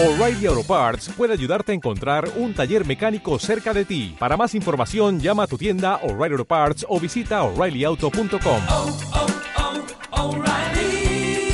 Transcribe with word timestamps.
O'Reilly 0.00 0.46
Auto 0.46 0.62
Parts 0.62 1.08
puede 1.16 1.32
ayudarte 1.32 1.72
a 1.72 1.74
encontrar 1.74 2.30
un 2.36 2.54
taller 2.54 2.86
mecánico 2.86 3.36
cerca 3.40 3.74
de 3.74 3.84
ti. 3.84 4.14
Para 4.16 4.36
más 4.36 4.54
información, 4.54 5.18
llama 5.18 5.42
a 5.42 5.46
tu 5.48 5.58
tienda 5.58 5.96
O'Reilly 6.04 6.34
Auto 6.34 6.44
Parts 6.44 6.86
o 6.88 7.00
visita 7.00 7.42
oreillyauto.com. 7.42 8.62
oh, 8.68 8.98
oh, 10.12 10.36
O'Reilly 10.36 11.50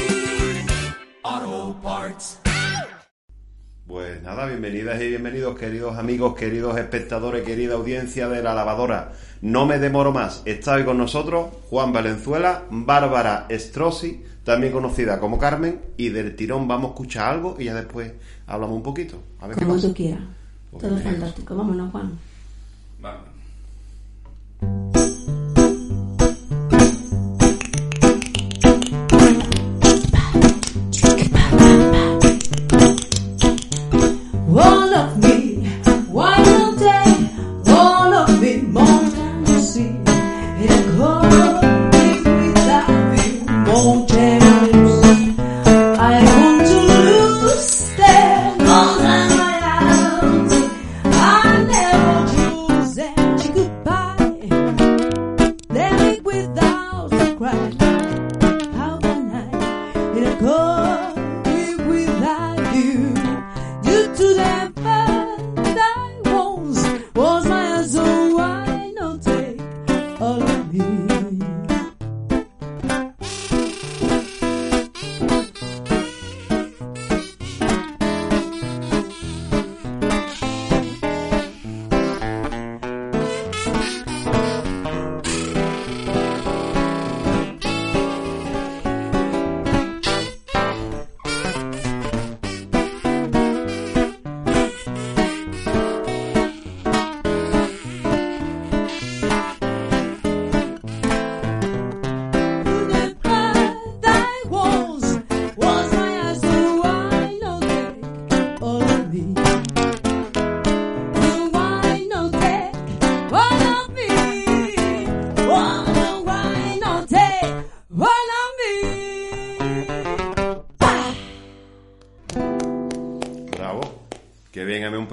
Auto 1.22 1.80
Parts. 1.82 2.40
Pues 3.86 4.22
nada, 4.22 4.44
bienvenidas 4.44 5.00
y 5.00 5.08
bienvenidos, 5.08 5.58
queridos 5.58 5.96
amigos, 5.96 6.34
queridos 6.34 6.76
espectadores, 6.76 7.44
querida 7.44 7.76
audiencia 7.76 8.28
de 8.28 8.42
la 8.42 8.52
lavadora. 8.52 9.12
No 9.44 9.66
me 9.66 9.78
demoro 9.78 10.10
más. 10.10 10.40
Está 10.46 10.72
hoy 10.72 10.86
con 10.86 10.96
nosotros 10.96 11.50
Juan 11.68 11.92
Valenzuela, 11.92 12.62
Bárbara 12.70 13.46
Strozzi, 13.50 14.24
también 14.42 14.72
conocida 14.72 15.20
como 15.20 15.38
Carmen, 15.38 15.82
y 15.98 16.08
del 16.08 16.34
tirón 16.34 16.66
vamos 16.66 16.86
a 16.86 16.94
escuchar 16.94 17.34
algo 17.34 17.56
y 17.58 17.64
ya 17.64 17.74
después 17.74 18.10
hablamos 18.46 18.74
un 18.74 18.82
poquito. 18.82 19.22
A 19.40 19.46
ver 19.46 19.58
qué 19.58 19.66
Como 19.66 19.78
tú 19.78 19.92
quieras. 19.92 20.22
Todo 20.80 20.96
fantástico. 20.96 21.54
Vámonos, 21.54 21.92
Juan. 21.92 22.18
Vamos. 23.02 23.33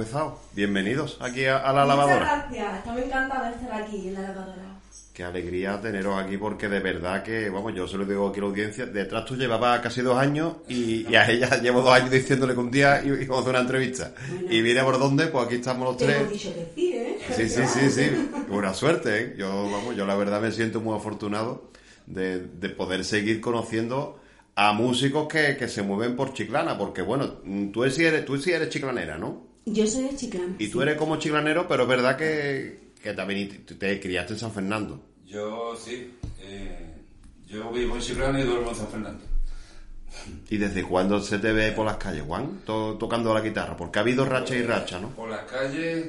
Empezado. 0.01 0.39
Bienvenidos 0.55 1.17
aquí 1.21 1.45
a, 1.45 1.57
a 1.57 1.71
la 1.73 1.83
Muchas 1.83 1.87
lavadora. 1.87 2.25
gracias. 2.47 2.77
Estamos 2.79 3.01
encantados 3.03 3.47
de 3.49 3.61
estar 3.63 3.81
aquí 3.83 4.07
en 4.07 4.13
la 4.15 4.21
lavadora. 4.21 4.63
Qué 5.13 5.23
alegría 5.23 5.79
teneros 5.79 6.17
aquí 6.23 6.37
porque 6.37 6.69
de 6.69 6.79
verdad 6.79 7.21
que, 7.21 7.49
vamos, 7.49 7.73
yo 7.75 7.87
se 7.87 7.97
lo 7.97 8.05
digo 8.05 8.29
aquí 8.29 8.39
a 8.39 8.43
la 8.43 8.49
audiencia, 8.49 8.85
detrás 8.87 9.25
tú 9.25 9.35
llevabas 9.35 9.79
casi 9.81 10.01
dos 10.01 10.17
años 10.17 10.55
y, 10.67 11.07
y 11.07 11.15
a 11.15 11.29
ella 11.29 11.61
llevo 11.61 11.81
dos 11.81 11.93
años 11.93 12.09
diciéndole 12.09 12.53
que 12.53 12.59
un 12.59 12.71
día 12.71 13.03
íbamos 13.03 13.37
a 13.37 13.39
hacer 13.41 13.49
una 13.51 13.59
entrevista. 13.59 14.13
Y 14.49 14.61
viene 14.61 14.81
por 14.83 14.97
dónde, 14.97 15.27
pues 15.27 15.45
aquí 15.45 15.55
estamos 15.55 15.87
los 15.87 15.97
Te 15.97 16.05
tres. 16.05 16.17
hemos 16.21 16.31
dicho 16.31 16.53
que 16.55 16.71
sí, 16.73 16.93
¿eh? 16.93 17.19
Sí, 17.35 17.49
sí, 17.49 17.61
sí, 17.67 17.89
sí. 17.91 18.29
Buena 18.49 18.73
suerte, 18.73 19.17
¿eh? 19.21 19.35
Yo, 19.37 19.69
vamos, 19.69 19.95
yo 19.95 20.05
la 20.07 20.15
verdad 20.15 20.41
me 20.41 20.51
siento 20.51 20.81
muy 20.81 20.95
afortunado 20.97 21.69
de, 22.07 22.39
de 22.39 22.69
poder 22.69 23.03
seguir 23.05 23.39
conociendo 23.39 24.17
a 24.55 24.73
músicos 24.73 25.27
que, 25.27 25.57
que 25.57 25.67
se 25.67 25.83
mueven 25.83 26.15
por 26.15 26.33
Chiclana, 26.33 26.77
porque 26.77 27.01
bueno, 27.03 27.35
tú 27.71 27.87
sí 27.89 28.03
eres, 28.05 28.25
tú 28.25 28.37
sí 28.37 28.51
eres 28.51 28.69
chiclanera, 28.69 29.17
¿no? 29.17 29.50
Yo 29.65 29.85
soy 29.87 30.03
de 30.05 30.15
Chiclán. 30.15 30.55
Y 30.59 30.67
tú 30.69 30.81
eres 30.81 30.95
como 30.95 31.17
chiclanero, 31.17 31.67
pero 31.67 31.83
es 31.83 31.89
verdad 31.89 32.17
que, 32.17 32.91
que 33.01 33.13
también 33.13 33.63
te, 33.65 33.75
te 33.75 33.99
criaste 33.99 34.33
en 34.33 34.39
San 34.39 34.51
Fernando. 34.51 35.03
Yo 35.25 35.75
sí. 35.75 36.11
eh, 36.41 36.95
yo 37.47 37.71
vivo 37.71 37.95
en 37.95 38.01
Chiclana 38.01 38.39
y 38.39 38.43
duermo 38.43 38.69
en 38.71 38.75
San 38.75 38.87
Fernando. 38.87 39.23
¿Y 40.49 40.57
desde 40.57 40.83
cuándo 40.83 41.21
se 41.21 41.39
te 41.39 41.53
ve 41.53 41.71
por 41.71 41.85
las 41.85 41.97
calles, 41.97 42.23
Juan? 42.23 42.61
To- 42.65 42.95
tocando 42.97 43.33
la 43.33 43.41
guitarra, 43.41 43.77
porque 43.77 43.99
ha 43.99 44.01
habido 44.01 44.25
racha 44.25 44.55
y 44.55 44.61
racha, 44.63 44.99
¿no? 44.99 45.09
Por 45.11 45.29
las 45.29 45.43
calles, 45.49 46.05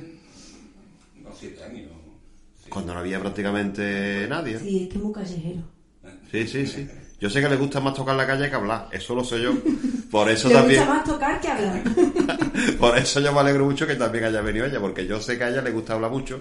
no 1.23 1.31
siete 1.39 1.63
años. 1.63 1.89
sí. 2.65 2.69
Cuando 2.71 2.95
no 2.95 3.01
había 3.01 3.21
prácticamente 3.21 4.27
nadie. 4.29 4.59
Sí, 4.59 4.83
es 4.85 4.89
que 4.89 4.97
es 4.99 5.03
muy 5.05 5.13
callejero. 5.13 5.63
Sí, 6.33 6.47
sí, 6.49 6.67
sí. 6.67 6.89
Yo 7.21 7.31
sé 7.31 7.41
que 7.41 7.49
le 7.49 7.57
gusta 7.57 7.79
más 7.81 7.95
tocar 7.95 8.17
la 8.17 8.27
calle 8.27 8.49
que 8.49 8.57
hablar, 8.57 8.89
eso 8.91 9.15
lo 9.15 9.23
sé 9.23 9.41
yo. 9.41 9.53
Por 10.13 10.29
eso 10.29 10.49
Le 10.49 10.55
también... 10.55 10.81
gusta 10.81 10.95
más 10.95 11.05
tocar 11.05 11.41
que 11.41 11.49
hablar. 11.49 11.83
Por 12.79 12.99
eso 12.99 13.19
yo 13.21 13.33
me 13.33 13.41
alegro 13.41 13.65
mucho 13.65 13.87
que 13.87 13.95
también 13.95 14.25
haya 14.25 14.43
venido 14.43 14.67
ella, 14.67 14.79
porque 14.79 15.07
yo 15.07 15.19
sé 15.21 15.39
que 15.39 15.45
a 15.45 15.49
ella 15.49 15.63
le 15.63 15.71
gusta 15.71 15.95
hablar 15.95 16.11
mucho. 16.11 16.39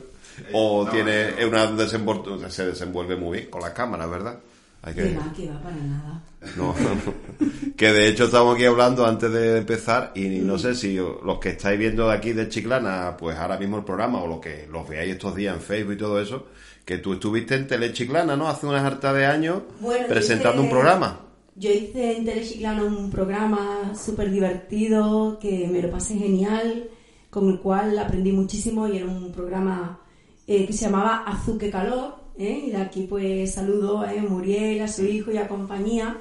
O 0.51 0.83
no, 0.83 0.91
tiene 0.91 1.31
no. 1.39 1.47
una 1.47 1.71
desenvol- 1.71 2.47
se 2.49 2.65
desenvuelve 2.65 3.15
muy 3.15 3.37
bien 3.37 3.49
con 3.49 3.61
las 3.61 3.71
cámaras, 3.71 4.09
¿verdad? 4.09 4.35
Hay 4.83 4.93
que... 4.93 5.03
Que 5.03 5.17
va, 5.17 5.33
que 5.33 5.47
va 5.49 5.61
para 5.61 5.75
nada. 5.77 6.21
No, 6.57 6.75
que 7.77 7.93
de 7.93 8.07
hecho 8.09 8.25
estamos 8.25 8.55
aquí 8.55 8.65
hablando 8.65 9.05
antes 9.05 9.31
de 9.31 9.59
empezar 9.59 10.11
y 10.15 10.27
no 10.27 10.57
sé 10.57 10.75
si 10.75 10.95
los 10.97 11.39
que 11.39 11.49
estáis 11.51 11.79
viendo 11.79 12.09
de 12.09 12.13
aquí 12.15 12.33
de 12.33 12.49
Chiclana, 12.49 13.15
pues 13.17 13.37
ahora 13.37 13.57
mismo 13.57 13.77
el 13.77 13.83
programa 13.85 14.21
o 14.21 14.27
lo 14.27 14.41
que 14.41 14.67
los 14.69 14.85
veáis 14.87 15.13
estos 15.13 15.33
días 15.33 15.55
en 15.55 15.61
Facebook 15.61 15.93
y 15.93 15.97
todo 15.97 16.19
eso, 16.19 16.47
que 16.83 16.97
tú 16.97 17.13
estuviste 17.13 17.55
en 17.55 17.67
Tele 17.67 17.93
Chiclana, 17.93 18.35
¿no? 18.35 18.49
Hace 18.49 18.65
unas 18.65 18.83
harta 18.83 19.13
de 19.13 19.25
años 19.27 19.61
Bueno, 19.79 20.07
presentando 20.09 20.61
un 20.61 20.69
programa. 20.69 21.19
Yo 21.55 21.69
hice 21.69 22.17
en 22.17 22.25
Telechiclana 22.25 22.83
un 22.83 23.09
programa 23.11 23.93
súper 23.95 24.31
divertido, 24.31 25.37
que 25.39 25.67
me 25.67 25.81
lo 25.81 25.91
pasé 25.91 26.15
genial, 26.17 26.89
con 27.29 27.49
el 27.49 27.59
cual 27.59 27.97
aprendí 27.99 28.31
muchísimo 28.31 28.87
y 28.87 28.97
era 28.97 29.05
un 29.05 29.31
programa 29.31 29.99
eh, 30.47 30.65
que 30.65 30.73
se 30.73 30.85
llamaba 30.85 31.23
Azuque 31.27 31.69
Calor. 31.69 32.15
¿eh? 32.37 32.63
Y 32.67 32.71
de 32.71 32.77
aquí 32.77 33.05
pues 33.09 33.53
saludo 33.53 34.01
a 34.01 34.13
Muriel, 34.27 34.81
a 34.81 34.87
su 34.87 35.03
hijo 35.05 35.31
y 35.31 35.37
a 35.37 35.47
compañía. 35.47 36.17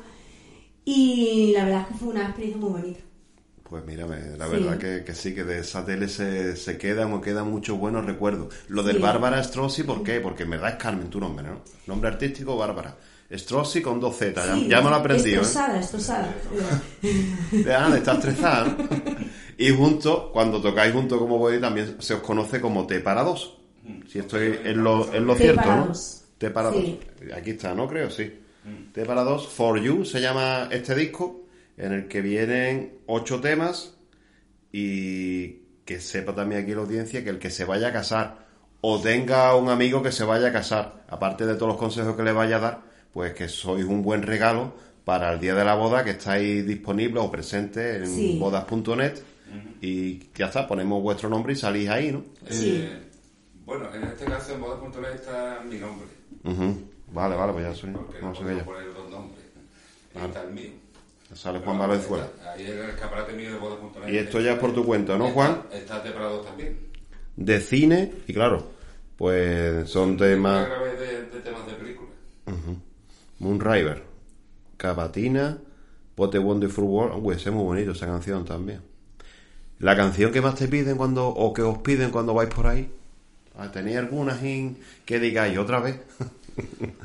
Y 0.84 1.52
la 1.54 1.64
verdad 1.64 1.82
es 1.82 1.86
que 1.88 1.94
fue 1.94 2.08
una 2.08 2.22
experiencia 2.24 2.60
muy 2.60 2.70
bonita. 2.80 3.00
Pues 3.68 3.84
mírame, 3.86 4.36
la 4.36 4.46
Sí. 4.46 4.52
verdad 4.52 4.78
que, 4.78 5.04
que 5.04 5.14
sí, 5.14 5.32
que 5.32 5.44
de 5.44 5.60
esa 5.60 5.84
tele 5.86 6.08
se, 6.08 6.56
se 6.56 6.76
quedan 6.76 7.12
o 7.12 7.20
quedan 7.20 7.48
muchos 7.48 7.78
buenos 7.78 8.04
recuerdos. 8.04 8.52
Lo 8.68 8.82
del 8.82 8.96
Sí. 8.96 9.02
Bárbara 9.02 9.40
Strozzi, 9.44 9.84
¿por 9.84 10.02
qué? 10.02 10.18
Porque 10.20 10.42
en 10.42 10.50
verdad 10.50 10.70
es 10.70 10.76
Carmen 10.76 11.08
tu 11.08 11.20
nombre, 11.20 11.46
¿no? 11.46 11.60
Nombre 11.86 12.08
artístico, 12.10 12.56
Bárbara. 12.56 12.96
Strozzi 13.32 13.80
con 13.80 14.00
dos 14.00 14.16
Z, 14.16 14.34
ya, 14.44 14.54
Sí, 14.54 14.68
ya 14.68 14.80
me 14.80 14.90
lo 14.90 14.96
he 14.96 14.98
aprendido. 14.98 15.38
¿eh? 15.40 15.44
Estresada, 15.44 15.78
estresada. 15.80 16.34
De, 17.52 17.74
ah, 17.74 17.92
estar 17.96 18.16
estresada. 18.16 18.76
y 19.56 19.70
junto, 19.70 20.32
cuando 20.32 20.60
tocáis 20.60 20.92
junto 20.92 21.18
como 21.18 21.38
voy, 21.38 21.60
también 21.60 21.96
se 22.00 22.14
os 22.14 22.20
conoce 22.20 22.60
como 22.60 22.86
T 22.86 23.00
para 23.00 23.22
dos. 23.22 23.56
Si 24.08 24.18
estoy 24.18 24.58
en 24.64 24.82
lo, 24.82 25.12
en 25.14 25.26
lo 25.26 25.34
T 25.34 25.42
cierto, 25.42 25.62
para 25.62 25.76
¿no? 25.76 25.86
dos. 25.86 26.24
T 26.38 26.50
para 26.50 26.72
Sí. 26.72 27.00
dos. 27.22 27.32
Aquí 27.36 27.50
está, 27.50 27.74
¿no? 27.74 27.86
Creo, 27.88 28.10
sí. 28.10 28.32
T 28.92 29.04
para 29.04 29.22
dos. 29.22 29.46
For 29.48 29.80
You 29.80 30.04
se 30.04 30.20
llama 30.20 30.68
este 30.70 30.94
disco, 30.94 31.44
en 31.76 31.92
el 31.92 32.08
que 32.08 32.20
vienen 32.20 32.98
ocho 33.06 33.40
temas 33.40 33.94
y 34.72 35.60
que 35.84 36.00
sepa 36.00 36.34
también 36.34 36.62
aquí 36.62 36.72
la 36.74 36.80
audiencia 36.82 37.24
que 37.24 37.30
el 37.30 37.38
que 37.38 37.50
se 37.50 37.64
vaya 37.64 37.88
a 37.88 37.92
casar 37.92 38.46
o 38.80 39.00
tenga 39.00 39.54
un 39.56 39.68
amigo 39.68 40.02
que 40.02 40.12
se 40.12 40.24
vaya 40.24 40.48
a 40.48 40.52
casar, 40.52 41.04
aparte 41.08 41.46
de 41.46 41.54
todos 41.54 41.68
los 41.68 41.76
consejos 41.76 42.16
que 42.16 42.22
le 42.22 42.32
vaya 42.32 42.56
a 42.56 42.60
dar, 42.60 42.89
pues 43.12 43.34
que 43.34 43.48
sois 43.48 43.84
un 43.84 44.02
buen 44.02 44.22
regalo 44.22 44.74
para 45.04 45.32
el 45.32 45.40
día 45.40 45.54
de 45.54 45.64
la 45.64 45.74
boda 45.74 46.04
que 46.04 46.10
estáis 46.10 46.66
disponibles 46.66 47.22
o 47.22 47.30
presentes 47.30 48.02
en 48.02 48.06
Sí. 48.06 48.38
bodas.net 48.38 49.14
y 49.80 50.20
ya 50.34 50.46
está, 50.46 50.66
ponemos 50.66 51.02
vuestro 51.02 51.28
nombre 51.28 51.52
y 51.54 51.56
salís 51.56 51.88
ahí, 51.88 52.12
¿no? 52.12 52.22
Sí. 52.48 52.82
Eh, 52.88 53.02
bueno, 53.64 53.92
en 53.94 54.04
este 54.04 54.24
caso 54.26 54.54
en 54.54 54.60
bodas.net 54.60 55.14
está 55.14 55.60
mi 55.68 55.78
nombre. 55.78 56.06
Ujú. 56.44 56.82
Vale, 57.12 57.34
vale, 57.34 57.52
pues 57.54 57.64
ya 57.64 57.74
soy, 57.74 57.90
Porque 57.90 58.20
no 58.20 58.28
no 58.28 58.34
sé 58.34 58.40
qué 58.40 58.44
podemos 58.44 58.64
yo. 58.66 58.72
poner 58.72 58.94
dos 58.94 59.10
nombres. 59.10 59.44
Ahí 60.14 60.24
está 60.26 60.42
el 60.42 60.50
mío. 60.52 60.70
Sale 61.34 61.58
Juan 61.60 61.78
Valenzuela. 61.78 62.28
Ahí 62.54 62.66
era 62.66 62.84
el 62.84 62.90
escaparate 62.90 63.32
mío 63.32 63.52
de 63.52 63.58
bodas.net. 63.58 64.12
Y 64.12 64.16
esto 64.18 64.40
ya 64.40 64.52
es 64.52 64.58
por 64.58 64.72
tu 64.74 64.84
cuenta, 64.84 65.16
¿no, 65.16 65.30
Juan? 65.30 65.62
Está, 65.72 65.76
está 65.78 66.00
de 66.00 66.10
Prado 66.10 66.40
también. 66.40 66.78
De 67.36 67.60
cine, 67.60 68.12
y 68.26 68.32
claro, 68.34 68.70
pues 69.16 69.88
son 69.88 70.16
temas... 70.16 70.66
grabé 70.68 70.94
de, 70.96 71.22
de 71.26 71.40
temas 71.40 71.66
de 71.66 71.72
películas. 71.74 72.10
Moonriver, 73.40 74.04
Cavatina, 74.76 75.58
What 76.16 76.34
a 76.34 76.40
Wonderful 76.40 76.84
World. 76.84 77.24
Uy, 77.24 77.34
ese 77.34 77.48
es 77.48 77.54
muy 77.54 77.64
bonito, 77.64 77.92
esa 77.92 78.06
canción 78.06 78.44
también. 78.44 78.82
La 79.78 79.96
canción 79.96 80.30
que 80.32 80.42
más 80.42 80.54
te 80.54 80.68
piden 80.68 80.96
cuando, 80.98 81.26
o 81.28 81.52
que 81.54 81.62
os 81.62 81.78
piden 81.78 82.10
cuando 82.10 82.34
vais 82.34 82.50
por 82.52 82.66
ahí. 82.66 82.92
Ah, 83.56 83.70
¿Tenéis 83.72 83.96
algunas 83.96 84.42
in- 84.44 84.78
que 85.06 85.18
digáis 85.18 85.56
otra 85.58 85.80
vez? 85.80 85.98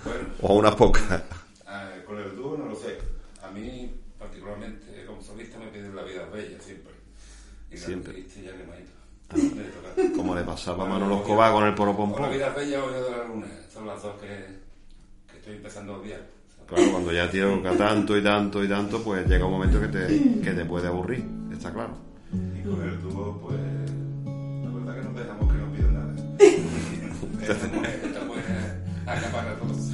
Bueno, 0.03 0.27
o 0.41 0.55
unas 0.55 0.75
pocas. 0.75 1.23
ah, 1.65 1.89
con 2.05 2.19
el 2.19 2.35
dúo 2.35 2.57
no 2.57 2.65
lo 2.65 2.75
sé. 2.75 2.97
A 3.41 3.49
mí, 3.51 3.89
particularmente, 4.19 5.05
como 5.05 5.21
solista, 5.21 5.57
me 5.57 5.67
piden 5.67 5.95
La 5.95 6.03
vida 6.03 6.25
bella 6.25 6.59
siempre. 6.59 6.93
Y 7.71 7.75
la 7.77 7.81
Siempre. 7.81 8.13
triste 8.13 8.43
ya 8.43 8.51
tocar. 8.51 10.11
Como 10.13 10.35
le 10.35 10.43
pasaba 10.43 10.83
a 10.83 10.87
Manolo 10.87 11.17
Escobar 11.17 11.51
con 11.53 11.63
el 11.63 11.69
O 11.69 11.71
La 11.71 11.75
poropompón. 11.75 12.29
vida 12.31 12.49
bella 12.49 12.83
o 12.83 12.91
Yo 12.91 13.03
de 13.03 13.11
la 13.17 13.23
luna. 13.23 13.47
Son 13.73 13.87
las 13.87 14.01
dos 14.03 14.19
que 14.19 14.64
estoy 15.45 15.57
empezando 15.57 15.94
a 15.94 15.97
odiar. 16.00 16.21
Claro, 16.68 16.92
cuando 16.94 17.12
ya 17.13 17.30
te 17.30 17.39
toca 17.39 17.71
tanto 17.77 18.18
y 18.18 18.24
tanto 18.24 18.63
y 18.63 18.68
tanto, 18.68 19.03
pues 19.03 19.27
llega 19.27 19.45
un 19.45 19.51
momento 19.51 19.80
que 19.80 19.88
te, 19.89 20.07
que 20.42 20.51
te 20.51 20.65
puede 20.65 20.88
aburrir, 20.88 21.24
está 21.53 21.71
claro. 21.71 21.94
Y 22.33 22.68
con 22.68 22.81
el 22.81 23.00
dúo, 23.03 23.39
pues, 23.44 23.59
la 24.25 24.71
verdad 24.71 24.95
que 24.95 25.07
nos 25.07 25.15
dejamos 25.15 25.53
que 25.53 25.59
no 25.59 25.71
pidan 25.71 25.94
nada. 25.94 26.15
Estamos, 27.45 27.88
estamos 28.03 28.38
a 29.06 29.12
acabar 29.13 29.47
a 29.50 29.56
todos. 29.59 29.92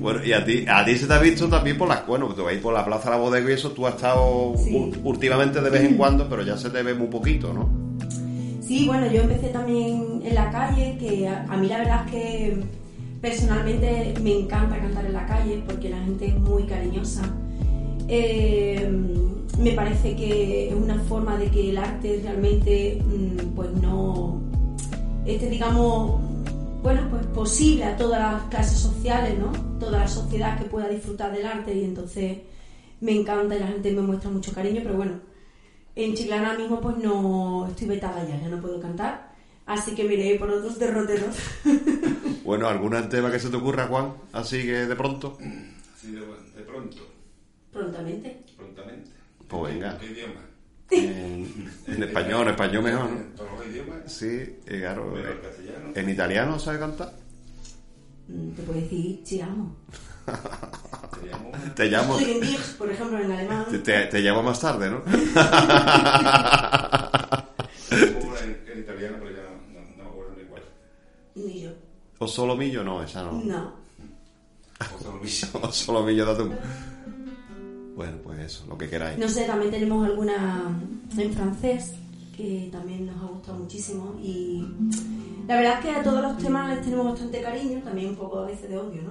Bueno, 0.00 0.24
y 0.24 0.32
a 0.32 0.44
ti, 0.44 0.64
a 0.68 0.84
ti 0.84 0.96
se 0.96 1.06
te 1.06 1.12
ha 1.12 1.20
visto 1.20 1.48
también 1.48 1.78
por 1.78 1.86
las 1.86 2.00
cuernos, 2.00 2.34
tú 2.34 2.42
vais 2.42 2.58
por 2.60 2.74
la 2.74 2.84
plaza 2.84 3.10
de 3.10 3.16
la 3.16 3.22
bodega 3.22 3.48
y 3.48 3.52
eso, 3.52 3.70
tú 3.70 3.86
has 3.86 3.94
estado 3.94 4.54
Sí. 4.56 4.90
últimamente 5.04 5.60
de 5.60 5.70
vez 5.70 5.82
en 5.84 5.96
cuando, 5.96 6.28
pero 6.28 6.42
ya 6.42 6.56
se 6.56 6.70
te 6.70 6.82
ve 6.82 6.94
muy 6.94 7.06
poquito, 7.06 7.52
¿no? 7.52 7.68
Sí, 8.60 8.88
bueno, 8.88 9.06
yo 9.12 9.20
empecé 9.22 9.50
también 9.50 10.20
en 10.24 10.34
la 10.34 10.50
calle, 10.50 10.96
que 10.98 11.28
a, 11.28 11.44
a 11.44 11.56
mí 11.56 11.68
la 11.68 11.78
verdad 11.78 12.04
es 12.06 12.10
que 12.10 12.60
personalmente 13.20 14.14
me 14.22 14.40
encanta 14.40 14.78
cantar 14.78 15.06
en 15.06 15.12
la 15.12 15.26
calle 15.26 15.62
porque 15.66 15.88
la 15.88 15.98
gente 15.98 16.26
es 16.26 16.38
muy 16.38 16.64
cariñosa. 16.64 17.22
Eh, 18.08 18.90
me 19.58 19.72
parece 19.72 20.14
que 20.14 20.68
es 20.68 20.74
una 20.74 20.98
forma 21.00 21.36
de 21.36 21.50
que 21.50 21.70
el 21.70 21.78
arte 21.78 22.20
realmente, 22.22 23.02
mm, 23.04 23.54
pues 23.54 23.72
no, 23.72 24.40
este 25.26 25.50
digamos, 25.50 26.20
bueno, 26.82 27.02
pues 27.10 27.26
posible 27.26 27.84
a 27.84 27.96
todas 27.96 28.20
las 28.20 28.42
clases 28.44 28.78
sociales, 28.78 29.36
¿no? 29.38 29.50
Toda 29.78 29.98
la 30.00 30.08
sociedad 30.08 30.58
que 30.58 30.64
pueda 30.64 30.88
disfrutar 30.88 31.32
del 31.32 31.46
arte 31.46 31.74
y 31.74 31.84
entonces 31.84 32.38
me 33.00 33.12
encanta 33.12 33.56
y 33.56 33.58
la 33.58 33.66
gente 33.66 33.92
me 33.92 34.02
muestra 34.02 34.30
mucho 34.30 34.52
cariño, 34.52 34.80
pero 34.84 34.96
bueno, 34.96 35.20
en 35.96 36.14
Chiclana 36.14 36.56
mismo 36.56 36.80
pues 36.80 36.96
no 36.98 37.66
estoy 37.68 37.88
vetada 37.88 38.26
ya, 38.26 38.40
ya 38.40 38.48
no 38.48 38.60
puedo 38.60 38.80
cantar, 38.80 39.32
así 39.66 39.94
que 39.94 40.04
miré 40.04 40.36
por 40.36 40.50
otros 40.50 40.78
derroteros. 40.78 41.36
Bueno, 42.48 42.66
¿algún 42.66 42.92
tema 43.10 43.30
que 43.30 43.38
se 43.38 43.50
te 43.50 43.56
ocurra, 43.58 43.86
Juan? 43.88 44.14
Así 44.32 44.62
que 44.62 44.86
de 44.86 44.96
pronto. 44.96 45.36
Así 45.94 46.12
de, 46.12 46.20
de 46.20 46.62
pronto, 46.66 46.96
Prontamente. 47.70 48.42
prontamente. 48.56 49.10
Pues 49.46 49.74
venga. 49.74 49.98
¿Qué 49.98 50.06
idioma? 50.06 50.40
En, 50.90 51.70
en 51.88 52.02
español, 52.04 52.44
en 52.44 52.48
español 52.48 52.82
mejor, 52.84 53.10
¿no? 53.10 53.16
En 53.20 53.34
todos 53.34 53.50
los 53.52 53.66
idiomas. 53.66 53.98
Sí, 54.10 54.26
eh, 54.66 54.78
claro. 54.80 55.12
Pero 55.14 55.28
eh, 55.28 55.32
en 55.32 55.40
castellano. 55.42 55.92
¿En 55.94 56.08
italiano 56.08 56.58
sabe 56.58 56.78
cantar? 56.78 57.12
Mm, 58.28 58.50
Te 58.52 58.62
puedo 58.62 58.80
decir 58.80 59.22
chiramo. 59.24 59.76
Teníamos 61.20 61.74
Te 61.74 61.90
llamo, 61.90 62.14
Soy 62.18 62.30
en 62.30 62.40
Dich, 62.40 62.76
por 62.78 62.90
ejemplo, 62.90 63.18
en 63.18 63.30
alemán. 63.30 63.66
te, 63.70 63.78
te- 63.80 64.06
te 64.06 64.20
llamo 64.20 64.42
más 64.42 64.58
tarde, 64.58 64.88
¿no? 64.90 65.02
una 65.04 65.20
en, 68.40 68.64
en 68.72 68.78
italiano, 68.78 69.16
pero 69.20 69.32
ya 69.36 69.42
no, 69.42 69.50
no, 69.74 69.80
no 69.98 70.04
me 70.04 70.08
acuerdo 70.08 70.32
ni 70.38 70.44
cuál. 70.44 70.62
Ni 71.34 71.60
yo. 71.64 71.72
¿O 72.18 72.26
solo 72.26 72.56
millo? 72.56 72.82
No, 72.84 73.02
esa 73.02 73.22
no. 73.24 73.32
No. 73.32 73.72
O 74.96 75.02
solo 75.02 75.18
Luis. 75.18 75.48
O 75.54 75.72
solo 75.72 76.02
millo 76.04 76.24
de 76.26 76.32
atún. 76.32 76.54
Bueno, 77.96 78.16
pues 78.22 78.38
eso, 78.40 78.64
lo 78.68 78.78
que 78.78 78.88
queráis. 78.88 79.18
No 79.18 79.28
sé, 79.28 79.44
también 79.44 79.70
tenemos 79.70 80.06
alguna 80.06 80.78
en 81.16 81.32
francés 81.32 81.94
que 82.36 82.68
también 82.70 83.06
nos 83.06 83.16
ha 83.22 83.26
gustado 83.26 83.58
muchísimo 83.58 84.14
y 84.22 84.64
la 85.48 85.56
verdad 85.56 85.74
es 85.78 85.84
que 85.84 85.90
a 85.90 86.02
todos 86.04 86.22
los 86.22 86.38
temas 86.38 86.68
les 86.72 86.84
tenemos 86.84 87.06
bastante 87.06 87.42
cariño, 87.42 87.80
también 87.82 88.10
un 88.10 88.16
poco 88.16 88.38
a 88.38 88.46
veces 88.46 88.68
de 88.70 88.78
odio, 88.78 89.02
¿no? 89.02 89.10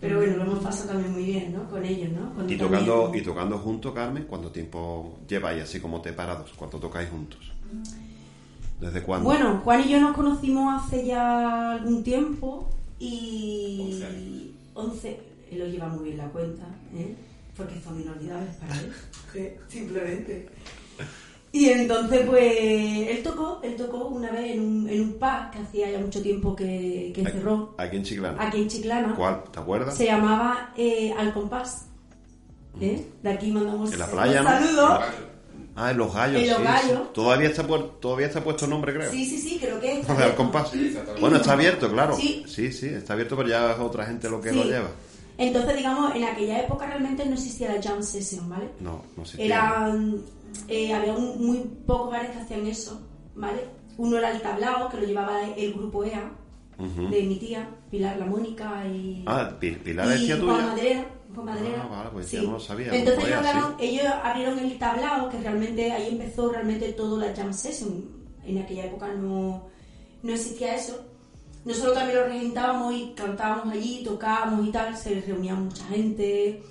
Pero 0.00 0.18
bueno, 0.18 0.36
lo 0.36 0.42
hemos 0.42 0.58
pasado 0.58 0.90
también 0.90 1.12
muy 1.12 1.24
bien, 1.24 1.54
¿no? 1.54 1.66
Con 1.70 1.82
ellos, 1.84 2.10
¿no? 2.12 2.34
Con 2.34 2.44
Y 2.44 2.56
también- 2.58 2.84
tocando, 2.84 3.12
y 3.14 3.22
tocando 3.22 3.58
juntos, 3.58 3.92
Carmen, 3.94 4.26
¿cuánto 4.28 4.50
tiempo 4.50 5.18
lleváis 5.26 5.62
así 5.62 5.80
como 5.80 6.02
te 6.02 6.12
parados? 6.12 6.52
¿Cuánto 6.56 6.78
tocáis 6.78 7.08
juntos? 7.08 7.40
¿Desde 8.80 9.02
cuándo? 9.02 9.24
Bueno, 9.24 9.60
Juan 9.64 9.80
y 9.80 9.88
yo 9.88 10.00
nos 10.00 10.14
conocimos 10.14 10.82
hace 10.84 11.04
ya 11.06 11.72
algún 11.72 12.02
tiempo 12.04 12.68
y... 12.98 13.90
11 13.92 14.06
años. 14.06 14.42
11, 14.74 15.20
él 15.50 15.58
lo 15.58 15.66
lleva 15.66 15.88
muy 15.88 16.04
bien 16.04 16.18
la 16.18 16.28
cuenta, 16.28 16.64
¿eh? 16.94 17.14
Porque 17.56 17.80
son 17.80 18.00
inolvidables 18.00 18.54
para 18.56 18.74
él, 18.78 18.92
¿eh? 19.34 19.58
simplemente. 19.66 20.48
Y 21.50 21.70
entonces, 21.70 22.20
pues, 22.26 22.44
él 23.08 23.22
tocó, 23.24 23.60
él 23.64 23.74
tocó 23.74 24.06
una 24.08 24.30
vez 24.30 24.52
en 24.52 24.60
un, 24.60 24.88
en 24.88 25.00
un 25.00 25.12
pub 25.14 25.50
que 25.50 25.58
hacía 25.58 25.90
ya 25.90 25.98
mucho 25.98 26.22
tiempo 26.22 26.54
que, 26.54 27.10
que 27.14 27.24
cerró, 27.24 27.74
Aquí 27.78 27.96
en 27.96 28.02
Chiclana. 28.04 28.46
aquí 28.46 28.58
en 28.62 28.68
Chiclana. 28.68 29.14
¿Cuál? 29.16 29.42
¿Te 29.50 29.58
acuerdas? 29.58 29.96
Se 29.96 30.04
llamaba 30.04 30.72
eh, 30.76 31.12
Al 31.18 31.32
Compás. 31.32 31.86
¿eh? 32.80 33.04
De 33.22 33.30
aquí 33.30 33.50
mandamos 33.50 33.92
En 33.92 33.98
la 33.98 34.06
playa, 34.06 34.40
un 34.42 34.76
¿no? 34.76 35.00
Ah, 35.80 35.90
en 35.92 35.98
Los 35.98 36.12
Gallos. 36.12 36.42
En 36.42 36.48
Los 36.48 36.58
sí, 36.58 36.64
Gallos. 36.64 36.98
sí. 37.02 37.08
Todavía 37.14 37.48
está, 37.48 37.66
todavía 38.00 38.26
está 38.26 38.42
puesto 38.42 38.66
nombre, 38.66 38.92
creo. 38.94 39.10
Sí, 39.12 39.24
sí, 39.24 39.38
sí, 39.38 39.58
creo 39.60 39.78
que 39.80 40.00
es. 40.00 40.10
Al 40.10 40.34
compás. 40.34 40.72
Bueno, 41.20 41.36
está 41.36 41.52
abierto, 41.52 41.90
claro. 41.90 42.16
Sí. 42.16 42.44
sí, 42.48 42.72
sí, 42.72 42.86
está 42.86 43.12
abierto, 43.12 43.36
pero 43.36 43.48
ya 43.48 43.72
es 43.72 43.78
otra 43.78 44.04
gente 44.06 44.28
lo 44.28 44.40
que 44.40 44.52
lo 44.52 44.64
lleva. 44.64 44.88
Entonces, 45.38 45.76
digamos, 45.76 46.16
en 46.16 46.24
aquella 46.24 46.60
época 46.64 46.86
realmente 46.86 47.24
no 47.24 47.34
existía 47.34 47.72
la 47.72 47.80
jam 47.80 48.02
session, 48.02 48.48
¿vale? 48.48 48.70
No, 48.80 49.04
no 49.16 49.24
sé. 49.24 49.44
Eran, 49.44 50.16
eh, 50.66 50.92
había 50.92 51.12
un- 51.12 51.46
muy 51.46 51.58
pocos 51.86 52.10
bares 52.10 52.30
que 52.32 52.38
hacían 52.40 52.66
eso, 52.66 53.00
¿vale? 53.36 53.60
Uno 53.98 54.18
era 54.18 54.32
el 54.32 54.40
tablao, 54.42 54.88
que 54.88 54.96
lo 54.96 55.06
llevaba 55.06 55.44
el 55.44 55.72
grupo 55.74 56.02
EA, 56.04 56.28
de 56.78 57.22
mi 57.22 57.36
tía, 57.36 57.68
Pilar 57.90 58.16
La 58.18 58.26
Mónica 58.26 58.84
y... 58.86 59.22
Ah, 59.26 59.50
Pi- 59.60 59.72
Pilar 59.76 60.10
es 60.12 60.20
y 60.22 60.26
tía 60.26 60.38
tuya. 60.40 60.52
Juan 60.54 60.70
Ah, 61.36 61.88
vale, 61.90 62.10
pues 62.12 62.30
ya 62.30 62.42
no 62.42 62.52
lo 62.52 62.60
sabía, 62.60 62.94
Entonces 62.94 63.24
Grupo 63.24 63.38
ellos, 63.80 64.00
ellos 64.00 64.12
abrieron 64.22 64.58
el 64.58 64.78
tablao, 64.78 65.28
que 65.28 65.38
realmente 65.38 65.92
ahí 65.92 66.08
empezó 66.08 66.50
realmente 66.50 66.92
todo 66.92 67.18
la 67.18 67.34
jam 67.34 67.52
session. 67.52 68.04
En 68.44 68.58
aquella 68.58 68.86
época 68.86 69.08
no, 69.08 69.68
no 70.22 70.32
existía 70.32 70.74
eso. 70.74 71.04
Nosotros 71.64 71.94
también 71.94 72.18
lo 72.18 72.24
regentábamos 72.26 72.94
y 72.94 73.12
cantábamos 73.14 73.74
allí, 73.74 74.02
tocábamos 74.04 74.66
y 74.66 74.70
tal, 74.72 74.96
se 74.96 75.20
reunía 75.20 75.54
mucha 75.54 75.84
gente, 75.84 76.62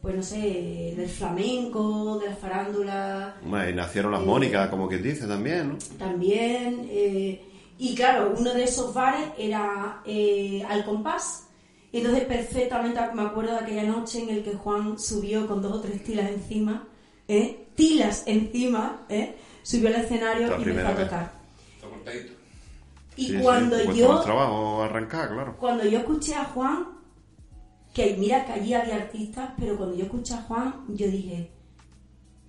pues 0.00 0.14
no 0.14 0.22
sé, 0.22 0.94
del 0.96 1.08
flamenco, 1.08 2.18
de 2.20 2.28
la 2.30 2.36
farándula, 2.36 3.36
y 3.42 3.72
nacieron 3.74 4.12
las 4.12 4.22
Eh, 4.22 4.26
Mónicas, 4.26 4.68
como 4.68 4.88
quien 4.88 5.02
dice 5.02 5.26
también, 5.26 5.70
¿no? 5.70 5.78
también. 5.98 6.86
eh, 6.90 7.42
y 7.78 7.94
claro, 7.94 8.34
uno 8.38 8.54
de 8.54 8.64
esos 8.64 8.94
bares 8.94 9.30
era 9.36 10.00
eh, 10.06 10.64
Al 10.68 10.84
Compás. 10.84 11.45
Y 11.96 12.00
entonces 12.00 12.24
perfectamente 12.24 13.00
me 13.14 13.22
acuerdo 13.22 13.52
de 13.52 13.60
aquella 13.60 13.84
noche 13.84 14.22
en 14.22 14.28
el 14.28 14.44
que 14.44 14.52
Juan 14.52 14.98
subió 14.98 15.46
con 15.48 15.62
dos 15.62 15.76
o 15.76 15.80
tres 15.80 16.04
tilas 16.04 16.30
encima, 16.30 16.86
¿eh? 17.26 17.68
tilas 17.74 18.24
encima, 18.26 19.06
¿eh? 19.08 19.34
subió 19.62 19.88
al 19.88 19.94
escenario 19.94 20.46
La 20.48 20.58
y 20.58 20.62
empezó 20.62 20.88
a 20.88 20.94
tocar. 20.94 21.32
Y 23.16 23.24
Sí, 23.24 23.32
sí, 23.32 23.38
cuando 23.42 23.76
cuesta 23.76 23.94
yo 23.94 24.20
trabajo 24.20 24.82
arrancar, 24.82 25.30
claro. 25.30 25.56
cuando 25.56 25.86
yo 25.86 26.00
escuché 26.00 26.34
a 26.34 26.44
Juan, 26.44 26.86
que 27.94 28.14
mira 28.18 28.44
que 28.44 28.52
allí 28.52 28.74
había 28.74 28.96
artistas, 28.96 29.52
pero 29.58 29.78
cuando 29.78 29.96
yo 29.96 30.04
escuché 30.04 30.34
a 30.34 30.42
Juan, 30.42 30.84
yo 30.88 31.06
dije, 31.06 31.50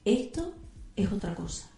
esto 0.04 0.56
es 0.94 1.10
otra 1.10 1.34
cosa. 1.34 1.70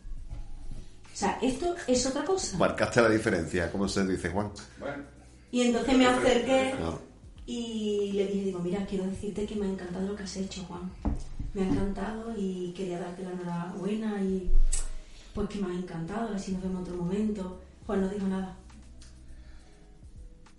O 1.13 1.15
sea, 1.15 1.37
esto 1.43 1.75
es 1.85 2.03
otra 2.07 2.25
cosa. 2.25 2.57
Marcaste 2.57 2.99
la 2.99 3.09
diferencia, 3.09 3.71
como 3.71 3.87
se 3.87 4.07
dice, 4.07 4.31
Juan. 4.31 4.49
Bueno, 4.79 5.03
Y 5.51 5.61
entonces 5.61 5.95
me 5.95 6.07
acerqué 6.07 6.73
Claro. 6.75 7.08
Y 7.51 8.11
le 8.13 8.27
dije, 8.27 8.45
digo, 8.45 8.59
mira, 8.59 8.85
quiero 8.85 9.05
decirte 9.05 9.45
que 9.45 9.55
me 9.55 9.65
ha 9.65 9.69
encantado 9.69 10.05
lo 10.07 10.15
que 10.15 10.23
has 10.23 10.37
hecho, 10.37 10.63
Juan. 10.67 10.81
Me 11.53 11.63
ha 11.63 11.67
encantado 11.69 12.31
y 12.37 12.71
quería 12.77 12.99
darte 12.99 13.23
la 13.23 13.31
enhorabuena 13.31 14.21
y 14.21 14.51
pues 15.33 15.49
que 15.49 15.59
me 15.59 15.71
ha 15.73 15.75
encantado, 15.75 16.27
a 16.27 16.31
ver 16.31 16.39
si 16.39 16.51
nos 16.51 16.61
vemos 16.61 16.77
en 16.77 16.83
otro 16.93 16.97
momento. 17.03 17.59
Juan 17.87 18.01
no 18.01 18.07
dijo 18.09 18.27
nada. 18.27 18.55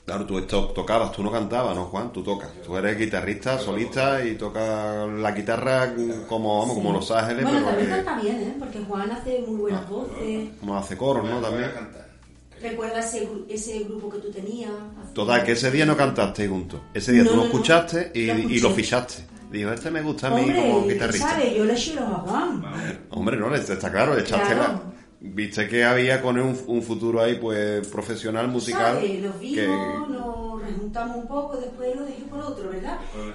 Claro, 0.05 0.27
tú 0.27 0.39
esto 0.39 0.67
tocabas, 0.71 1.13
tú 1.13 1.23
no 1.23 1.31
cantabas, 1.31 1.77
¿no, 1.77 1.85
Juan? 1.85 2.13
Tú 2.13 2.25
tocas. 2.25 2.51
Tú 2.67 2.77
eres 2.77 2.99
guitarrista, 2.99 3.57
solista 3.61 4.25
y 4.25 4.35
tocas 4.35 5.09
la 5.09 5.31
guitarra 5.31 5.95
como, 6.29 6.59
vamos, 6.59 6.75
como. 6.75 6.93
Los 6.93 7.09
Ángeles, 7.13 7.45
Bueno, 7.45 7.59
pero 7.61 7.71
también 7.71 7.89
que- 7.91 8.05
canta 8.05 8.21
bien, 8.21 8.37
¿eh? 8.43 8.57
Porque 8.59 8.81
Juan 8.81 9.11
hace 9.13 9.45
muy 9.47 9.57
buenas 9.61 9.89
voces. 9.89 10.49
como 10.59 10.77
hace 10.77 10.97
coros, 10.97 11.25
¿no? 11.25 11.39
Bueno, 11.41 11.51
voy 11.53 11.63
a 11.65 11.73
También. 11.75 12.10
¿Recuerdas 12.63 13.15
ese, 13.15 13.29
gru- 13.29 13.45
ese 13.49 13.79
grupo 13.85 14.11
que 14.11 14.19
tú 14.19 14.31
tenías? 14.31 14.71
Total, 15.15 15.43
que 15.45 15.53
ese 15.53 15.71
día 15.71 15.87
no 15.87 15.97
cantasteis 15.97 16.49
juntos. 16.51 16.81
Ese 16.93 17.13
día 17.13 17.23
No, 17.25 17.31
tú 17.31 17.37
lo 17.37 17.43
no, 17.43 17.49
no. 17.49 17.53
escuchaste 17.55 18.13
y, 18.15 18.27
Lo 18.27 18.39
y 18.39 18.61
lo 18.61 18.71
fichaste. 18.71 19.25
Dijo, 19.51 19.73
este 19.73 19.91
me 19.91 20.03
gusta 20.03 20.29
a 20.29 20.31
mí 20.31 20.43
como 20.55 20.77
Hombre, 20.77 20.95
guitarrista. 20.95 21.31
¿sabes? 21.31 21.57
Yo 21.57 21.65
le 21.65 21.73
eché 21.73 21.95
los. 21.95 22.05
Hombre, 23.11 23.37
no, 23.37 23.55
está 23.55 23.91
claro, 23.91 24.15
le 24.15 24.21
echaste 24.23 24.55
Claro. 24.55 24.73
la- 24.75 24.83
Viste 25.23 25.69
que 25.69 25.85
había 25.85 26.23
con 26.23 26.37
él 26.39 26.43
un, 26.45 26.59
un 26.67 26.83
futuro 26.83 27.21
ahí, 27.21 27.35
pues, 27.35 27.87
profesional, 27.89 28.49
musical. 28.49 28.97
¿Sabes? 28.97 29.21
Nos 29.23 29.35
que- 29.37 29.67
vimos, 29.67 30.09
nos 30.09 30.63
rejuntamos 30.63 31.17
un 31.19 31.29
poco, 31.29 31.57
después 31.59 31.95
lo 31.95 32.05
dejé 32.07 32.23
por 32.23 32.41
otro, 32.41 32.71
¿verdad? 32.71 32.99
Pues 33.13 33.35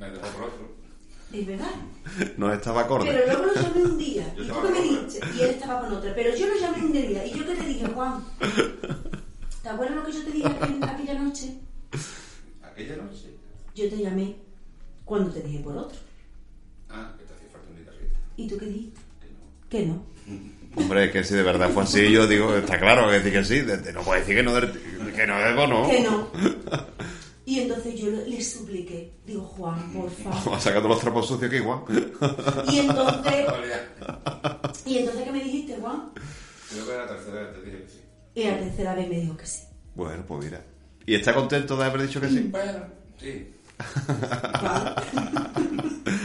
me 0.00 0.06
dejó 0.10 0.26
por 0.28 0.42
otro. 0.44 0.75
Es 1.32 1.46
verdad. 1.46 1.70
no 2.36 2.52
estaba 2.52 2.82
acorde. 2.82 3.10
Pero 3.10 3.26
luego 3.26 3.44
lo 3.46 3.54
llamé 3.62 3.82
un 3.82 3.98
día. 3.98 4.34
Yo 4.36 4.44
y 4.44 4.46
tú 4.48 4.54
que 4.54 4.60
me 4.60 4.62
con 4.62 4.70
otra. 4.72 4.82
dijiste, 4.82 5.20
y 5.36 5.40
él 5.42 5.50
estaba 5.50 5.80
con 5.80 5.92
otra. 5.94 6.14
Pero 6.14 6.36
yo 6.36 6.46
lo 6.46 6.54
llamé 6.58 6.78
un 6.84 6.92
día. 6.92 7.26
Y 7.26 7.30
yo 7.38 7.46
que 7.46 7.54
te 7.54 7.64
dije, 7.66 7.86
Juan, 7.88 8.24
¿te 9.62 9.68
acuerdas 9.68 9.96
lo 9.96 10.04
que 10.06 10.12
yo 10.12 10.24
te 10.24 10.30
dije 10.30 10.48
aquel- 10.48 10.84
aquella 10.88 11.14
noche? 11.20 11.54
Aquella 12.62 12.96
noche. 12.96 13.34
Yo 13.74 13.88
te 13.90 13.96
llamé 13.98 14.36
cuando 15.04 15.30
te 15.30 15.42
dije 15.42 15.58
por 15.62 15.76
otro. 15.76 15.98
Ah, 16.88 17.12
que 17.18 17.24
te 17.24 17.34
hacía 17.34 17.48
falta 17.50 17.68
un 17.70 17.76
guitarrista. 17.78 18.18
¿Y 18.36 18.48
tú 18.48 18.56
qué 18.58 18.66
dijiste? 18.66 19.00
Que 19.70 19.82
no. 19.86 20.02
Que 20.26 20.32
no. 20.32 20.82
Hombre, 20.82 21.10
que 21.10 21.24
si 21.24 21.34
de 21.34 21.42
verdad 21.42 21.70
fue 21.70 21.82
así, 21.84 22.10
yo 22.12 22.26
digo, 22.26 22.54
está 22.54 22.78
claro 22.78 23.08
que 23.08 23.14
decir 23.14 23.32
que 23.32 23.44
sí. 23.44 23.60
de- 23.60 23.78
de- 23.78 23.92
no 23.92 24.02
puedo 24.02 24.20
decir 24.20 24.36
que 24.36 24.42
no, 24.42 24.54
de- 24.54 24.70
que 25.12 25.26
no 25.26 25.38
es 25.46 25.56
bueno. 25.56 25.88
Que 25.88 26.00
no. 26.02 26.28
Y 27.46 27.60
entonces 27.60 27.94
yo 27.98 28.10
le 28.10 28.28
le 28.28 28.42
supliqué. 28.42 29.12
Digo, 29.24 29.42
Juan, 29.42 29.92
por 29.92 30.10
favor. 30.44 30.58
Todos 30.60 30.82
los 30.84 31.00
trapos 31.00 31.26
sucios 31.28 31.50
que 31.50 31.56
igual. 31.56 31.80
Y 32.70 32.78
entonces, 32.80 33.46
y 34.84 34.98
entonces 34.98 35.24
¿qué 35.24 35.32
me 35.32 35.42
dijiste, 35.44 35.76
Juan? 35.80 36.10
Creo 36.70 36.84
que 36.86 36.92
era 36.92 37.04
la 37.06 37.16
tercera 37.16 37.40
vez 37.42 37.52
te 37.54 37.62
dije 37.62 37.82
que 37.84 37.88
sí. 37.88 38.00
Y 38.34 38.44
la 38.44 38.58
tercera 38.58 38.94
vez 38.94 39.08
me 39.08 39.20
dijo 39.20 39.36
que 39.36 39.46
sí. 39.46 39.62
Bueno, 39.94 40.24
pues 40.26 40.44
mira. 40.44 40.60
¿Y 41.06 41.14
está 41.14 41.32
contento 41.32 41.76
de 41.76 41.84
haber 41.84 42.02
dicho 42.02 42.20
que 42.20 42.28
sí? 42.28 42.48
Bueno, 42.50 42.80
sí. 43.18 43.52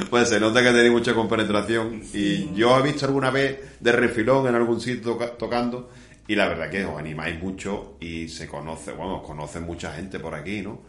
Pues 0.10 0.30
se 0.30 0.40
nota 0.40 0.62
que 0.62 0.70
tenéis 0.72 0.92
mucha 0.92 1.14
compenetración. 1.14 2.02
Y 2.14 2.54
yo 2.54 2.78
he 2.78 2.82
visto 2.82 3.06
alguna 3.06 3.32
vez 3.32 3.60
de 3.80 3.92
refilón 3.94 4.48
en 4.48 4.56
algún 4.56 4.82
sitio 4.82 5.14
toca- 5.14 5.38
tocando. 5.38 5.90
Y 6.28 6.36
la 6.36 6.48
verdad 6.48 6.70
que 6.70 6.86
os 6.86 6.98
animáis 7.00 7.42
mucho 7.42 7.96
y 8.00 8.28
se 8.28 8.48
conoce, 8.48 8.92
bueno, 8.92 9.18
os 9.18 9.24
conoce 9.28 9.60
mucha 9.60 9.92
gente 9.94 10.20
por 10.20 10.36
aquí, 10.36 10.62
¿no? 10.62 10.82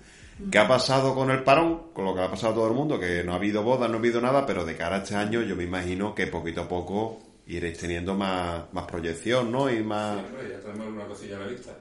¿Qué 0.51 0.59
ha 0.59 0.69
pasado 0.69 1.15
con 1.15 1.31
el 1.31 1.43
parón? 1.43 1.93
Con 1.93 2.05
lo 2.05 2.15
que 2.15 2.21
ha 2.21 2.31
pasado 2.31 2.53
a 2.53 2.57
todo 2.57 2.69
el 2.69 2.75
mundo, 2.75 2.99
que 2.99 3.23
no 3.25 3.33
ha 3.33 3.37
habido 3.37 3.63
bodas, 3.63 3.89
no 3.89 3.97
ha 3.97 3.99
habido 3.99 4.21
nada, 4.21 4.45
pero 4.47 4.65
de 4.65 4.77
cara 4.77 4.97
a 4.97 4.99
este 4.99 5.15
año 5.15 5.43
yo 5.43 5.57
me 5.57 5.65
imagino 5.65 6.15
que 6.15 6.27
poquito 6.27 6.63
a 6.63 6.69
poco 6.69 7.21
iréis 7.47 7.79
teniendo 7.79 8.15
más, 8.15 8.65
más 8.73 8.85
proyección, 8.85 9.51
¿no? 9.51 9.71
Y 9.71 9.83
más... 9.83 10.19
Sí, 10.19 10.49
ya 10.51 10.61
tenemos 10.61 10.89
una 10.89 11.07
cosilla 11.07 11.37
a 11.37 11.41
la 11.41 11.47
vista. 11.47 11.73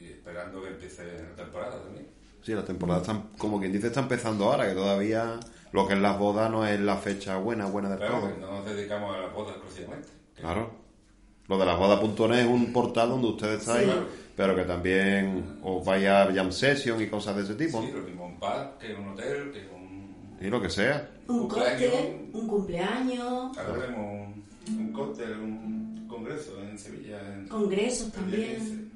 Y 0.00 0.06
esperando 0.06 0.62
que 0.62 0.68
empiece 0.68 1.04
la 1.04 1.44
temporada 1.44 1.82
también. 1.82 2.06
Sí, 2.42 2.52
la 2.52 2.64
temporada 2.64 3.00
está, 3.00 3.20
como 3.38 3.58
quien 3.58 3.72
dice, 3.72 3.88
está 3.88 4.00
empezando 4.00 4.44
ahora, 4.44 4.68
que 4.68 4.74
todavía 4.74 5.40
lo 5.72 5.86
que 5.86 5.94
es 5.94 6.00
las 6.00 6.18
bodas 6.18 6.50
no 6.50 6.66
es 6.66 6.80
la 6.80 6.96
fecha 6.96 7.36
buena, 7.38 7.66
buena 7.66 7.90
del 7.90 7.98
todo. 7.98 8.32
que 8.32 8.40
no 8.40 8.52
nos 8.52 8.64
dedicamos 8.66 9.16
a 9.16 9.20
las 9.20 9.34
bodas 9.34 9.56
exclusivamente. 9.56 10.08
Claro. 10.34 10.70
Lo 11.48 11.58
de 11.58 11.66
las 11.66 11.78
bodas.net 11.78 12.40
es 12.40 12.46
un 12.46 12.72
portal 12.72 13.08
donde 13.10 13.28
ustedes 13.28 13.60
estáis, 13.60 13.84
claro. 13.84 14.06
Pero 14.36 14.54
que 14.54 14.64
también 14.64 15.58
os 15.62 15.84
vaya 15.84 16.24
a 16.24 16.32
jam 16.34 16.52
session 16.52 17.00
y 17.00 17.06
cosas 17.06 17.36
de 17.36 17.42
ese 17.42 17.54
tipo. 17.54 17.80
Sí, 17.82 17.90
lo 17.90 18.02
mismo 18.02 18.26
un 18.26 18.38
pub, 18.38 18.78
que 18.78 18.94
un 18.94 19.08
hotel, 19.08 19.50
que 19.50 19.66
un... 19.74 20.36
Y 20.40 20.50
lo 20.50 20.60
que 20.60 20.68
sea. 20.68 21.08
Un 21.26 21.48
Cumpleaños. 21.48 21.90
cóctel, 21.90 22.30
un 22.34 22.46
cumpleaños, 22.46 23.58
Ahora 23.58 23.80
tenemos 23.80 24.28
un, 24.68 24.78
un 24.78 24.92
cóctel, 24.92 25.40
un 25.40 26.06
congreso 26.06 26.62
en 26.62 26.78
Sevilla. 26.78 27.34
En, 27.34 27.48
congresos 27.48 28.12
también. 28.12 28.56
15. 28.56 28.86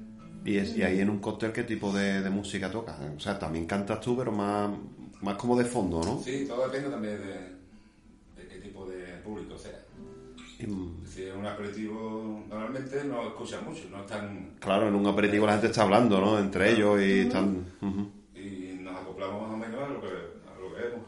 Y, 0.45 0.57
es, 0.57 0.77
y 0.77 0.83
ahí 0.83 0.99
en 0.99 1.09
un 1.09 1.19
cóctel, 1.19 1.51
¿qué 1.51 1.63
tipo 1.63 1.91
de, 1.91 2.21
de 2.21 2.29
música 2.29 2.69
tocas? 2.69 2.95
O 3.15 3.19
sea, 3.19 3.39
también 3.39 3.65
cantas 3.65 3.99
tú, 3.99 4.15
pero 4.15 4.31
más, 4.31 4.69
más 5.21 5.35
como 5.35 5.57
de 5.57 5.65
fondo, 5.65 6.01
¿no? 6.03 6.21
Sí, 6.23 6.45
todo 6.47 6.67
depende 6.67 6.89
también 6.89 7.17
de, 7.17 8.41
de 8.41 8.47
qué 8.47 8.59
tipo 8.59 8.85
de 8.85 9.17
público 9.23 9.57
sea. 9.57 9.79
Mm, 10.67 11.03
es 11.05 11.35
un 11.35 11.45
aperitivo, 11.45 12.43
normalmente 12.49 13.03
no 13.05 13.27
escuchan 13.27 13.65
mucho, 13.65 13.81
no 13.91 14.01
están... 14.01 14.51
claro, 14.59 14.87
en 14.87 14.95
un 14.95 15.05
aperitivo 15.07 15.45
la 15.45 15.53
gente 15.53 15.67
está 15.67 15.83
hablando, 15.83 16.19
¿no? 16.19 16.37
Entre 16.39 16.71
ellos 16.71 17.01
y 17.01 17.21
están... 17.21 17.65
ujú. 17.81 18.09
Y 18.35 18.77
nos 18.81 18.95
acoplamos 19.01 19.41
más 19.43 19.51
o 19.53 19.57
menos 19.57 19.81
a 19.83 19.87
lo 19.89 20.01
que, 20.01 20.07
a 20.07 20.59
lo 20.59 20.75
que 20.75 20.81
vemos, 20.81 21.01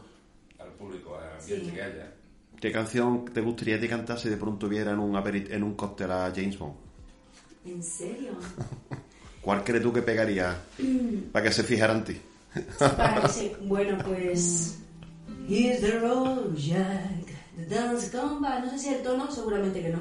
al 0.58 0.68
público, 0.72 1.16
al 1.18 1.40
ambiente 1.40 1.66
Sí. 1.66 1.72
que 1.72 1.82
haya. 1.82 2.12
¿Qué 2.60 2.72
canción 2.72 3.24
te 3.26 3.40
gustaría 3.42 3.78
que 3.78 3.88
cantar 3.88 4.18
si 4.18 4.28
de 4.28 4.36
pronto 4.36 4.68
viera 4.68 4.92
en 4.92 4.98
un, 4.98 5.12
aperit- 5.14 5.50
en 5.50 5.62
un 5.62 5.74
cóctel 5.74 6.10
a 6.10 6.32
James 6.34 6.58
Bond? 6.58 6.74
¿En 7.66 7.82
serio? 7.82 8.32
¿Cuál 9.42 9.62
crees 9.64 9.82
tú 9.82 9.92
que 9.92 10.00
pegaría 10.02 10.56
para 11.32 11.44
que 11.44 11.52
se 11.52 11.62
fijaran 11.64 11.98
en 11.98 12.04
ti? 12.04 12.20
Bueno, 13.62 13.98
pues... 14.04 14.78
Here's 15.48 15.80
the 15.82 15.98
road, 15.98 16.54
Jack. 16.56 17.33
Dance 17.56 18.10
by. 18.40 18.62
No 18.62 18.70
sé 18.70 18.78
si 18.78 18.88
el 18.88 19.02
tono, 19.02 19.30
seguramente 19.30 19.80
que 19.82 19.90
no. 19.90 20.00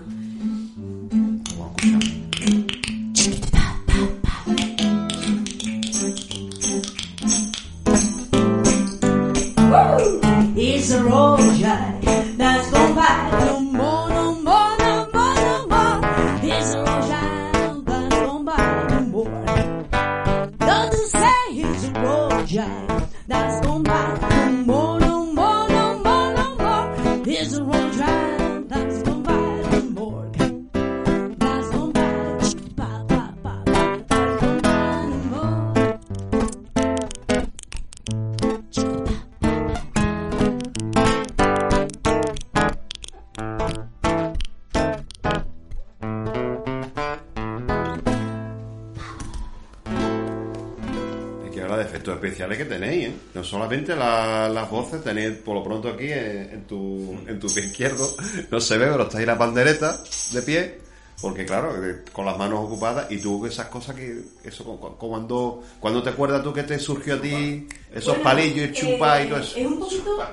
Especiales 52.14 52.58
que 52.58 52.66
tenéis, 52.66 53.08
¿eh? 53.08 53.14
No 53.34 53.44
solamente 53.44 53.96
la- 53.96 54.50
las 54.50 54.70
voces, 54.70 55.04
tenéis 55.04 55.32
por 55.38 55.56
lo 55.56 55.64
pronto 55.64 55.90
aquí 55.90 56.12
en, 56.12 56.64
tu, 56.68 57.18
en 57.28 57.40
tu 57.40 57.48
pie 57.48 57.66
izquierdo, 57.66 58.08
no 58.52 58.60
se 58.60 58.78
ve, 58.78 58.88
pero 58.88 59.04
está 59.04 59.20
ahí 59.20 59.26
la 59.26 59.38
pandereta 59.38 59.98
de 60.32 60.42
pie, 60.42 60.80
porque 61.22 61.46
claro, 61.46 61.74
eh, 61.86 62.04
con 62.12 62.26
las 62.26 62.38
manos 62.38 62.60
ocupadas, 62.66 63.10
y 63.12 63.18
tú 63.18 63.46
esas 63.46 63.68
cosas 63.68 63.96
que, 63.96 64.22
eso, 64.44 64.64
cu- 64.64 64.80
cu- 64.80 64.98
cuando, 64.98 65.64
cuando 65.80 66.04
te 66.04 66.10
acuerdas 66.10 66.44
tú 66.44 66.52
que 66.54 66.64
te 66.64 66.78
surgió 66.80 67.16
a 67.16 67.22
ti 67.22 67.68
esos 67.92 68.08
Bueno, 68.16 68.24
palillos 68.24 68.70
y 68.70 68.74
chupar 68.74 69.22
y 69.22 69.24
eh, 69.26 69.28
todo 69.30 69.40
eso. 69.40 69.58
Es 69.58 69.66
un 69.66 69.80
poquito. 69.80 70.28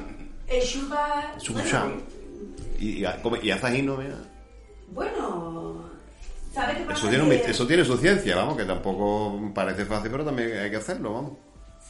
El 0.48 0.62
chupa. 0.68 1.34
Chupa. 1.38 1.60
Bueno, 1.62 1.92
Y, 2.80 3.04
y, 3.04 3.06
come- 3.22 3.38
y 3.42 3.50
mira. 3.98 4.16
bueno, 4.92 5.84
¿sabes 6.52 6.78
qué 6.78 6.84
pasa? 6.84 6.98
Eso 6.98 7.08
tiene, 7.08 7.22
un 7.24 7.30
Que- 7.30 7.50
eso 7.50 7.66
tiene 7.66 7.84
su 7.84 7.96
ciencia, 7.96 8.34
vamos, 8.36 8.56
que 8.56 8.64
tampoco 8.64 9.40
parece 9.54 9.84
fácil, 9.84 10.10
pero 10.10 10.24
también 10.24 10.58
hay 10.58 10.70
que 10.70 10.76
hacerlo, 10.76 11.12
vamos. 11.14 11.32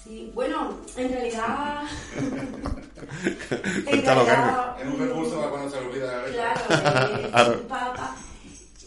Sí, 0.04 0.30
bueno, 0.34 0.74
en 0.96 1.08
realidad. 1.10 1.82
en 2.16 3.84
Cuéntalo, 3.84 4.24
realidad, 4.24 4.76
Es 4.80 4.86
un 4.86 4.98
recurso 4.98 5.36
para 5.38 5.50
cuando 5.50 5.70
se 5.70 5.78
olvida 5.78 6.22
la. 6.26 6.32
Claro, 6.32 7.16
eh, 7.16 7.28
Claro. 7.30 7.60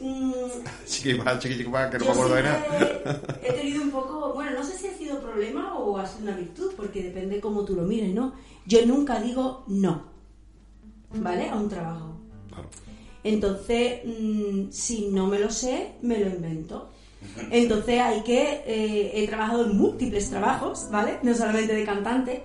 pa- 0.03 0.63
pa- 0.63 0.71
mm, 0.71 0.85
Chiquipa, 0.85 1.39
chiquipa, 1.39 1.89
que 1.89 1.99
no 1.99 2.05
me 2.05 2.11
acuerdo 2.11 2.35
de 2.35 2.43
nada. 2.43 3.21
he 3.43 3.53
tenido 3.53 3.83
un 3.83 3.91
poco, 3.91 4.33
bueno, 4.33 4.51
no 4.51 4.63
sé 4.63 4.77
si 4.77 4.87
ha 4.87 4.97
sido 4.97 5.19
problema 5.21 5.77
o 5.77 5.97
ha 5.97 6.05
sido 6.05 6.23
una 6.29 6.37
virtud, 6.37 6.73
porque 6.75 7.03
depende 7.03 7.39
cómo 7.39 7.63
tú 7.65 7.75
lo 7.75 7.83
mires, 7.83 8.13
¿no? 8.13 8.33
Yo 8.65 8.85
nunca 8.85 9.19
digo 9.21 9.63
no, 9.67 10.03
¿vale? 11.15 11.49
A 11.49 11.55
un 11.55 11.69
trabajo. 11.69 12.15
Claro. 12.49 12.69
Entonces, 13.23 14.01
mm, 14.05 14.69
si 14.71 15.07
no 15.07 15.27
me 15.27 15.39
lo 15.39 15.49
sé, 15.49 15.93
me 16.01 16.19
lo 16.19 16.27
invento. 16.27 16.89
Entonces 17.51 18.01
hay 18.01 18.21
que... 18.21 18.63
eh, 18.65 19.11
he 19.15 19.27
trabajado 19.27 19.65
en 19.65 19.77
múltiples 19.77 20.29
trabajos, 20.29 20.87
¿vale? 20.91 21.19
No 21.23 21.33
solamente 21.33 21.73
de 21.73 21.85
cantante. 21.85 22.43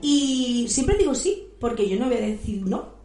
Y 0.00 0.66
siempre 0.68 0.96
digo 0.96 1.12
sí, 1.14 1.48
porque 1.58 1.88
yo 1.88 1.98
no 1.98 2.06
voy 2.06 2.16
a 2.18 2.20
decir 2.20 2.62
no. 2.66 2.95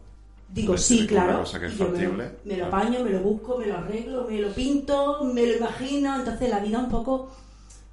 Digo 0.52 0.76
sí, 0.76 1.06
claro. 1.06 1.40
cosa 1.40 1.58
que 1.58 1.66
es 1.66 1.74
Y 1.74 1.78
yo 1.78 1.88
me 1.88 2.04
lo, 2.04 2.14
me 2.44 2.56
lo 2.58 2.66
apaño, 2.66 3.02
me 3.02 3.10
lo 3.10 3.20
busco, 3.20 3.56
me 3.56 3.66
lo 3.66 3.78
arreglo, 3.78 4.26
me 4.28 4.38
lo 4.38 4.52
pinto, 4.52 5.24
me 5.24 5.46
lo 5.46 5.56
imagino. 5.56 6.14
Entonces 6.16 6.50
la 6.50 6.60
vida 6.60 6.78
un 6.78 6.90
poco... 6.90 7.30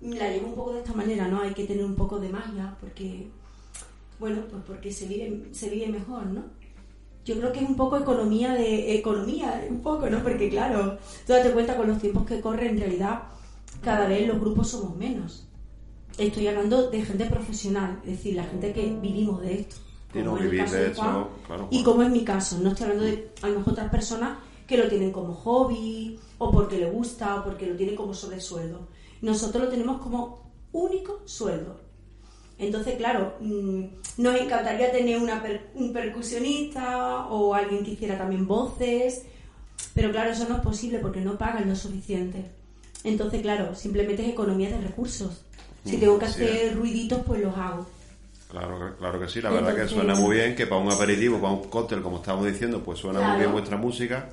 La 0.01 0.29
llevo 0.29 0.47
un 0.47 0.55
poco 0.55 0.73
de 0.73 0.79
esta 0.79 0.93
manera, 0.93 1.27
¿no? 1.27 1.41
Hay 1.41 1.53
que 1.53 1.65
tener 1.65 1.83
un 1.83 1.95
poco 1.95 2.19
de 2.19 2.29
magia, 2.29 2.75
porque... 2.79 3.29
Bueno, 4.19 4.41
pues 4.49 4.61
porque 4.67 4.91
se 4.91 5.07
vive, 5.07 5.53
se 5.53 5.69
vive 5.69 5.87
mejor, 5.87 6.25
¿no? 6.25 6.43
Yo 7.23 7.37
creo 7.37 7.53
que 7.53 7.59
es 7.59 7.69
un 7.69 7.75
poco 7.75 7.97
economía 7.97 8.53
de 8.53 8.95
economía, 8.95 9.65
un 9.69 9.81
poco, 9.81 10.09
¿no? 10.09 10.21
Porque 10.21 10.49
claro, 10.49 10.97
tú 11.25 11.33
date 11.33 11.51
cuenta 11.51 11.77
con 11.77 11.87
los 11.87 11.99
tiempos 11.99 12.25
que 12.25 12.41
corren, 12.41 12.71
en 12.71 12.79
realidad 12.79 13.23
cada 13.81 14.07
vez 14.07 14.27
los 14.27 14.39
grupos 14.39 14.69
somos 14.69 14.97
menos. 14.97 15.47
Estoy 16.17 16.47
hablando 16.47 16.89
de 16.89 17.01
gente 17.05 17.25
profesional, 17.25 17.99
es 18.03 18.17
decir, 18.17 18.35
la 18.35 18.43
gente 18.43 18.73
que 18.73 18.87
vivimos 19.01 19.41
de 19.41 19.61
esto. 19.61 19.75
Y 20.13 20.17
no 20.19 20.25
como 20.31 20.37
en 20.37 20.43
el 20.43 20.49
vivir 20.49 20.65
de 20.69 20.77
Juan, 20.95 21.27
claro, 21.45 21.67
Y 21.71 21.83
como 21.83 22.03
es 22.03 22.09
mi 22.09 22.23
caso, 22.23 22.57
no 22.59 22.69
estoy 22.69 22.83
hablando 22.85 23.05
de 23.05 23.29
a 23.41 23.47
lo 23.47 23.57
mejor 23.59 23.73
otras 23.73 23.89
personas 23.91 24.37
que 24.67 24.77
lo 24.77 24.87
tienen 24.87 25.11
como 25.11 25.33
hobby, 25.33 26.19
o 26.37 26.51
porque 26.51 26.77
le 26.79 26.89
gusta, 26.89 27.35
o 27.39 27.43
porque 27.43 27.65
lo 27.67 27.75
tienen 27.75 27.95
como 27.95 28.13
sobresueldo. 28.13 28.87
Nosotros 29.21 29.63
lo 29.65 29.69
tenemos 29.69 30.01
como 30.01 30.51
único 30.71 31.21
sueldo. 31.25 31.79
Entonces, 32.57 32.95
claro, 32.97 33.35
mm, 33.39 33.83
nos 34.17 34.35
encantaría 34.39 34.91
tener 34.91 35.17
una 35.21 35.41
per- 35.41 35.69
un 35.75 35.93
percusionista 35.93 37.27
o 37.27 37.53
alguien 37.53 37.83
que 37.83 37.91
hiciera 37.91 38.17
también 38.17 38.47
voces, 38.47 39.23
pero 39.93 40.11
claro, 40.11 40.31
eso 40.31 40.47
no 40.47 40.57
es 40.57 40.61
posible 40.61 40.99
porque 40.99 41.21
no 41.21 41.37
pagan 41.37 41.67
lo 41.69 41.75
suficiente. 41.75 42.45
Entonces, 43.03 43.41
claro, 43.41 43.75
simplemente 43.75 44.23
es 44.23 44.29
economía 44.29 44.69
de 44.69 44.81
recursos. 44.81 45.41
Si 45.85 45.95
Mm, 45.97 45.99
tengo 46.01 46.19
que 46.19 46.25
hacer 46.25 46.75
ruiditos, 46.75 47.21
pues 47.25 47.41
los 47.41 47.55
hago. 47.57 47.85
Claro, 48.49 48.79
que- 48.79 48.97
claro 48.97 49.19
que 49.19 49.27
sí, 49.27 49.41
la 49.41 49.51
verdad 49.51 49.75
que 49.75 49.87
suena 49.87 50.15
muy 50.15 50.35
bien, 50.37 50.55
que 50.55 50.65
para 50.65 50.81
un 50.81 50.91
aperitivo, 50.91 51.39
para 51.39 51.53
un 51.53 51.69
cóctel, 51.69 52.01
como 52.01 52.17
estábamos 52.17 52.47
diciendo, 52.47 52.81
pues 52.83 52.97
suena 52.99 53.21
muy 53.21 53.37
bien 53.37 53.51
vuestra 53.51 53.77
música, 53.77 54.29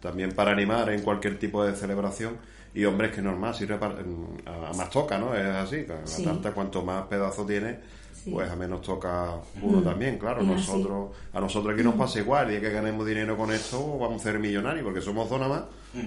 también 0.00 0.32
para 0.32 0.50
animar 0.52 0.90
en 0.90 1.00
cualquier 1.00 1.38
tipo 1.38 1.64
de 1.64 1.74
celebración. 1.74 2.36
Y 2.74 2.84
hombre, 2.84 3.06
es 3.08 3.14
que 3.14 3.22
normal, 3.22 3.54
sirve 3.54 3.76
para, 3.78 3.94
a, 3.94 4.68
a 4.68 4.72
más 4.74 4.90
toca, 4.90 5.16
¿no? 5.16 5.34
Es 5.34 5.46
así, 5.46 5.86
a 5.88 6.06
Sí. 6.06 6.24
tarta 6.24 6.52
cuanto 6.52 6.82
más 6.82 7.04
pedazo 7.06 7.46
tiene, 7.46 7.78
Sí. 8.24 8.30
pues 8.30 8.50
a 8.50 8.56
menos 8.56 8.80
toca 8.80 9.32
uno 9.60 9.82
también, 9.82 10.16
claro. 10.18 10.40
Es 10.40 10.48
así. 10.48 10.70
Nosotros, 10.70 11.10
a 11.32 11.40
nosotros 11.40 11.74
aquí 11.74 11.82
nos 11.82 11.94
pasa 11.94 12.20
igual, 12.20 12.50
y 12.50 12.54
es 12.54 12.60
que 12.62 12.70
ganemos 12.70 13.06
dinero 13.06 13.36
con 13.36 13.52
esto, 13.52 13.98
vamos 13.98 14.22
a 14.22 14.24
ser 14.24 14.38
millonarios, 14.38 14.82
porque 14.82 15.02
somos 15.02 15.28
dos 15.28 15.38
nada 15.38 15.54
más. 15.54 15.64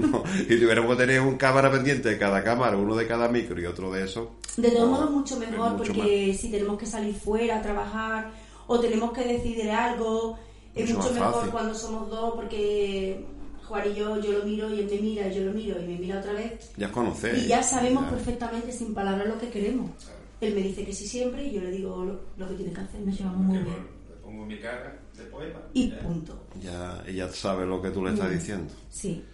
No, 0.00 0.22
y 0.48 0.60
tuviéramos 0.60 0.92
que 0.92 1.02
tener 1.06 1.20
un 1.20 1.36
cámara 1.36 1.70
pendiente 1.72 2.10
de 2.10 2.18
cada 2.18 2.44
cámara, 2.44 2.76
uno 2.76 2.94
de 2.94 3.06
cada 3.06 3.28
micro 3.28 3.58
y 3.60 3.64
otro 3.66 3.90
de 3.90 4.04
eso. 4.04 4.32
De 4.56 4.70
todos 4.70 4.88
no, 4.90 4.94
modos, 4.96 5.10
mucho 5.10 5.36
mejor, 5.38 5.72
mucho 5.72 5.92
porque 5.92 6.36
si 6.38 6.50
tenemos 6.50 6.78
que 6.78 6.86
salir 6.86 7.14
fuera 7.14 7.58
a 7.58 7.62
trabajar 7.62 8.30
o 8.66 8.78
tenemos 8.78 9.12
que 9.12 9.24
decidir 9.24 9.70
algo, 9.70 10.38
es 10.74 10.92
Mucho 10.94 11.10
mejor 11.12 11.32
fácil. 11.32 11.50
cuando 11.50 11.74
somos 11.74 12.10
dos, 12.10 12.34
porque 12.34 13.24
Juan 13.64 13.90
y 13.90 13.94
yo, 13.94 14.20
yo 14.20 14.32
lo 14.32 14.44
miro 14.44 14.70
y 14.72 14.80
él 14.80 14.88
me 14.90 14.98
mira, 15.00 15.28
y 15.28 15.34
yo 15.34 15.44
lo 15.44 15.52
miro 15.52 15.80
y 15.80 15.86
me 15.86 15.98
mira 15.98 16.18
otra 16.20 16.34
vez. 16.34 16.70
Ya 16.76 16.92
conocéis. 16.92 17.44
Y 17.44 17.48
ya 17.48 17.62
sabemos 17.62 18.04
ya. 18.04 18.10
perfectamente, 18.10 18.70
sin 18.72 18.94
palabras, 18.94 19.26
lo 19.26 19.38
que 19.38 19.48
queremos. 19.48 19.90
Él 20.40 20.54
me 20.54 20.60
dice 20.60 20.84
que 20.84 20.92
sí 20.92 21.06
siempre 21.06 21.46
y 21.46 21.52
yo 21.52 21.60
le 21.62 21.70
digo 21.70 22.04
lo, 22.04 22.20
lo 22.36 22.48
que 22.48 22.54
tiene 22.54 22.72
que 22.72 22.80
hacer. 22.80 23.00
Nos 23.00 23.18
llevamos 23.18 23.40
muy 23.40 23.58
bien. 23.58 23.86
Le 24.08 24.16
pongo 24.22 24.44
mi 24.44 24.58
cara 24.58 24.98
de 25.16 25.24
poema. 25.24 25.60
Y 25.72 25.90
ya, 25.90 25.98
punto. 26.00 26.38
Ya, 26.62 27.02
ella 27.06 27.28
sabe 27.32 27.66
lo 27.66 27.80
que 27.80 27.90
tú 27.90 28.04
le 28.04 28.12
estás 28.12 28.30
diciendo. 28.30 28.72
Sí. 28.90 29.24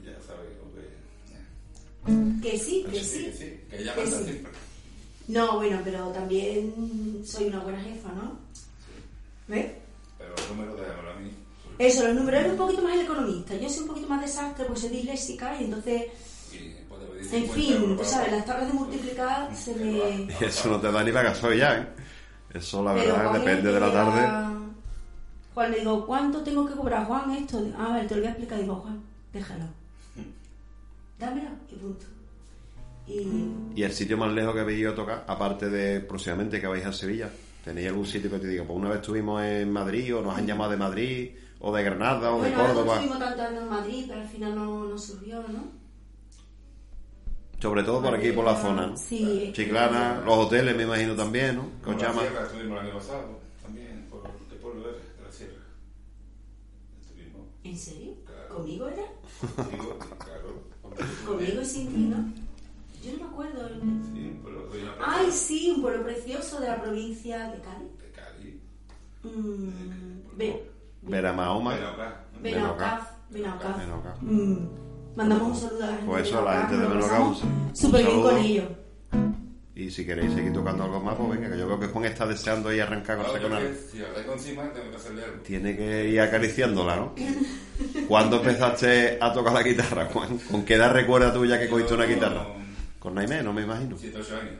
y 0.00 0.06
ya 0.06 0.16
sabe 0.26 0.44
lo 0.58 0.72
que. 0.74 2.42
ya. 2.42 2.50
Que 2.50 2.58
sí, 2.58 2.84
que 2.86 2.92
Que 2.92 3.04
sí. 3.04 3.24
que 3.24 3.32
sí, 3.32 3.60
que 3.68 3.78
ella 3.82 3.94
manda 3.96 4.22
siempre. 4.22 4.52
No, 5.28 5.56
bueno, 5.56 5.80
pero 5.84 6.08
también 6.08 7.22
soy 7.24 7.46
una 7.48 7.60
buena 7.60 7.80
jefa, 7.82 8.10
¿no? 8.12 8.38
¿Ves? 9.48 9.72
Pero 10.16 10.30
los 10.30 10.48
números 10.50 10.80
déjamelo 10.80 11.10
a 11.10 11.16
mí. 11.16 11.30
Eso, 11.78 12.06
los 12.06 12.14
números 12.16 12.44
es 12.44 12.50
un 12.52 12.56
poquito 12.56 12.82
más 12.82 12.94
el 12.94 13.02
economista. 13.02 13.54
Yo 13.56 13.68
soy 13.68 13.82
un 13.82 13.88
poquito 13.88 14.08
más 14.08 14.22
desastre, 14.22 14.64
pues 14.64 14.80
soy 14.80 14.88
disléxica 14.90 15.60
y 15.60 15.64
entonces, 15.64 16.04
en 17.18 17.24
50 17.24 17.54
fin, 17.54 17.80
tú 17.90 17.96
para- 17.96 18.08
sabes, 18.08 18.32
las 18.32 18.44
tablas 18.44 18.66
de 18.68 18.72
multiplicar 18.74 19.54
se 19.54 19.74
me... 19.74 19.88
Y 20.40 20.44
eso 20.44 20.68
no 20.70 20.80
te 20.80 20.90
da 20.92 21.02
ni 21.04 21.10
la 21.12 21.22
gasoil 21.22 21.58
ya, 21.58 21.78
¿eh? 21.78 21.86
Eso, 22.54 22.82
la 22.82 22.94
Pero 22.94 23.12
verdad, 23.14 23.32
depende 23.34 23.72
de 23.72 23.80
la 23.80 23.92
tarde. 23.92 24.58
Juan 25.54 25.70
le 25.72 25.78
digo, 25.80 26.06
¿cuánto 26.06 26.40
tengo 26.42 26.66
que 26.66 26.74
cobrar, 26.74 27.04
Juan, 27.06 27.30
esto? 27.32 27.62
A 27.78 27.92
ver, 27.94 28.06
te 28.06 28.14
lo 28.14 28.20
voy 28.20 28.28
a 28.28 28.30
explicar. 28.30 28.58
Digo, 28.60 28.74
Juan, 28.76 29.02
déjalo. 29.32 29.64
Dámelo 31.18 31.48
y 31.70 31.74
punto. 31.76 32.06
Y 33.06 33.52
¿Y 33.80 33.82
el 33.82 33.92
sitio 33.92 34.16
más 34.18 34.32
lejos 34.32 34.54
que 34.54 34.60
habéis 34.60 34.80
ido 34.80 34.92
a 34.92 34.94
tocar, 34.94 35.24
aparte 35.26 35.68
de 35.70 36.00
próximamente 36.00 36.60
que 36.60 36.66
vais 36.66 36.84
a 36.86 36.92
Sevilla? 36.92 37.30
¿Tenéis 37.64 37.88
algún 37.88 38.06
sitio 38.06 38.30
que 38.30 38.38
te 38.38 38.46
diga, 38.46 38.64
pues 38.64 38.78
una 38.78 38.88
vez 38.90 39.00
estuvimos 39.00 39.42
en 39.42 39.70
Madrid, 39.72 40.14
o 40.16 40.22
nos 40.22 40.36
han 40.36 40.46
llamado 40.46 40.70
de 40.70 40.76
Madrid, 40.76 41.30
o 41.60 41.74
de 41.74 41.82
Granada, 41.82 42.32
o 42.32 42.40
de 42.42 42.50
bueno, 42.50 42.66
Córdoba? 42.66 42.94
estuvimos 42.94 43.18
tanto 43.18 43.42
años 43.42 43.62
en 43.62 43.68
Madrid, 43.68 44.04
pero 44.08 44.20
al 44.20 44.28
final 44.28 44.54
no, 44.54 44.84
no 44.84 44.98
surgió, 44.98 45.36
¿no? 45.48 45.64
Sobre 47.60 47.82
todo 47.82 48.00
por 48.02 48.14
aquí, 48.14 48.30
por 48.32 48.44
la 48.44 48.54
zona, 48.56 48.86
¿no? 48.88 48.96
Sí. 48.96 49.50
Chiclana, 49.54 50.22
los 50.24 50.36
hoteles 50.38 50.76
me 50.76 50.84
imagino 50.84 51.14
también, 51.16 51.56
¿no? 51.56 51.62
Que 51.82 51.90
os 51.90 51.96
Como 51.96 51.98
la 51.98 52.02
llaman. 52.08 52.24
sierra 52.26 52.42
estuvimos 52.46 52.80
el 52.80 52.86
año 52.86 52.94
pasado, 52.98 53.38
también, 53.62 54.06
por 54.10 54.22
¿qué 54.48 54.56
pueblo 54.56 54.88
eres? 54.90 55.02
De 55.18 55.24
la 55.24 55.32
sierra. 55.32 55.62
Estuvimos. 57.00 57.46
¿En 57.64 57.76
serio? 57.76 58.12
Claro. 58.24 58.54
¿Conmigo 58.54 58.88
era? 58.88 59.02
Contigo, 59.56 59.98
claro. 60.24 60.62
Conmigo 61.26 61.60
y 61.60 61.64
sin 61.64 61.88
ti, 61.88 61.98
¿no? 61.98 62.32
Yo 63.04 63.12
no 63.12 63.18
me 63.24 63.30
acuerdo. 63.30 63.68
Sí, 63.68 64.28
un 64.30 64.38
pueblo 64.42 64.66
de 64.68 64.82
una 64.82 64.94
plaza 64.96 65.12
Ay, 65.18 65.30
sí, 65.32 65.72
un 65.74 65.82
pueblo 65.82 66.02
precioso 66.04 66.60
de 66.60 66.66
la 66.68 66.80
provincia 66.82 67.50
de 67.50 67.58
Cádiz. 67.60 67.98
de 68.00 68.10
Cali. 68.12 68.60
Mm, 69.24 70.36
Be- 70.36 70.70
Vera 71.02 71.32
Mahoma. 71.32 71.76
Benaucá. 72.40 73.08
Mandamos 75.18 75.48
un 75.48 75.56
saludo 75.68 75.82
a 75.82 75.86
la 75.88 75.92
gente 75.94 76.06
Pues 76.06 76.22
de 76.22 76.28
eso, 76.30 76.44
la 76.44 76.60
gente 76.60 76.76
de 76.76 76.86
un 76.86 77.36
Súper 77.74 78.00
bien 78.02 78.10
saludo. 78.12 78.30
con 78.30 78.38
ellos. 78.38 78.64
Y 79.74 79.90
si 79.90 80.06
queréis 80.06 80.32
seguir 80.32 80.52
tocando 80.52 80.84
algo 80.84 81.00
más, 81.00 81.16
pues 81.16 81.30
venga, 81.30 81.50
que 81.50 81.58
yo 81.58 81.66
creo 81.66 81.80
que 81.80 81.86
Juan 81.88 82.04
está 82.04 82.24
deseando 82.24 82.72
ir 82.72 82.82
a 82.82 82.84
arrancar 82.84 83.16
con 83.16 83.40
canal. 83.40 83.62
que 83.62 83.74
Si 83.74 84.00
habláis 84.00 84.26
con 84.26 84.38
Sima, 84.38 84.72
tengo 84.72 84.90
que 84.90 84.96
hacerle 84.96 85.24
algo. 85.24 85.36
Tiene 85.42 85.76
que 85.76 86.08
ir 86.08 86.20
acariciándola, 86.20 86.96
¿no? 86.96 87.14
¿Cuándo 88.06 88.36
empezaste 88.36 89.18
a 89.20 89.32
tocar 89.32 89.52
la 89.54 89.62
guitarra, 89.64 90.06
Juan? 90.06 90.38
¿Con 90.38 90.64
qué 90.64 90.74
edad 90.74 90.92
recuerda 90.92 91.32
tú 91.34 91.44
ya 91.44 91.58
que 91.58 91.68
cogiste 91.68 91.94
una 91.94 92.04
guitarra? 92.06 92.46
Con 93.00 93.14
Naimé, 93.16 93.42
no 93.42 93.52
me 93.52 93.62
imagino. 93.62 93.96
7 93.98 94.18
8 94.20 94.36
años. 94.36 94.54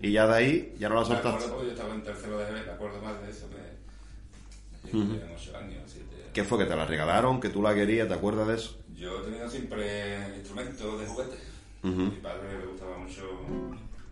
Y 0.00 0.10
ya 0.10 0.26
de 0.26 0.34
ahí, 0.34 0.74
ya 0.76 0.88
no 0.88 0.96
la 0.96 1.08
Me 1.08 1.14
acuerdo 1.14 1.38
soltaste. 1.40 1.66
yo 1.66 1.70
estaba 1.72 1.94
en 1.94 2.02
tercero 2.02 2.38
de 2.38 2.44
GB, 2.46 2.66
me 2.66 2.72
acuerdo 2.72 3.00
más 3.00 3.22
de 3.22 3.30
eso. 3.30 3.46
Que 3.48 4.90
yo 4.98 5.04
tenía 5.04 5.36
8 5.36 5.56
años, 5.56 5.82
7 5.86 6.11
¿Qué 6.32 6.44
fue? 6.44 6.58
¿Que 6.58 6.64
te 6.64 6.76
la 6.76 6.86
regalaron? 6.86 7.40
¿Que 7.40 7.48
tú 7.50 7.62
la 7.62 7.74
querías? 7.74 8.08
¿Te 8.08 8.14
acuerdas 8.14 8.48
de 8.48 8.54
eso? 8.54 8.78
Yo 8.94 9.20
he 9.20 9.24
tenido 9.24 9.48
siempre 9.48 10.34
instrumentos 10.36 11.00
de 11.00 11.06
juguete. 11.06 11.36
Ujú. 11.82 11.96
Mi 12.02 12.10
padre 12.22 12.58
le 12.58 12.66
gustaba 12.66 12.96
mucho 12.98 13.22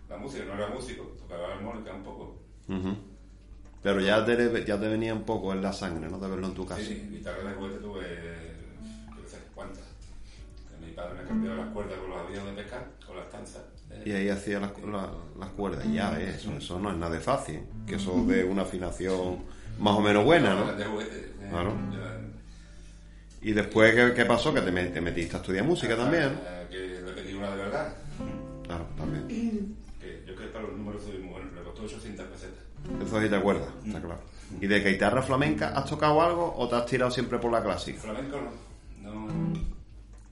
la 0.09 0.17
música, 0.17 0.45
no 0.45 0.55
era 0.55 0.69
músico, 0.69 1.05
tocaba 1.19 1.55
armónica 1.55 1.95
un 1.95 2.03
poco. 2.03 2.37
Ujú. 2.69 2.97
Pero 3.83 4.01
ya 4.01 4.25
te, 4.27 4.65
ya 4.67 4.79
te 4.79 4.89
venía 4.89 5.15
un 5.15 5.23
poco 5.23 5.53
en 5.53 5.63
la 5.63 5.73
sangre, 5.73 6.11
¿no? 6.11 6.19
De 6.19 6.29
verlo 6.29 6.47
en 6.49 6.55
tu 6.55 6.67
casa. 6.67 6.83
Sí, 6.83 7.09
guitarra 7.11 7.43
de 7.49 7.55
juguete 7.55 7.79
tuve, 7.79 8.03
yo 9.23 9.29
sé, 9.29 9.39
cuántas. 9.55 9.85
Mi 10.85 10.93
padre 10.93 11.23
me 11.23 11.29
cambió 11.29 11.55
las 11.55 11.69
cuerdas 11.69 11.99
con 11.99 12.11
los 12.11 12.19
aviones 12.21 12.57
de 12.57 12.63
pescar, 12.63 12.87
con 13.07 13.17
las 13.17 13.31
tanzas. 13.31 13.63
Y 14.05 14.13
ahí 14.13 14.29
hacía 14.29 14.61
las, 14.61 14.73
la- 14.83 15.11
las 15.39 15.49
cuerdas. 15.51 15.85
Ya, 15.93 16.21
eh, 16.21 16.35
eso, 16.37 16.53
eso 16.53 16.79
no 16.79 16.91
es 16.91 16.97
nada 16.97 17.13
de 17.15 17.21
fácil. 17.21 17.61
Que 17.87 17.95
eso 17.97 18.23
de 18.25 18.45
una 18.45 18.63
afinación 18.63 19.39
más 19.79 19.95
o 19.95 20.01
menos 20.01 20.25
buena, 20.25 20.55
¿no? 20.55 20.71
Eh, 20.73 21.27
Claro. 21.51 21.73
Y 23.43 23.53
después, 23.53 23.95
¿qué, 23.95 24.13
qué 24.15 24.25
pasó? 24.27 24.53
Que 24.53 24.61
te, 24.61 24.71
met- 24.73 24.93
te 24.93 25.01
metiste 25.01 25.37
a 25.37 25.41
estudiar 25.41 25.65
música 25.65 25.97
también. 25.97 26.39
eh, 26.47 26.67
Que 26.71 27.01
repetí 27.07 27.33
una 27.35 27.51
de 27.51 27.57
verdad. 27.57 27.95
Claro, 28.67 28.87
también. 28.97 29.75
Que 30.01 30.23
yo 30.27 30.37
que 30.37 30.45
para 30.47 30.65
los 30.65 30.77
números 30.77 31.03
soy 31.03 31.19
muy 31.19 31.31
bueno, 31.31 31.47
me 31.55 31.63
costó 31.63 31.83
800 31.85 32.27
pesetas. 32.27 32.61
Eso 33.07 33.21
sí 33.21 33.29
te 33.29 33.37
acuerdas, 33.37 33.69
está 33.87 34.01
claro. 34.01 34.21
¿Y 34.61 34.67
de 34.67 34.81
guitarra 34.81 35.23
flamenca 35.23 35.69
has 35.71 35.85
tocado 35.87 36.21
algo 36.23 36.55
o 36.57 36.69
te 36.69 36.77
has 36.77 36.87
tirado 36.87 37.11
siempre 37.11 37.39
por 37.39 37.53
la 37.53 37.63
clásica? 37.63 38.01
Flamenco 38.01 38.39
no, 39.03 39.11
no, 39.13 39.27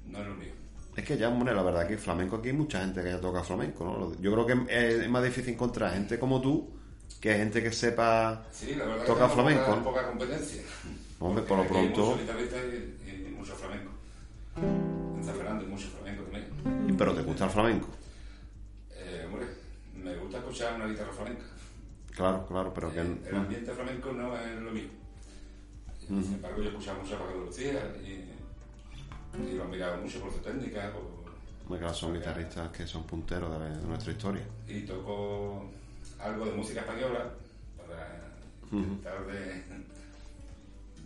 no 0.06 0.18
es 0.18 0.26
lo 0.26 0.34
mío. 0.34 0.48
Es 0.96 1.04
que 1.04 1.16
ya, 1.16 1.28
hombre, 1.28 1.54
la 1.54 1.62
verdad 1.62 1.86
que 1.86 1.96
flamenco 1.96 2.36
aquí 2.36 2.48
hay 2.48 2.54
mucha 2.54 2.80
gente 2.80 3.02
que 3.02 3.10
ya 3.10 3.20
toca 3.20 3.42
flamenco, 3.44 3.84
¿no? 3.84 4.20
Yo 4.20 4.32
creo 4.32 4.46
que 4.46 4.52
es, 4.74 4.94
es 5.02 5.08
más 5.08 5.22
difícil 5.22 5.54
encontrar 5.54 5.92
gente 5.92 6.18
como 6.18 6.40
tú 6.40 6.68
que 7.20 7.34
gente 7.34 7.62
que 7.62 7.70
sepa 7.72 8.44
Sí, 8.50 8.74
la 8.74 8.84
verdad 8.86 9.04
tocar 9.06 9.28
que 9.28 9.34
flamenco. 9.34 9.64
poca, 9.64 9.76
¿no? 9.76 9.84
poca 9.84 10.06
competencia. 10.08 10.62
Hombre, 11.20 11.42
por 11.44 11.56
lo 11.58 11.62
hay 11.64 11.68
pronto- 11.68 12.00
muchos 12.06 12.20
guitarristas 12.20 12.60
y, 13.06 13.10
y 13.10 13.34
mucho 13.36 13.54
flamenco. 13.54 13.90
En 14.56 15.24
San 15.24 15.34
Fernando 15.34 15.64
hay 15.64 15.70
mucho 15.70 15.88
flamenco 15.88 16.22
también. 16.24 16.88
Y- 16.88 16.92
Pero 16.92 17.14
te 17.14 17.22
gusta 17.22 17.44
el 17.46 17.50
flamenco. 17.50 17.88
Eh, 18.92 19.24
hombre, 19.26 19.46
me 19.96 20.16
gusta 20.16 20.38
escuchar 20.38 20.74
una 20.76 20.86
guitarra 20.86 21.12
flamenca. 21.12 21.44
Claro, 22.14 22.46
claro, 22.46 22.72
pero 22.74 22.92
que... 22.92 23.00
El 23.00 23.34
ambiente 23.34 23.72
flamenco 23.72 24.12
no 24.12 24.36
es 24.36 24.60
lo 24.60 24.70
mío. 24.72 24.88
Sin 26.06 26.34
embargo, 26.34 26.62
yo 26.62 26.70
escuchaba 26.70 27.02
mucho 27.02 27.16
a 27.16 27.18
Paco 27.18 27.38
de 27.40 27.44
Lucía 27.46 27.94
y, 28.02 29.48
y 29.50 29.54
lo 29.56 29.64
he 29.64 29.68
mirado 29.68 29.98
mucho 30.02 30.20
por 30.20 30.32
su 30.32 30.38
técnica 30.38 30.90
por- 30.92 31.78
claro, 31.78 31.92
son 31.94 32.14
guitarristas 32.14 32.70
que 32.70 32.86
son 32.86 33.04
punteros 33.04 33.60
de, 33.60 33.68
de 33.76 33.86
nuestra 33.86 34.12
historia. 34.12 34.42
y 34.66 34.80
toco 34.82 35.70
algo 36.18 36.46
de 36.46 36.52
música 36.52 36.80
española 36.80 37.30
para 37.76 38.32
intentar 38.72 39.26
de, 39.26 39.62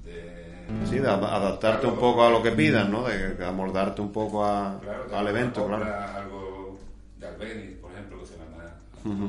de 0.04 0.86
Sí, 0.88 0.98
de 0.98 1.08
ad- 1.08 1.22
adaptarte 1.24 1.86
un 1.86 1.96
poco 1.98 2.22
a 2.24 2.30
lo 2.30 2.42
que 2.42 2.52
pidan, 2.52 2.90
¿no? 2.90 3.04
De, 3.04 3.44
amoldarte 3.44 4.00
un 4.00 4.10
poco 4.12 4.44
a- 4.44 4.78
Claro, 4.80 5.16
al 5.16 5.28
evento, 5.28 5.64
obra, 5.64 5.76
claro. 5.78 6.18
Algo 6.18 6.78
de 7.18 7.26
Albeni, 7.26 7.74
por 7.74 7.92
ejemplo, 7.92 8.20
que 8.20 8.26
se 8.26 8.34
llama. 8.38 9.28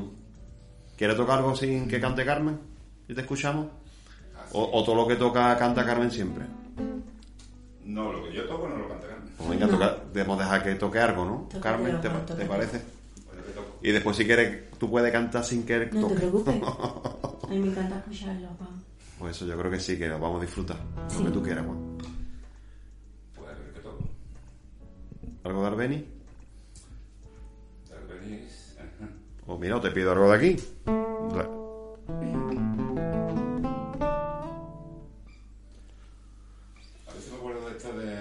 ¿Quieres 0.96 1.16
tocar 1.16 1.38
algo 1.38 1.54
sin 1.56 1.88
que 1.88 2.00
cante 2.00 2.24
Carmen? 2.24 2.58
¿Y 3.08 3.14
te 3.14 3.20
escuchamos? 3.20 3.66
¿O, 4.52 4.70
o 4.72 4.84
todo 4.84 4.94
lo 4.94 5.06
que 5.08 5.16
toca 5.16 5.56
canta 5.58 5.84
Carmen 5.84 6.10
siempre? 6.10 6.44
No, 7.84 8.12
lo 8.12 8.24
que 8.24 8.32
yo 8.32 8.44
toco 8.46 8.68
no 8.68 8.76
lo 8.78 8.88
cantarán. 8.88 9.18
Pues 9.36 9.50
venga, 9.50 9.66
No. 9.66 9.72
toca- 9.72 9.96
debemos 10.12 10.38
dejar 10.38 10.62
que 10.62 10.74
toque 10.76 10.98
algo, 11.00 11.24
¿no? 11.24 11.48
Carmen, 11.60 12.00
¿te, 12.00 12.08
te 12.08 12.44
parece? 12.46 12.78
Pues. 12.80 13.66
Y 13.82 13.90
después 13.92 14.16
si 14.16 14.24
quieres, 14.24 14.70
tú 14.78 14.88
puedes 14.90 15.12
cantar 15.12 15.44
sin 15.44 15.66
que 15.66 15.86
No 15.86 15.90
te 15.92 16.00
toque. 16.00 16.14
preocupes. 16.14 16.54
A 17.44 17.46
mí 17.48 17.58
me 17.58 17.68
encanta 17.68 17.96
escucharlo, 17.98 18.48
pa. 18.56 18.68
Pues 19.24 19.36
eso 19.36 19.46
yo 19.46 19.56
creo 19.56 19.70
que 19.70 19.80
sí, 19.80 19.96
que 19.96 20.06
lo 20.06 20.18
vamos 20.18 20.36
a 20.38 20.44
disfrutar. 20.44 20.76
Sí. 21.08 21.20
Lo 21.20 21.24
que 21.24 21.30
tú 21.30 21.42
quieras, 21.42 21.64
Juan. 21.64 21.96
Pues 23.34 23.48
a 23.48 23.52
ver 23.54 23.72
qué 23.72 23.80
toco. 23.80 24.04
¿Algo 25.44 25.62
de 25.62 25.66
Arbeni? 25.66 26.04
Vez. 28.20 28.76
ajá. 28.78 29.08
O 29.46 29.56
mira, 29.58 29.76
o 29.78 29.80
te 29.80 29.90
pido 29.92 30.12
algo 30.12 30.28
de 30.30 30.36
aquí. 30.36 30.56
La- 30.84 31.48
A 37.08 37.12
ver 37.12 37.22
si 37.22 37.30
me 37.30 37.36
acuerdo 37.38 37.66
de 37.68 37.76
esta 37.76 37.92
de. 37.92 38.13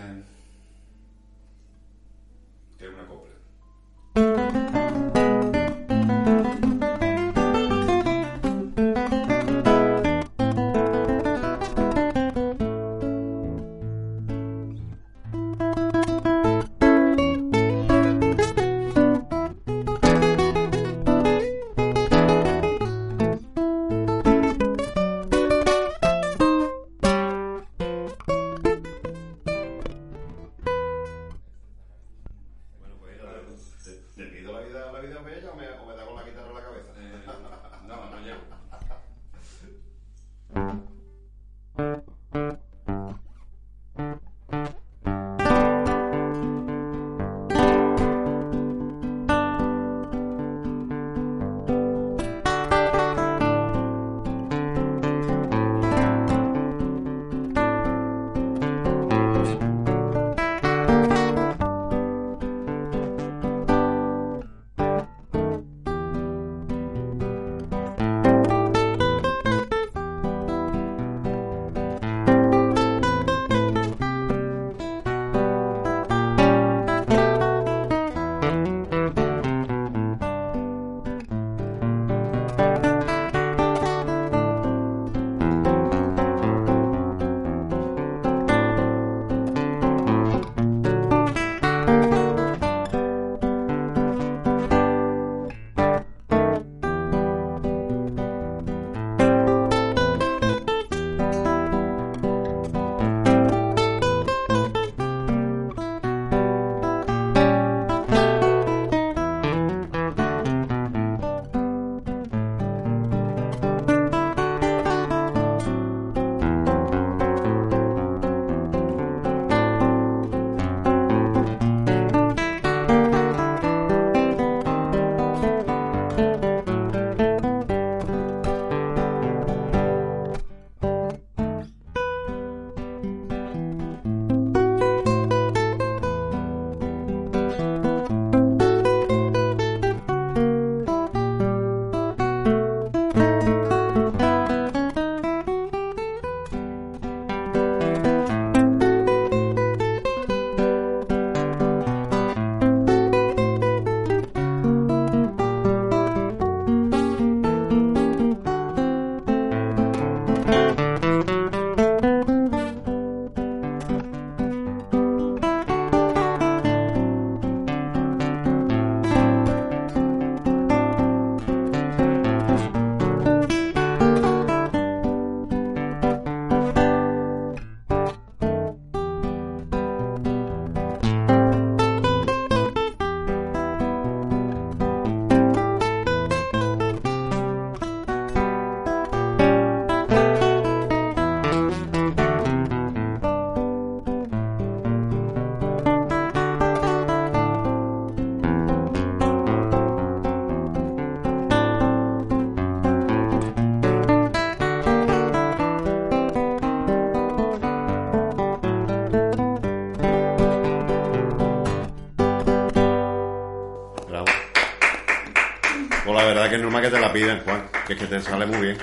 Que 216.81 216.89
te 216.89 216.99
la 216.99 217.11
pidan, 217.13 217.41
Juan, 217.43 217.63
que 217.87 217.93
es 217.93 217.99
que 217.99 218.05
te 218.07 218.19
sale 218.21 218.45
muy 218.45 218.59
bien. 218.59 218.77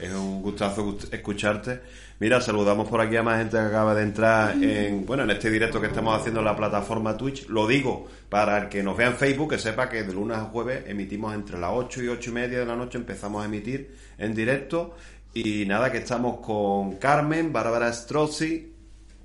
Es 0.00 0.12
un 0.12 0.42
gustazo 0.42 0.84
gust- 0.84 1.12
escucharte. 1.12 1.80
Mira, 2.18 2.40
saludamos 2.40 2.88
por 2.88 3.00
aquí 3.00 3.16
a 3.16 3.22
más 3.22 3.38
gente 3.38 3.56
que 3.56 3.62
acaba 3.62 3.94
de 3.94 4.02
entrar 4.02 4.54
en, 4.62 5.06
bueno, 5.06 5.22
en 5.24 5.30
este 5.30 5.50
directo 5.50 5.80
que 5.80 5.86
estamos 5.86 6.18
haciendo 6.18 6.40
en 6.40 6.46
la 6.46 6.56
plataforma 6.56 7.16
Twitch. 7.16 7.48
Lo 7.48 7.66
digo 7.66 8.06
para 8.28 8.58
el 8.58 8.68
que 8.68 8.82
nos 8.82 8.96
vea 8.96 9.08
en 9.08 9.14
Facebook, 9.16 9.50
que 9.50 9.58
sepa 9.58 9.88
que 9.88 10.02
de 10.02 10.12
lunes 10.12 10.36
a 10.36 10.42
jueves 10.42 10.84
emitimos 10.86 11.34
entre 11.34 11.58
las 11.58 11.70
8 11.72 12.02
y 12.02 12.08
8 12.08 12.30
y 12.30 12.32
media 12.32 12.58
de 12.60 12.66
la 12.66 12.76
noche, 12.76 12.98
empezamos 12.98 13.42
a 13.42 13.46
emitir 13.46 13.94
en 14.18 14.34
directo. 14.34 14.94
Y 15.32 15.64
nada, 15.66 15.90
que 15.92 15.98
estamos 15.98 16.40
con 16.40 16.96
Carmen, 16.96 17.52
Bárbara 17.52 17.92
Strozzi, 17.92 18.72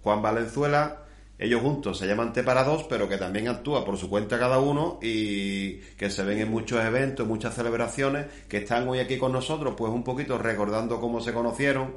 Juan 0.03 0.21
Valenzuela, 0.21 0.99
ellos 1.37 1.61
juntos 1.61 1.97
se 1.97 2.07
llaman 2.07 2.31
T 2.31 2.43
para 2.43 2.63
dos, 2.63 2.83
pero 2.89 3.09
que 3.09 3.17
también 3.17 3.47
actúa 3.49 3.83
por 3.83 3.97
su 3.97 4.09
cuenta 4.09 4.39
cada 4.39 4.59
uno 4.59 4.99
y 5.01 5.73
que 5.97 6.09
se 6.09 6.23
ven 6.23 6.39
en 6.39 6.49
muchos 6.49 6.83
eventos, 6.83 7.27
muchas 7.27 7.53
celebraciones, 7.53 8.27
que 8.47 8.57
están 8.57 8.87
hoy 8.87 8.99
aquí 8.99 9.17
con 9.17 9.33
nosotros, 9.33 9.73
pues 9.77 9.91
un 9.91 10.03
poquito 10.03 10.37
recordando 10.37 10.99
cómo 11.01 11.19
se 11.19 11.33
conocieron, 11.33 11.95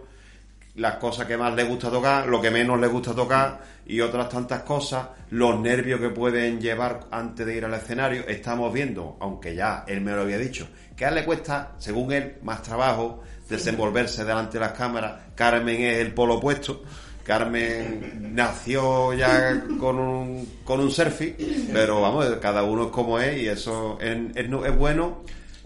las 0.75 0.97
cosas 0.97 1.27
que 1.27 1.37
más 1.37 1.55
les 1.55 1.69
gusta 1.69 1.91
tocar, 1.91 2.27
lo 2.27 2.41
que 2.41 2.51
menos 2.51 2.81
les 2.81 2.91
gusta 2.91 3.15
tocar 3.15 3.61
y 3.87 4.01
otras 4.01 4.29
tantas 4.29 4.63
cosas, 4.63 5.09
los 5.31 5.59
nervios 5.61 6.01
que 6.01 6.11
pueden 6.11 6.61
llevar 6.61 7.07
antes 7.11 7.47
de 7.47 7.57
ir 7.57 7.65
al 7.65 7.75
escenario. 7.75 8.27
Estamos 8.27 8.73
viendo, 8.73 9.17
aunque 9.21 9.55
ya 9.55 9.85
él 9.87 10.01
me 10.01 10.13
lo 10.13 10.23
había 10.23 10.39
dicho, 10.39 10.69
que 10.97 11.05
a 11.05 11.09
él 11.09 11.17
le 11.17 11.25
cuesta, 11.25 11.73
según 11.79 12.13
él, 12.13 12.39
más 12.43 12.63
trabajo 12.63 13.23
desenvolverse 13.49 14.25
delante 14.25 14.59
de 14.59 14.61
las 14.61 14.73
cámaras. 14.73 15.21
Carmen 15.35 15.81
es 15.81 15.99
el 15.99 16.13
polo 16.15 16.35
opuesto, 16.35 16.83
Carmen 17.29 18.35
nació 18.35 19.13
ya 19.13 19.63
con 19.79 19.99
un, 19.99 20.49
con 20.65 20.81
un 20.81 20.91
selfie, 20.91 21.37
pero 21.75 22.01
vamos, 22.01 22.25
cada 22.41 22.63
uno 22.63 22.85
es 22.87 22.91
como 22.91 23.19
es 23.19 23.43
y 23.43 23.49
eso 23.49 23.99
es, 24.01 24.17
es, 24.35 24.49
no- 24.49 24.65
es 24.65 24.75
bueno. 24.75 25.19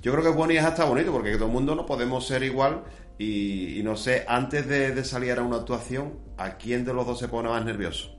Yo 0.03 0.11
creo 0.11 0.25
que 0.25 0.31
es 0.31 0.35
bueno 0.37 0.53
y 0.53 0.57
es 0.57 0.65
hasta 0.65 0.85
bonito 0.85 1.13
porque 1.13 1.33
todo 1.37 1.47
el 1.47 1.53
mundo 1.53 1.77
no 1.77 1.87
podemos 1.87 2.27
ser 2.27 2.43
igual 2.43 2.83
y, 3.17 3.79
y 3.79 3.83
no 3.85 3.95
sé, 3.97 4.25
antes 4.27 4.67
de, 4.67 4.93
de 4.93 5.05
salir 5.05 5.39
a 5.39 5.43
una 5.45 5.59
actuación, 5.59 6.15
¿a 6.37 6.57
quién 6.57 6.85
de 6.85 6.93
los 6.95 7.07
dos 7.07 7.21
se 7.21 7.29
pone 7.29 7.49
más 7.49 7.65
nervioso? 7.65 8.11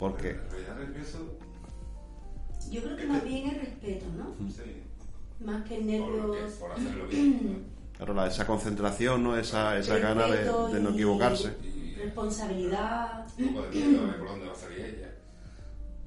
Realidad 0.00 0.76
nervioso, 0.80 1.38
Yo 2.68 2.82
creo 2.82 2.96
que 2.96 3.06
más 3.06 3.22
bien 3.24 3.48
el 3.48 3.60
respeto, 3.60 4.06
¿no? 4.18 4.34
sí. 4.50 4.82
Más 5.38 5.62
que 5.68 5.76
el 5.76 6.00
Por, 6.00 6.10
nervios. 6.10 6.52
por 6.54 6.72
hacerlo 6.72 7.06
bien. 7.06 7.62
claro, 7.96 8.12
la- 8.14 8.26
esa 8.26 8.44
concentración, 8.44 9.22
¿no? 9.22 9.36
esa, 9.38 9.78
esa 9.78 9.98
gana 9.98 10.26
de, 10.26 10.46
no 10.80 10.90
y 10.90 10.94
equivocarse. 10.94 11.52
Y 11.62 11.75
Responsabilidad. 12.06 13.26
un 13.38 13.54
poco 13.54 13.66
de 13.68 13.76
miedo 13.76 14.18
por 14.18 14.28
dónde 14.28 14.46
va 14.46 14.52
a 14.52 14.56
salir 14.56 14.78
ella. 14.80 15.10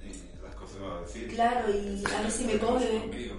Y 0.03 0.43
las 0.43 0.55
cosas 0.55 0.75
que 0.77 0.83
va 0.83 0.97
a 0.97 1.01
decir. 1.01 1.27
Claro, 1.27 1.65
y 1.69 2.03
a 2.13 2.21
ver 2.21 2.31
si 2.31 2.43
me 2.45 2.57
coge. 2.57 2.99
Conmigo. 2.99 3.35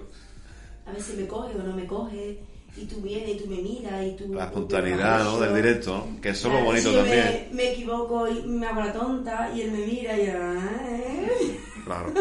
A 0.85 0.91
ver 0.91 1.01
si 1.01 1.13
me 1.13 1.27
coge 1.27 1.55
o 1.55 1.63
no 1.63 1.75
me 1.75 1.85
coge. 1.85 2.39
Y 2.77 2.85
tú 2.85 3.01
vienes 3.01 3.31
y 3.35 3.37
tú 3.37 3.47
me 3.47 3.57
miras 3.61 4.05
y 4.05 4.15
tú... 4.15 4.33
La 4.33 4.45
espontaneidad, 4.45 5.25
¿no? 5.25 5.39
Del 5.41 5.53
directo. 5.55 6.07
Que 6.21 6.29
eso 6.29 6.47
es 6.47 6.53
lo 6.53 6.63
bonito 6.63 6.89
si 6.89 6.95
también. 6.95 7.47
Me, 7.51 7.55
me 7.55 7.71
equivoco 7.73 8.27
y 8.29 8.43
me 8.47 8.65
hago 8.65 8.79
la 8.79 8.93
tonta 8.93 9.51
y 9.53 9.61
él 9.61 9.71
me 9.71 9.85
mira 9.85 10.17
y... 10.17 10.27
"Ay". 10.27 11.59
Claro. 11.83 12.13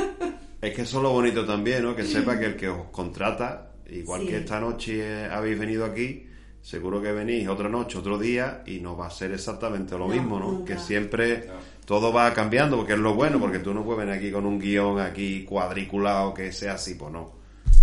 Es 0.61 0.75
que 0.75 0.83
eso 0.83 0.97
es 0.97 1.03
lo 1.05 1.13
bonito 1.13 1.47
también, 1.47 1.85
¿no? 1.85 1.95
Que 1.95 2.03
sepa 2.15 2.37
que 2.39 2.47
el 2.47 2.57
que 2.57 2.69
os 2.69 2.87
contrata, 2.91 3.71
igual 3.89 4.23
Sí. 4.23 4.27
que 4.27 4.37
esta 4.39 4.59
noche 4.59 4.99
eh, 5.01 5.29
habéis 5.31 5.57
venido 5.59 5.85
aquí, 5.85 6.27
seguro 6.63 7.01
que 7.01 7.13
venís 7.13 7.49
otra 7.49 7.69
noche, 7.69 7.99
otro 7.99 8.19
día, 8.19 8.63
y 8.67 8.81
no 8.81 8.97
va 8.97 9.07
a 9.07 9.11
ser 9.11 9.33
exactamente 9.33 9.93
lo 9.99 10.07
No, 10.07 10.15
mismo, 10.15 10.39
¿no? 10.39 10.53
nunca. 10.53 10.75
Que 10.75 10.81
siempre 10.81 11.47
No. 11.47 11.55
todo 11.87 12.13
va 12.13 12.33
cambiando, 12.35 12.77
porque 12.77 12.93
es 12.95 12.99
lo 12.99 13.15
bueno, 13.15 13.39
porque 13.41 13.59
tú 13.59 13.73
no 13.75 13.85
puedes 13.85 14.01
venir 14.07 14.15
aquí 14.15 14.31
con 14.31 14.45
un 14.47 14.59
guion 14.59 15.01
aquí 15.01 15.45
cuadriculado 15.45 16.35
que 16.35 16.53
sea 16.53 16.75
así, 16.75 16.95
pues 16.95 17.13
no. 17.13 17.33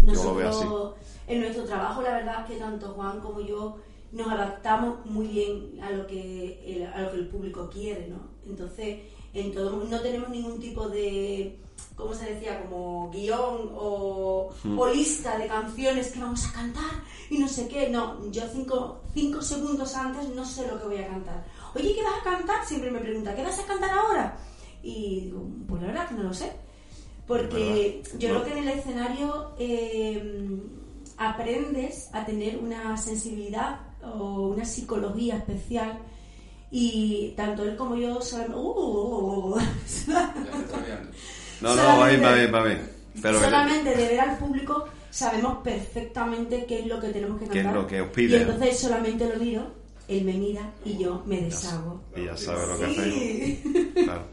Yo 0.05 0.23
lo 0.23 0.35
veo 0.35 0.49
así. 0.49 0.63
Nosotros, 0.63 0.93
en 1.27 1.41
nuestro 1.41 1.63
trabajo, 1.65 2.01
la 2.01 2.11
verdad 2.17 2.41
es 2.45 2.51
que 2.53 2.59
tanto 2.59 2.89
Juan 2.89 3.19
como 3.19 3.41
yo 3.41 3.77
nos 4.11 4.27
adaptamos 4.29 5.05
muy 5.05 5.27
bien 5.27 5.79
a 5.81 5.89
lo 5.91 6.07
que 6.07 6.61
el, 6.65 6.85
a 6.87 7.01
lo 7.01 7.11
que 7.11 7.17
el 7.17 7.27
público 7.27 7.69
quiere, 7.69 8.07
¿no? 8.07 8.19
Entonces, 8.47 8.99
en 9.41 9.53
todo, 9.53 9.83
no 9.89 9.99
tenemos 10.01 10.29
ningún 10.29 10.59
tipo 10.59 10.87
de, 10.89 11.59
¿cómo 11.95 12.13
se 12.13 12.33
decía? 12.33 12.61
Como 12.63 13.09
guion 13.11 13.71
o, 13.75 14.49
Hmm. 14.63 14.79
o 14.79 14.87
lista 14.89 15.37
de 15.37 15.47
canciones 15.47 16.11
que 16.11 16.19
vamos 16.19 16.45
a 16.47 16.53
cantar 16.53 16.91
y 17.29 17.37
no 17.37 17.47
sé 17.47 17.67
qué. 17.67 17.89
No, 17.89 18.29
yo 18.31 18.43
cinco, 18.51 19.01
cinco 19.13 19.41
segundos 19.41 19.93
antes 19.95 20.29
no 20.29 20.45
sé 20.45 20.67
lo 20.67 20.79
que 20.79 20.87
voy 20.87 20.97
a 20.97 21.07
cantar. 21.07 21.45
Oye, 21.75 21.93
¿qué 21.93 22.01
vas 22.03 22.19
a 22.21 22.23
cantar? 22.23 22.65
Siempre 22.65 22.89
me 22.91 22.99
pregunta, 22.99 23.35
¿qué 23.35 23.43
vas 23.43 23.59
a 23.59 23.65
cantar 23.65 23.91
ahora? 23.91 24.37
Y 24.83 25.21
digo, 25.25 25.43
pues 25.67 25.81
la 25.81 25.87
verdad 25.89 26.07
que 26.09 26.15
no 26.15 26.23
lo 26.23 26.33
sé. 26.33 26.51
Porque 27.27 28.01
¿Verdad? 28.03 28.19
yo 28.19 28.29
No. 28.29 28.41
creo 28.41 28.45
que 28.45 28.59
en 28.59 28.67
el 28.69 28.79
escenario 28.79 29.51
eh, 29.59 30.59
aprendes 31.17 32.09
a 32.13 32.25
tener 32.25 32.57
una 32.57 32.95
sensibilidad 32.97 33.79
o 34.03 34.47
una 34.49 34.65
psicología 34.65 35.37
especial 35.37 35.99
y 36.71 37.33
tanto 37.35 37.63
él 37.63 37.75
como 37.75 37.95
yo 37.95 38.21
solamente... 38.21 38.55
Uh, 38.59 39.55
te 39.57 40.11
está 40.11 40.81
liando. 40.85 41.11
No, 41.61 41.75
no, 41.75 41.83
va 41.99 42.09
bien, 42.09 42.23
va 42.23 42.33
bien, 42.35 42.53
va 42.53 42.63
bien. 42.63 42.89
Pero 43.21 43.39
solamente 43.41 43.89
de 43.95 44.07
ver 44.07 44.19
al 44.19 44.37
público 44.37 44.85
sabemos 45.09 45.57
perfectamente 45.63 46.65
qué 46.67 46.79
es 46.79 46.85
lo 46.87 46.99
que 46.99 47.09
tenemos 47.09 47.39
que 47.39 47.47
Qué 47.47 47.59
es 47.59 47.63
cantar. 47.65 47.81
lo 47.81 47.87
que 47.87 48.01
os 48.01 48.09
pide. 48.09 48.37
Y 48.37 48.41
entonces 48.41 48.79
solamente 48.79 49.27
lo 49.27 49.39
miro, 49.39 49.71
él 50.07 50.23
me 50.23 50.33
mira 50.33 50.71
y 50.85 50.97
yo 50.97 51.23
me 51.25 51.41
deshago. 51.41 52.03
y 52.15 52.25
ya 52.25 52.37
sabes 52.37 52.67
lo 52.67 52.77
que 52.77 52.85
hacemos. 52.85 53.13
Sí. 53.15 53.91
Claro. 54.03 54.23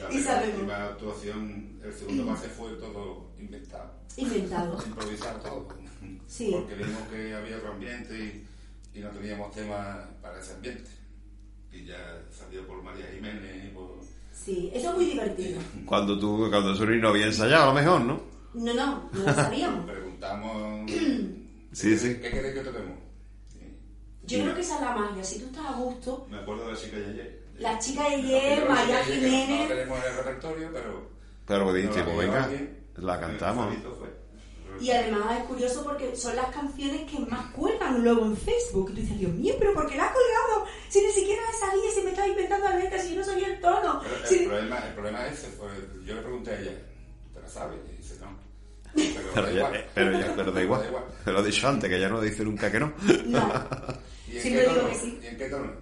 La 0.00 0.12
Y 0.14 0.22
sabemos. 0.22 0.54
última 0.58 0.84
actuación, 0.84 1.78
el 1.82 1.92
segundo 1.94 2.26
pase 2.26 2.48
fue 2.48 2.70
todo 2.74 3.26
inventado. 3.38 3.90
Inventado. 4.16 4.78
Improvisar 4.86 5.40
todo. 5.42 5.68
Sí. 6.26 6.50
Porque 6.52 6.74
vimos 6.74 7.02
que 7.10 7.34
había 7.34 7.56
otro 7.56 7.72
ambiente 7.72 8.14
y, 8.94 8.98
y 8.98 9.00
no 9.02 9.08
teníamos 9.10 9.54
tema 9.54 10.08
para 10.22 10.38
ese 10.40 10.52
ambiente. 10.54 10.90
Y 11.76 11.84
ya 11.84 12.22
salió 12.30 12.66
por 12.66 12.82
María 12.82 13.06
Jiménez 13.14 13.64
y 13.66 13.68
por... 13.68 13.98
Sí, 14.32 14.70
eso 14.72 14.90
es 14.90 14.96
muy 14.96 15.04
divertido. 15.06 15.60
Cuando 15.86 16.18
tú, 16.18 16.48
cuando 16.50 16.74
Suri 16.74 17.00
no 17.00 17.08
había 17.08 17.26
ensayado, 17.26 17.64
a 17.64 17.66
lo 17.66 17.74
mejor, 17.74 18.00
¿no? 18.00 18.20
No, 18.54 18.74
no, 18.74 19.10
no 19.12 19.22
lo 19.24 19.34
sabíamos. 19.34 19.84
Preguntamos... 19.90 20.90
Sí, 21.72 21.90
¿qué, 21.90 21.98
sí. 21.98 22.14
¿Qué 22.22 22.30
queréis 22.30 22.54
que 22.54 22.60
toquemos? 22.60 22.98
Sí. 23.52 23.58
Yo 24.26 24.40
creo 24.40 24.54
que 24.54 24.62
esa 24.62 24.76
es 24.76 24.80
la 24.80 24.96
magia. 24.96 25.22
Si 25.22 25.40
tú 25.40 25.44
estás 25.44 25.66
a 25.66 25.72
gusto, 25.74 26.26
Me 26.30 26.38
acuerdo 26.38 26.64
de 26.64 26.72
la 26.72 26.78
chica 26.78 26.96
de 26.96 27.04
ayer. 27.04 27.42
La 27.58 27.78
chica 27.78 28.08
de 28.08 28.14
ayer, 28.14 28.66
María 28.66 29.04
Jiménez. 29.04 29.60
No 29.60 29.68
tenemos 29.68 29.98
en 29.98 30.04
el 30.10 30.16
repertorio, 30.16 30.70
pero... 30.72 31.10
Pero 31.44 31.72
dijiste, 31.74 32.02
pues 32.02 32.16
venga, 32.16 32.50
la 32.96 33.20
cantamos. 33.20 33.66
El 33.66 33.82
solito 33.82 33.96
fue. 33.96 34.08
Y 34.80 34.90
además 34.90 35.38
es 35.40 35.44
curioso 35.46 35.82
porque 35.84 36.14
son 36.16 36.36
las 36.36 36.46
canciones 36.54 37.10
que 37.10 37.18
más 37.20 37.50
cuelgan 37.52 38.02
luego 38.02 38.24
en 38.26 38.36
Facebook. 38.36 38.90
Y 38.90 38.94
tú 38.94 39.00
dices, 39.00 39.18
Dios 39.18 39.32
mío, 39.32 39.54
pero 39.58 39.74
¿por 39.74 39.86
qué 39.88 39.96
la 39.96 40.06
ha 40.06 40.12
colgado? 40.12 40.66
Si 40.88 41.00
ni 41.00 41.12
siquiera 41.12 41.42
la 41.42 41.52
sabía, 41.66 41.90
si 41.94 42.02
me 42.02 42.10
estaba 42.10 42.28
inventando 42.28 42.68
la 42.68 42.76
letra, 42.76 42.98
si 42.98 43.10
yo 43.14 43.20
no 43.20 43.24
sabía 43.24 43.48
el 43.48 43.60
tono. 43.60 44.00
Pero 44.02 44.40
el, 44.42 44.46
problema, 44.48 44.78
el 44.86 44.94
problema 44.94 45.26
es 45.26 45.38
ese. 45.38 45.48
Fue, 45.52 45.68
yo 46.04 46.14
le 46.14 46.22
pregunté 46.22 46.50
a 46.52 46.60
ella, 46.60 46.72
¿te 47.34 47.40
la 47.40 47.48
sabes? 47.48 47.78
Y 47.92 47.96
dice, 47.96 48.16
no. 48.20 48.36
Pero, 48.94 49.30
Pero 49.34 49.46
da 49.46 49.52
ya, 49.52 49.58
igual. 49.58 49.76
eh, 49.76 49.86
pero 49.94 50.12
ya, 50.12 50.32
pero 50.36 50.52
da 50.52 50.62
igual. 50.66 50.82
Te 51.24 51.32
lo 51.32 51.40
he 51.40 51.46
dicho 51.46 51.68
antes, 51.68 51.90
que 51.90 52.00
ya 52.00 52.08
no 52.08 52.20
dice 52.20 52.44
nunca 52.44 52.70
que 52.72 52.80
no. 52.80 52.92
No. 53.26 53.52
¿Y 54.28 54.36
en, 54.36 54.42
Siempre 54.42 54.62
qué 54.64 54.68
digo 54.70 54.74
tono? 54.80 54.88
que 54.88 54.94
sí. 54.96 55.18
¿Y 55.22 55.26
en 55.26 55.36
qué 55.36 55.48
tono? 55.50 55.72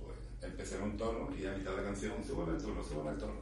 Pues 0.00 0.16
empecé 0.50 0.76
en 0.76 0.82
un 0.82 0.96
tono 0.96 1.28
y 1.38 1.46
a 1.46 1.52
mitad 1.52 1.70
de 1.72 1.76
la 1.78 1.82
canción 1.84 2.12
se 2.26 2.32
vuelve 2.32 2.56
el 2.56 2.62
tono, 2.62 2.82
se 2.84 2.94
vuelve 2.94 3.10
el 3.12 3.18
tono. 3.18 3.32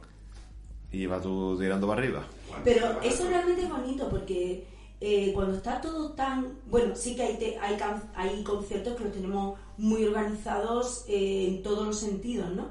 Y 0.91 1.05
vas 1.05 1.21
tú 1.21 1.57
tirando 1.59 1.87
para 1.87 2.01
arriba. 2.01 2.25
Pero 2.63 2.99
eso 3.01 3.27
realmente 3.27 3.61
es 3.63 3.69
bonito 3.69 4.09
porque 4.09 4.65
eh, 4.99 5.31
cuando 5.33 5.55
está 5.57 5.79
todo 5.79 6.11
tan... 6.11 6.47
Bueno, 6.69 6.95
sí 6.95 7.15
que 7.15 7.23
hay, 7.23 7.37
te- 7.37 7.57
hay, 7.59 7.77
can- 7.77 8.03
hay 8.15 8.43
conciertos 8.43 8.95
que 8.97 9.03
los 9.05 9.13
tenemos 9.13 9.57
muy 9.77 10.03
organizados 10.05 11.05
eh, 11.07 11.45
en 11.47 11.63
todos 11.63 11.85
los 11.85 11.99
sentidos, 11.99 12.49
¿no? 12.51 12.67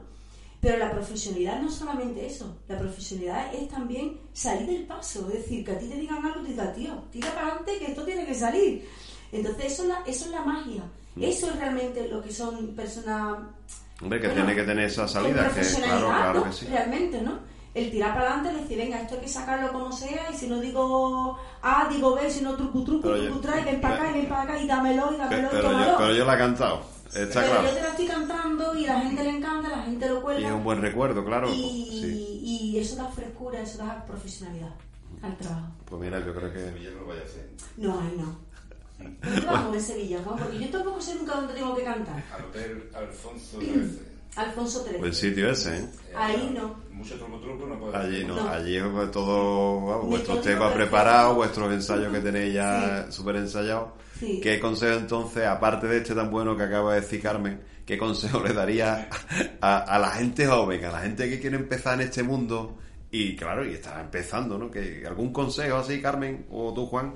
Pero 0.60 0.78
la 0.78 0.90
profesionalidad 0.90 1.62
no 1.62 1.68
es 1.68 1.74
solamente 1.74 2.26
eso. 2.26 2.56
La 2.66 2.76
profesionalidad 2.78 3.54
es 3.54 3.68
también 3.68 4.18
salir 4.32 4.66
del 4.66 4.82
paso. 4.86 5.28
Es 5.28 5.34
decir, 5.44 5.64
que 5.64 5.70
a 5.70 5.78
ti 5.78 5.86
te 5.86 5.94
digan 5.96 6.24
algo, 6.26 6.40
te 6.40 6.48
digas, 6.48 6.74
tío, 6.74 6.92
tira 7.12 7.32
para 7.32 7.46
adelante 7.46 7.78
que 7.78 7.84
esto 7.86 8.02
tiene 8.04 8.26
que 8.26 8.34
salir. 8.34 8.84
Entonces 9.30 9.66
eso 9.72 9.82
es 9.84 9.88
la, 9.90 10.02
eso 10.04 10.24
es 10.24 10.30
la 10.32 10.42
magia. 10.42 10.82
Eso 11.20 11.48
es 11.50 11.56
realmente 11.56 12.08
lo 12.08 12.20
que 12.22 12.32
son 12.32 12.68
personas 12.74 13.38
Hombre, 14.02 14.20
que 14.20 14.28
Bueno, 14.28 14.44
tiene 14.46 14.60
que 14.60 14.66
tener 14.66 14.84
esa 14.86 15.06
salida, 15.08 15.48
que 15.52 15.60
claro, 15.60 16.06
claro 16.08 16.38
¿no? 16.40 16.44
que 16.46 16.52
sí. 16.52 16.66
Realmente, 16.66 17.20
¿no? 17.22 17.38
El 17.78 17.90
tirar 17.90 18.14
para 18.14 18.34
adelante, 18.34 18.60
decir, 18.62 18.76
venga, 18.78 19.00
esto 19.00 19.14
hay 19.14 19.20
que 19.20 19.28
sacarlo 19.28 19.72
como 19.72 19.92
sea, 19.92 20.30
y 20.32 20.36
si 20.36 20.48
no 20.48 20.60
digo 20.60 21.38
A, 21.62 21.88
digo 21.88 22.14
B, 22.14 22.30
si 22.30 22.40
no 22.42 22.54
trucu 22.56 22.82
trucu, 22.84 23.02
Pero 23.02 23.16
trucu 23.16 23.34
yo- 23.34 23.40
tra, 23.40 23.60
y 23.60 23.64
ven 23.64 23.80
para 23.80 23.94
acá, 23.94 24.10
y 24.10 24.12
ven 24.14 24.28
para 24.28 24.42
acá, 24.42 24.58
y 24.60 24.66
dámelo, 24.66 25.12
y 25.14 25.16
dámelo, 25.16 25.46
y 25.46 25.50
Pero 25.50 25.62
tómalo. 25.70 25.86
yo, 25.92 25.96
pero 25.98 26.14
yo 26.14 26.24
la 26.24 26.34
he 26.34 26.38
cantado, 26.38 26.80
está 27.06 27.40
Pero 27.40 27.52
claro. 27.52 27.62
yo 27.68 27.74
te 27.74 27.80
la 27.82 27.88
estoy 27.88 28.06
cantando, 28.06 28.74
y 28.74 28.86
la 28.86 29.00
gente 29.00 29.22
le 29.24 29.30
encanta, 29.30 29.68
la 29.68 29.82
gente 29.82 30.08
lo 30.08 30.18
Y 30.18 30.22
cuelga. 30.22 30.48
es 30.48 30.54
un 30.54 30.64
buen 30.64 30.82
recuerdo, 30.82 31.24
claro. 31.24 31.48
y, 31.54 32.00
Sí. 32.02 32.40
y 32.42 32.78
eso 32.78 32.96
da 32.96 33.08
frescura, 33.08 33.60
eso 33.60 33.78
da 33.78 34.04
profesionalidad 34.04 34.70
al 35.22 35.36
trabajo. 35.36 35.66
Pues 35.84 36.00
mira, 36.02 36.18
yo 36.24 36.34
creo 36.34 36.52
que... 36.52 36.58
Sevilla 36.58 36.90
no 36.90 37.00
lo 37.02 37.06
vaya 37.06 37.20
a 37.20 37.24
hacer. 37.24 37.48
No, 37.76 38.00
ahí 38.00 38.14
no. 38.18 38.48
No 39.34 39.40
trabajo 39.42 39.74
en 39.74 39.80
Sevilla, 39.80 40.18
Juan, 40.24 40.38
porque 40.38 40.58
yo 40.58 40.68
tampoco 40.70 41.00
sé 41.00 41.14
nunca 41.14 41.34
dónde 41.36 41.54
tengo 41.54 41.74
que 41.76 41.84
cantar. 41.84 42.22
Al 42.34 42.44
hotel 42.46 42.90
Alfonso. 42.96 43.58
Alfonso 44.36 44.84
XIII. 44.84 44.98
Buen 44.98 45.14
sitio 45.14 45.50
ese, 45.50 45.78
¿eh? 45.78 45.84
Ahí 46.16 46.52
no. 46.56 46.76
Mucho 46.92 47.14
truco 47.16 47.38
truco 47.38 47.66
no 47.66 47.78
puede 47.78 47.96
Allí 47.96 48.24
no, 48.24 48.36
No. 48.36 48.48
allí 48.48 48.76
es 48.76 48.82
todo, 49.12 49.86
vamos, 49.86 50.04
Ni 50.04 50.10
vuestros 50.10 50.42
temas 50.42 50.72
preparados, 50.74 51.36
vuestros 51.36 51.72
ensayos 51.72 52.12
que 52.12 52.20
tenéis 52.20 52.54
ya 52.54 53.06
súper 53.10 53.36
ensayados. 53.36 53.90
Sí. 54.18 54.40
¿Qué 54.42 54.58
consejo 54.58 54.98
entonces, 54.98 55.46
aparte 55.46 55.86
de 55.86 55.98
este 55.98 56.14
tan 56.14 56.28
bueno 56.30 56.56
que 56.56 56.64
acaba 56.64 56.94
de 56.94 57.00
decir 57.02 57.22
Carmen, 57.22 57.60
qué 57.86 57.96
consejo 57.96 58.42
le 58.42 58.52
daría 58.52 59.08
a, 59.60 59.78
a 59.78 59.98
la 59.98 60.10
gente 60.10 60.46
joven, 60.46 60.84
a 60.84 60.90
la 60.92 60.98
gente 61.00 61.28
que 61.30 61.38
quiere 61.40 61.56
empezar 61.56 61.94
en 62.00 62.08
este 62.08 62.24
mundo 62.24 62.78
y 63.12 63.36
claro, 63.36 63.64
y 63.64 63.74
está 63.74 64.00
empezando, 64.00 64.58
¿no? 64.58 64.70
Que 64.70 65.04
algún 65.06 65.32
consejo 65.32 65.76
así, 65.76 66.02
Carmen, 66.02 66.46
o 66.50 66.74
tú, 66.74 66.86
Juan, 66.86 67.14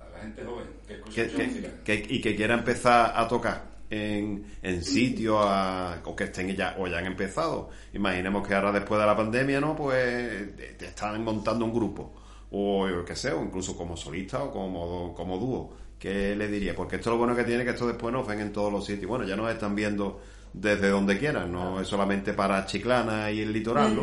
A 0.00 0.08
la 0.16 0.18
gente 0.22 0.44
joven 0.44 0.66
que 0.86 0.94
escucha 0.94 1.26
que, 1.26 1.82
que- 1.84 2.02
que- 2.02 2.14
y 2.14 2.20
que 2.20 2.36
quiera 2.36 2.54
empezar 2.54 3.12
a 3.16 3.26
tocar 3.26 3.64
en, 3.90 4.44
en 4.62 4.82
sitios 4.84 5.36
a- 5.40 5.98
o 6.04 6.14
que 6.16 6.24
estén 6.24 6.54
ya 6.56 6.76
o 6.78 6.86
ya 6.86 6.98
han 6.98 7.06
empezado. 7.06 7.68
Imaginemos 7.92 8.46
que 8.46 8.54
ahora 8.54 8.72
después 8.72 9.00
de 9.00 9.06
la 9.06 9.16
pandemia, 9.16 9.60
¿no? 9.60 9.74
Pues 9.76 10.56
te, 10.56 10.74
te 10.78 10.86
están 10.86 11.22
montando 11.24 11.64
un 11.64 11.72
grupo 11.74 12.14
o 12.52 12.88
yo 12.88 13.04
qué 13.04 13.14
sé, 13.14 13.32
o 13.32 13.42
incluso 13.44 13.76
como 13.76 13.96
solista 13.96 14.42
o 14.44 14.50
como, 14.52 15.14
como 15.14 15.38
dúo. 15.38 15.74
¿Qué 15.98 16.34
le 16.34 16.48
diría? 16.48 16.74
Porque 16.74 16.96
esto 16.96 17.10
es 17.10 17.12
lo 17.14 17.18
bueno 17.18 17.36
que 17.36 17.44
tiene 17.44 17.62
que 17.64 17.70
esto 17.70 17.86
después 17.86 18.12
nos 18.12 18.26
ven 18.26 18.40
en 18.40 18.52
todos 18.52 18.72
los 18.72 18.86
sitios. 18.86 19.06
Bueno, 19.08 19.24
ya 19.26 19.36
nos 19.36 19.50
están 19.52 19.74
viendo 19.74 20.20
desde 20.52 20.88
donde 20.88 21.16
quieran, 21.18 21.52
no 21.52 21.80
es 21.80 21.86
solamente 21.86 22.32
para 22.32 22.64
Chiclana 22.66 23.30
y 23.30 23.40
el 23.40 23.52
litoral, 23.52 23.94
No. 23.94 24.02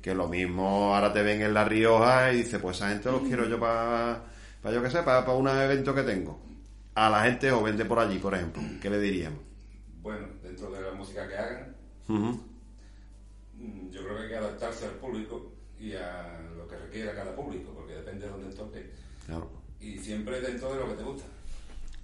Que 0.00 0.14
lo 0.14 0.28
mismo 0.28 0.94
ahora 0.94 1.12
te 1.12 1.22
ven 1.22 1.42
en 1.42 1.52
La 1.52 1.64
Rioja 1.64 2.32
y 2.32 2.36
dices, 2.36 2.60
pues 2.62 2.76
esa 2.76 2.88
gente 2.90 3.10
los 3.10 3.22
quiero 3.22 3.46
yo 3.48 3.58
para, 3.60 4.22
para 4.62 4.74
yo 4.74 4.82
que 4.82 4.88
sé, 4.90 5.02
para, 5.02 5.22
para 5.24 5.36
un 5.36 5.48
evento 5.48 5.94
que 5.94 6.02
tengo. 6.02 6.40
A 6.94 7.08
la 7.08 7.22
gente 7.24 7.50
joven 7.50 7.76
de 7.76 7.84
por 7.84 7.98
allí, 7.98 8.18
por 8.18 8.34
ejemplo, 8.34 8.62
¿qué 8.80 8.90
le 8.90 8.98
diríamos? 8.98 9.40
bueno, 10.02 10.26
dentro 10.42 10.68
de 10.70 10.82
la 10.82 10.90
música 10.92 11.28
que 11.28 11.36
hagan, 11.36 11.76
mm, 12.08 12.32
yo 13.90 14.02
creo 14.02 14.16
que 14.16 14.22
hay 14.24 14.28
que 14.28 14.36
adaptarse 14.36 14.86
al 14.86 14.92
público 14.94 15.52
y 15.78 15.94
a 15.94 16.40
lo 16.56 16.66
que 16.66 16.76
requiera 16.76 17.14
cada 17.14 17.36
público, 17.36 17.72
porque 17.72 17.94
depende 17.94 18.26
de 18.26 18.32
dónde 18.32 18.54
toque. 18.54 18.90
Claro, 19.26 19.48
Y 19.80 19.96
siempre 19.96 20.40
dentro 20.40 20.72
de 20.74 20.80
lo 20.80 20.88
que 20.88 20.94
te 20.94 21.02
gusta. 21.04 21.24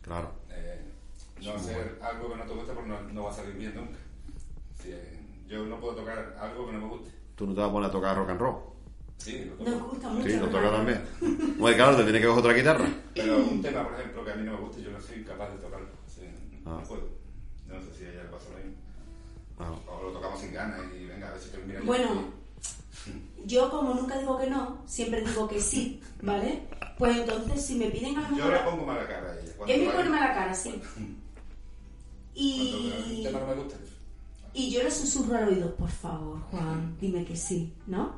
claro. 0.01 0.31
Eh, 0.51 0.81
no 1.43 1.53
hacer 1.53 1.99
algo 2.01 2.31
que 2.31 2.37
no 2.37 2.45
te 2.45 2.55
guste 2.55 2.73
porque 2.73 2.89
no, 2.89 3.03
no 3.03 3.25
va 3.25 3.31
a 3.31 3.35
salir 3.35 3.55
bien 3.55 3.75
nunca. 3.75 3.99
Si, 4.81 4.91
eh, 4.93 5.21
yo 5.49 5.67
no 5.67 5.81
puedo 5.81 5.97
tocar 5.97 6.37
algo 6.41 6.67
que 6.67 6.73
no 6.73 6.79
me 6.81 6.89
guste. 6.89 7.11
Tú 7.35 7.47
no 7.47 7.55
te 7.55 7.61
vas 7.61 7.69
a 7.69 7.73
poner 7.73 7.89
a 7.89 7.93
tocar 7.93 8.17
rock 8.17 8.31
and 8.31 8.41
roll. 8.41 8.57
Sí, 9.19 9.45
lo 9.45 9.53
toco. 9.55 9.71
Nos 9.71 9.83
gusta 9.91 10.09
mucho. 10.09 10.29
Sí, 10.29 10.37
lo 10.37 10.47
¿no? 10.47 10.53
toca 10.53 10.71
también. 10.71 11.03
Bueno, 11.59 11.77
claro, 11.77 11.97
te 11.97 12.03
tiene 12.05 12.21
que 12.21 12.27
coger 12.27 12.41
otra 12.41 12.55
guitarra. 12.55 12.89
Pero 13.15 13.37
un 13.39 13.61
tema, 13.63 13.85
por 13.89 13.99
ejemplo, 13.99 14.25
que 14.25 14.31
a 14.33 14.37
mí 14.37 14.45
no 14.45 14.53
me 14.53 14.61
gusta, 14.61 14.81
yo 14.81 14.91
no 14.91 15.01
soy 15.01 15.23
capaz 15.25 15.51
de 15.51 15.59
tocarlo. 15.59 15.89
Sí, 16.07 16.23
Ah. 16.65 16.79
No 16.81 16.83
puedo. 16.83 17.09
No 17.67 17.75
sé 17.81 17.99
si 17.99 18.05
a 18.05 18.11
ella 18.13 18.23
le 18.25 18.29
pasa 18.31 18.47
lo 18.51 18.57
mismo. 18.59 18.73
Ah, 19.59 19.73
O 19.91 20.03
lo 20.05 20.11
tocamos 20.13 20.41
sin 20.41 20.53
ganas 20.53 20.81
y 20.99 21.07
venga, 21.07 21.29
a 21.29 21.33
ver 21.33 21.41
si 21.41 21.49
termina. 21.51 21.81
Bueno, 21.85 22.09
yo 23.45 23.71
como 23.71 23.95
nunca 23.95 24.19
digo 24.19 24.39
que 24.39 24.49
no, 24.49 24.83
siempre 24.87 25.21
digo 25.23 25.49
que 25.49 25.61
sí, 25.61 26.01
¿vale? 26.23 26.63
Pues 26.97 27.17
entonces 27.17 27.65
si 27.65 27.75
me 27.77 27.87
piden 27.91 28.17
a 28.19 28.31
lo 28.31 28.37
Yo 28.37 28.51
le 28.51 28.59
pongo 28.59 28.85
mala 28.87 29.07
cara 29.07 29.33
a 29.33 29.35
ella. 29.35 29.53
Él 29.75 29.87
me 29.87 29.93
pone 29.93 30.11
mala 30.11 30.33
cara, 30.35 30.55
sí. 30.55 30.81
Y, 32.35 32.93
un 33.17 33.23
tema 33.25 33.41
no 33.41 33.47
me 33.49 33.55
gusta. 33.55 33.77
y 34.55 34.71
yo 34.71 34.83
le 34.83 34.91
susurro 34.91 35.37
al 35.37 35.49
oído, 35.49 35.75
por 35.75 35.91
favor, 35.91 36.41
Juan, 36.51 36.97
dime 37.01 37.25
que 37.25 37.37
sí, 37.37 37.73
¿no? 37.87 38.15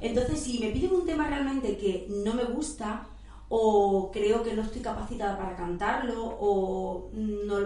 Entonces, 0.00 0.40
si 0.40 0.58
me 0.58 0.70
piden 0.70 0.94
un 0.94 1.06
tema 1.06 1.28
realmente 1.28 1.76
que 1.76 2.06
no 2.08 2.34
me 2.34 2.44
gusta, 2.44 3.06
o 3.48 4.10
creo 4.12 4.42
que 4.42 4.54
no 4.54 4.62
estoy 4.62 4.80
capacitada 4.80 5.36
para 5.36 5.56
cantarlo, 5.56 6.36
o 6.40 7.10
no, 7.12 7.58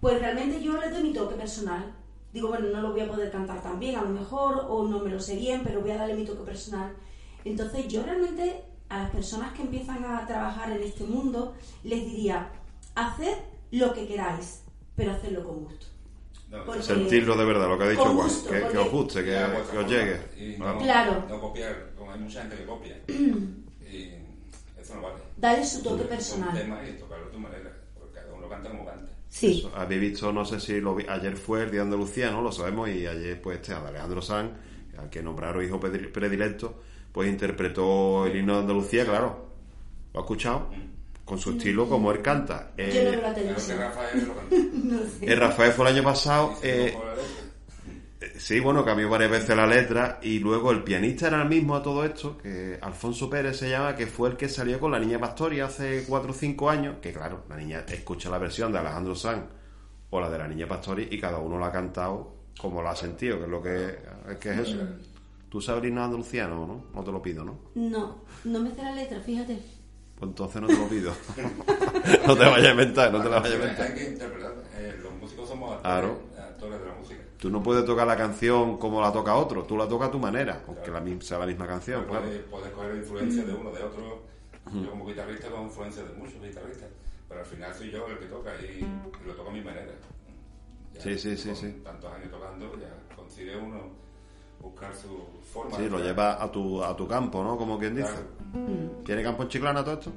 pues 0.00 0.20
realmente 0.20 0.62
yo 0.62 0.78
le 0.78 0.90
doy 0.90 1.02
mi 1.02 1.12
toque 1.12 1.34
personal. 1.34 1.94
Digo, 2.32 2.48
bueno, 2.48 2.68
no 2.68 2.82
lo 2.82 2.92
voy 2.92 3.00
a 3.00 3.08
poder 3.08 3.30
cantar 3.30 3.62
tan 3.62 3.80
bien, 3.80 3.96
a 3.96 4.02
lo 4.02 4.10
mejor, 4.10 4.66
o 4.68 4.86
no 4.86 5.00
me 5.00 5.10
lo 5.10 5.18
sé 5.18 5.36
bien, 5.36 5.62
pero 5.64 5.80
voy 5.80 5.90
a 5.90 5.96
darle 5.96 6.14
mi 6.14 6.24
toque 6.24 6.44
personal. 6.44 6.94
Entonces, 7.44 7.88
yo 7.88 8.02
realmente 8.02 8.64
a 8.88 8.98
las 8.98 9.10
personas 9.10 9.52
que 9.52 9.62
empiezan 9.62 10.04
a 10.04 10.26
trabajar 10.26 10.70
en 10.70 10.82
este 10.82 11.04
mundo, 11.04 11.54
les 11.82 12.04
diría, 12.04 12.50
haced 12.94 13.36
lo 13.70 13.92
que 13.94 14.06
queráis, 14.06 14.62
pero 14.94 15.12
hacedlo 15.12 15.42
con 15.44 15.64
gusto. 15.64 15.86
No, 16.50 16.64
Porque- 16.64 16.82
Sentirlo 16.82 17.36
de 17.36 17.44
verdad, 17.44 17.68
lo 17.68 17.76
que 17.78 17.84
ha 17.84 17.88
dicho 17.88 18.02
Juan. 18.04 18.16
gusto, 18.16 18.50
Que, 18.50 18.68
que 18.68 18.78
os 18.78 18.90
guste, 18.90 19.24
que, 19.24 19.46
que 19.72 19.78
os 19.78 19.90
llegue. 19.90 20.20
Y 20.38 20.54
Claro. 20.56 20.74
no, 20.74 20.80
Claro. 20.80 21.24
No 21.28 21.40
copiar, 21.40 21.90
como 21.98 22.12
hay 22.12 22.20
mucha 22.20 22.40
gente 22.42 22.56
que 22.56 22.64
copia. 22.64 23.00
y 23.08 24.10
eso 24.80 24.94
no 24.94 25.02
vale. 25.02 25.16
Dale 25.36 25.64
su 25.66 25.82
toque 25.82 26.02
Un 26.02 26.08
personal. 26.08 26.54
tema 26.56 26.80
y 26.88 26.92
tocarlo 26.98 27.26
a 27.26 27.30
tu 27.30 27.38
manera. 27.40 27.72
Porque 27.98 28.14
cada 28.14 28.32
uno 28.32 28.48
canta 28.48 28.70
como 28.70 28.84
canta. 28.86 29.10
Sí. 29.28 29.58
Eso, 29.66 29.76
Habéis 29.76 30.00
visto, 30.00 30.32
no 30.32 30.44
sé 30.44 30.60
si 30.60 30.80
lo 30.80 30.94
vi, 30.94 31.04
ayer 31.08 31.36
fue 31.36 31.64
el 31.64 31.70
Día 31.70 31.80
de 31.80 31.86
Andalucía, 31.86 32.30
¿no? 32.30 32.40
Lo 32.42 32.52
sabemos, 32.52 32.88
y 32.88 33.06
ayer, 33.06 33.42
pues, 33.42 33.58
este, 33.60 33.74
Alejandro 33.74 34.22
Sanz, 34.22 34.52
al 34.96 35.10
que 35.10 35.22
nombraron 35.22 35.62
hijo 35.64 35.78
predilecto, 35.80 36.80
pues 37.12 37.28
interpretó 37.28 38.24
el 38.26 38.36
himno 38.36 38.54
de 38.54 38.60
Andalucía, 38.60 39.04
claro. 39.04 39.46
¿Lo 40.14 40.20
ha 40.20 40.22
escuchado? 40.22 40.70
Con 41.26 41.38
su 41.38 41.50
estilo, 41.50 41.86
como 41.88 42.10
él 42.12 42.22
canta. 42.22 42.70
Yo 42.78 42.84
no 42.84 42.90
Eh, 42.90 43.18
la 43.20 43.34
que 43.34 43.40
televisión. 43.42 43.78
Rafael 43.78 44.26
lo. 44.26 44.34
No 44.96 44.98
sé. 45.00 45.26
eh, 45.30 45.34
Rafael 45.36 45.72
fue 45.72 45.88
el 45.90 45.94
año 45.96 46.04
pasado. 46.04 46.54
Eh, 46.62 46.92
no, 46.94 46.98
por 47.00 47.08
la 47.08 47.14
letra. 47.16 47.34
Eh, 48.20 48.32
Sí, 48.38 48.60
bueno, 48.60 48.84
cambió 48.84 49.08
varias 49.10 49.30
veces 49.30 49.56
la 49.56 49.66
letra 49.66 50.18
y 50.22 50.38
luego 50.38 50.70
el 50.70 50.82
pianista 50.82 51.26
era 51.28 51.42
el 51.42 51.48
mismo 51.48 51.74
a 51.76 51.82
todo 51.82 52.04
esto, 52.04 52.38
que 52.38 52.78
Alfonso 52.80 53.28
Pérez 53.28 53.58
se 53.58 53.68
llama, 53.68 53.94
que 53.94 54.06
fue 54.06 54.30
el 54.30 54.36
que 54.36 54.48
salió 54.48 54.80
con 54.80 54.90
la 54.90 54.98
niña 54.98 55.18
Pastori 55.18 55.60
hace 55.60 56.04
4 56.08 56.30
o 56.30 56.34
5 56.34 56.70
años, 56.70 56.96
que 57.02 57.12
claro, 57.12 57.44
la 57.48 57.56
niña 57.56 57.84
escucha 57.88 58.30
la 58.30 58.38
versión 58.38 58.72
de 58.72 58.78
Alejandro 58.78 59.14
Sanz 59.14 59.44
o 60.10 60.20
la 60.20 60.30
de 60.30 60.38
la 60.38 60.48
niña 60.48 60.66
Pastori 60.66 61.08
y 61.10 61.20
cada 61.20 61.38
uno 61.38 61.58
la 61.58 61.66
ha 61.66 61.72
cantado 61.72 62.34
como 62.58 62.80
lo 62.82 62.88
ha 62.88 62.96
sentido, 62.96 63.36
que 63.38 63.44
es 63.44 63.50
lo 63.50 63.62
que, 63.62 63.98
que 64.40 64.50
es 64.52 64.58
eso. 64.60 64.78
¿Tú 65.50 65.60
sabes 65.60 65.82
el 65.82 65.88
himno 65.90 66.02
andaluciano, 66.04 66.66
no? 66.66 66.86
No 66.94 67.04
te 67.04 67.12
lo 67.12 67.20
pido, 67.22 67.44
¿no? 67.44 67.58
No, 67.74 68.22
no 68.44 68.60
me 68.60 68.70
sé 68.74 68.82
la 68.82 68.92
letra, 68.94 69.20
fíjate. 69.20 69.58
Pues 70.18 70.28
entonces 70.30 70.62
no 70.62 70.66
te 70.68 70.76
lo 70.78 70.88
pido. 70.88 71.12
no 72.26 72.36
te 72.36 72.44
vayas 72.44 72.66
a 72.68 72.70
inventar, 72.70 73.12
no 73.12 73.22
te 73.22 73.28
la 73.28 73.40
vayas 73.40 73.52
a 73.52 73.56
inventar. 73.56 73.86
Hay 73.86 73.94
que 73.94 74.04
interpretar. 74.04 74.54
Eh, 74.78 74.98
los 75.02 75.12
músicos 75.14 75.48
somos 75.48 75.80
Claro. 75.80 76.08
actores, 76.08 76.38
actores 76.50 76.80
de 76.80 76.86
la 76.86 76.94
música. 76.94 77.20
Tú 77.38 77.50
no 77.50 77.62
puedes 77.62 77.84
tocar 77.84 78.06
la 78.06 78.16
canción 78.16 78.78
como 78.78 79.00
la 79.02 79.12
toca 79.12 79.34
otro, 79.36 79.64
tú 79.64 79.76
la 79.76 79.86
tocas 79.86 80.08
a 80.08 80.10
tu 80.10 80.18
manera, 80.18 80.62
aunque 80.66 80.90
la, 80.90 81.00
mi- 81.00 81.20
sea 81.20 81.38
la 81.38 81.46
misma 81.46 81.66
canción, 81.66 82.04
Puedes, 82.06 82.22
claro. 82.28 82.44
puedes 82.50 82.70
coger 82.72 82.96
influencia 82.96 83.44
de 83.44 83.52
uno, 83.52 83.70
de 83.72 83.82
otro. 83.82 84.22
Yo 84.72 84.90
como 84.90 85.06
guitarrista 85.06 85.48
con 85.48 85.62
influencia 85.64 86.02
de 86.02 86.12
muchos 86.14 86.42
guitarristas. 86.42 86.88
Pero 87.28 87.40
al 87.40 87.46
final 87.46 87.74
soy 87.74 87.90
yo 87.90 88.06
el 88.08 88.18
que 88.18 88.26
toca 88.26 88.50
y, 88.62 88.64
y 88.82 89.26
lo 89.26 89.34
toco 89.34 89.50
a 89.50 89.52
mi 89.52 89.60
manera. 89.60 89.92
Ya 90.94 91.00
Sí, 91.02 91.18
sí, 91.18 91.36
sí, 91.36 91.48
con 91.48 91.56
sí. 91.56 91.80
Tantos 91.84 92.12
años 92.12 92.30
tocando, 92.30 92.72
ya 92.80 93.14
consigue 93.14 93.54
uno 93.56 93.90
buscar 94.70 94.94
su 94.94 95.08
forma. 95.52 95.76
Sí, 95.76 95.84
lo 95.84 95.90
tocar. 95.90 96.04
lleva 96.04 96.42
a 96.42 96.50
tu, 96.52 96.82
a 96.82 96.96
tu 96.96 97.06
campo, 97.08 97.42
¿no? 97.42 97.56
Como 97.56 97.78
quien 97.78 97.94
dice. 97.94 98.08
Claro. 98.08 99.02
¿Tiene 99.04 99.22
campo 99.22 99.42
en 99.44 99.48
Chiclana 99.48 99.84
todo 99.84 99.94
esto? 99.94 100.12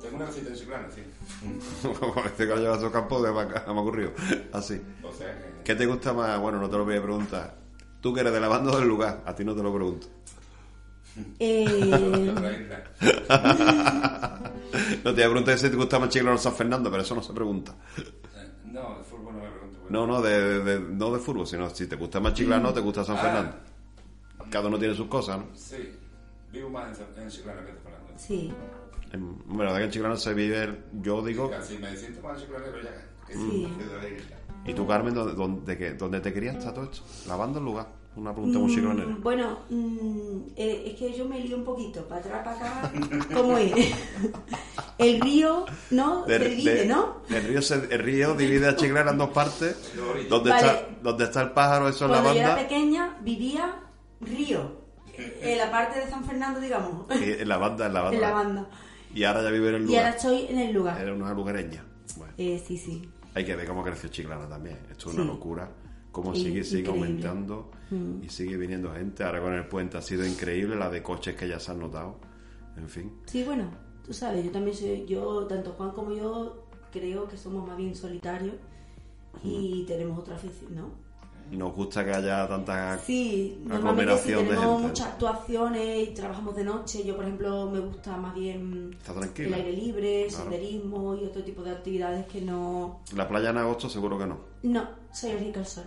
Tengo 0.00 0.16
una 0.16 0.26
cosita 0.26 0.50
en 0.50 0.54
Chiclana, 0.56 0.88
sí. 0.90 1.02
Como 2.00 2.14
este 2.24 2.46
que 2.46 2.54
lo 2.54 2.56
lleva 2.60 2.74
a 2.76 2.80
su 2.80 2.90
campo, 2.90 3.22
de 3.22 3.32
me 3.32 3.40
ha 3.40 3.44
me 3.46 3.52
ha 3.54 3.80
ocurrido. 3.80 4.12
Así. 4.52 4.80
O 5.02 5.12
sea 5.12 5.32
que... 5.38 5.62
¿Qué 5.64 5.74
te 5.74 5.86
gusta 5.86 6.12
más? 6.12 6.38
Bueno, 6.40 6.58
no 6.60 6.68
te 6.68 6.76
lo 6.76 6.84
voy 6.84 6.96
a 6.96 7.02
preguntar. 7.02 7.54
Tú 8.00 8.12
que 8.12 8.20
eres 8.20 8.32
de 8.32 8.40
la 8.40 8.48
banda 8.48 8.76
del 8.78 8.86
lugar, 8.86 9.22
a 9.24 9.34
ti 9.34 9.44
no 9.44 9.54
te 9.54 9.62
lo 9.62 9.72
pregunto. 9.72 10.06
Eh. 11.38 12.34
No 15.04 15.14
te 15.14 15.20
voy 15.20 15.22
a 15.22 15.26
preguntar 15.28 15.58
si 15.58 15.70
te 15.70 15.76
gusta 15.76 15.98
más 15.98 16.08
Chiclana 16.08 16.34
o 16.34 16.38
San 16.38 16.54
Fernando, 16.54 16.90
pero 16.90 17.02
eso 17.02 17.14
no 17.14 17.22
se 17.22 17.32
pregunta. 17.32 17.74
Eh, 17.96 18.02
No, 18.64 18.98
de 18.98 19.04
fútbol 19.04 19.34
no 19.36 19.40
me 19.42 19.48
pregunto. 19.50 19.63
No, 19.90 20.06
no, 20.06 20.22
de, 20.22 20.62
de- 20.64 20.80
no 20.80 21.12
de 21.12 21.18
fútbol, 21.18 21.46
sino 21.46 21.68
si 21.70 21.86
te 21.86 21.96
gusta 21.96 22.20
más 22.20 22.34
Chiclana 22.34 22.68
o 22.70 22.72
te 22.74 22.80
gusta 22.80 23.04
San 23.04 23.16
Ah. 23.16 23.20
Fernando. 23.20 23.56
Cada 24.50 24.68
uno 24.68 24.78
tiene 24.78 24.94
sus 24.94 25.06
cosas, 25.08 25.38
¿no? 25.38 25.46
Sí, 25.54 25.92
vivo 26.52 26.70
más 26.70 26.98
en, 27.16 27.22
en 27.22 27.28
Chiclana 27.28 27.62
que 27.64 27.70
en 27.70 27.76
San 27.76 27.84
Fernando. 27.84 28.12
sí. 28.16 28.52
En, 29.12 29.38
bueno, 29.46 29.64
la 29.64 29.72
verdad 29.72 29.78
que 29.78 29.84
en 29.84 29.90
Chiclana 29.90 30.16
se 30.16 30.34
vive, 30.34 30.62
el- 30.64 30.78
yo 31.02 31.22
digo... 31.24 31.48
Casi 31.50 31.78
me 31.78 31.96
siento 31.96 32.20
más 32.22 32.40
chiclanero 32.40 32.82
ya. 32.82 32.90
Que 33.26 33.34
Sí. 33.34 33.68
de. 34.02 34.22
¿Y 34.70 34.74
tú, 34.74 34.86
Carmen, 34.86 35.14
dónde, 35.14 35.34
dónde, 35.34 35.78
qué- 35.78 35.92
dónde 35.94 36.20
te 36.20 36.32
querías 36.32 36.56
estar 36.56 36.74
todo 36.74 36.84
esto? 36.84 37.02
¿Lavando 37.28 37.58
el 37.58 37.64
lugar? 37.64 37.86
Una 38.16 38.32
pregunta. 38.32 38.58
Mm, 38.60 39.22
Bueno, 39.22 39.58
mm, 39.70 40.38
eh, 40.56 40.84
es 40.86 40.94
que 40.98 41.12
yo 41.16 41.24
me 41.24 41.40
lío 41.40 41.56
un 41.56 41.64
poquito, 41.64 42.06
para 42.06 42.20
atrás, 42.20 42.44
para 42.44 42.56
acá. 42.86 42.92
¿Cómo 43.34 43.58
es? 43.58 43.72
El 44.98 45.20
río, 45.20 45.64
¿no? 45.90 46.24
Se 46.26 46.38
divide, 46.38 46.74
de- 46.74 46.86
¿no? 46.86 47.16
El 47.28 47.42
río, 47.42 47.60
se- 47.60 47.88
el 47.92 47.98
río 47.98 48.34
divide 48.34 48.68
a 48.68 48.76
Chiclana 48.76 49.10
en 49.10 49.18
dos 49.18 49.30
partes. 49.30 49.92
Donde, 50.28 50.50
Vale. 50.50 50.66
está, 50.66 50.88
donde 51.02 51.24
está 51.24 51.42
el 51.42 51.50
pájaro, 51.50 51.88
eso 51.88 52.04
es 52.04 52.10
la 52.12 52.16
Cuando 52.18 52.34
yo 52.34 52.40
era 52.40 52.48
banda. 52.54 52.62
pequeña 52.68 53.16
vivía 53.22 53.74
río, 54.20 54.84
en 55.18 55.58
la 55.58 55.70
parte 55.72 55.98
de 55.98 56.08
San 56.08 56.24
Fernando, 56.24 56.60
digamos, 56.60 57.10
en 57.10 57.48
la 57.48 57.56
banda, 57.56 57.86
en 57.86 57.94
la 57.94 58.00
banda. 58.02 58.14
en 58.16 58.20
la 58.22 58.30
banda. 58.32 58.68
Y 59.12 59.24
ahora 59.24 59.42
ya 59.42 59.50
vive 59.50 59.68
en 59.70 59.74
el 59.76 59.90
Y 59.90 59.96
ahora 59.96 60.10
lugar. 60.10 60.16
estoy 60.16 60.46
en 60.48 60.58
el 60.60 60.72
lugar. 60.72 61.00
Era 61.00 61.12
una 61.12 61.34
lugareña. 61.34 61.84
Bueno, 62.16 62.32
Eh, 62.38 62.62
sí, 62.64 62.78
sí. 62.78 63.08
hay 63.34 63.44
que 63.44 63.56
ver 63.56 63.66
cómo 63.66 63.82
creció 63.82 64.08
Chiclana 64.08 64.48
también. 64.48 64.78
Esto 64.90 65.10
es 65.10 65.16
una 65.16 65.24
locura. 65.24 65.68
Cómo 66.14 66.32
sigue, 66.34 66.62
sigue 66.62 66.80
increíble. 66.90 66.92
Mm. 66.92 67.02
aumentando 67.02 67.70
y 68.22 68.28
sigue 68.28 68.56
viniendo 68.56 68.92
gente. 68.94 69.24
Ahora 69.24 69.40
con 69.42 69.52
el 69.52 69.66
puente 69.66 69.98
ha 69.98 70.02
sido 70.02 70.24
increíble 70.24 70.76
la 70.76 70.88
de 70.88 71.02
coches 71.02 71.34
que 71.34 71.48
ya 71.48 71.58
se 71.58 71.72
han 71.72 71.80
notado. 71.80 72.16
En 72.76 72.88
fin. 72.88 73.12
Sí, 73.26 73.42
bueno, 73.42 73.64
tú 74.06 74.12
sabes, 74.12 74.44
yo 74.44 74.50
también 74.52 74.76
soy, 74.76 75.04
yo, 75.06 75.44
tanto 75.46 75.72
Juan 75.72 75.90
como 75.90 76.14
yo, 76.14 76.66
creo 76.92 77.26
que 77.26 77.36
somos 77.36 77.66
más 77.66 77.76
bien 77.76 77.94
solitarios 77.96 78.54
y 79.42 79.84
tenemos 79.86 80.16
otra 80.18 80.36
afición, 80.36 80.74
¿no? 80.76 81.04
Y 81.50 81.56
nos 81.58 81.74
gusta 81.74 82.04
que 82.04 82.10
haya 82.12 82.48
tanta 82.48 82.96
Sí, 82.98 83.58
normalmente 83.66 84.16
sí 84.16 84.32
aglomeración 84.32 84.42
de 84.44 84.54
tenemos 84.54 84.72
gente. 84.76 84.88
muchas 84.88 85.06
actuaciones 85.08 86.08
y 86.08 86.14
trabajamos 86.14 86.56
de 86.56 86.64
noche. 86.64 87.04
Yo, 87.04 87.16
por 87.16 87.24
ejemplo, 87.26 87.70
me 87.70 87.80
gusta 87.80 88.16
más 88.16 88.34
bien 88.34 88.96
el 89.36 89.54
aire 89.54 89.72
libre, 89.72 90.26
Claro. 90.30 90.44
senderismo 90.44 91.16
y 91.16 91.24
otro 91.26 91.42
tipo 91.44 91.62
de 91.62 91.72
actividades 91.72 92.24
que 92.26 92.40
no... 92.40 93.00
La 93.14 93.28
playa 93.28 93.50
en 93.50 93.58
agosto 93.58 93.88
seguro 93.90 94.16
que 94.18 94.26
no. 94.26 94.38
No, 94.62 94.88
soy 95.12 95.32
alérgica 95.32 95.60
al 95.60 95.66
sol. 95.66 95.84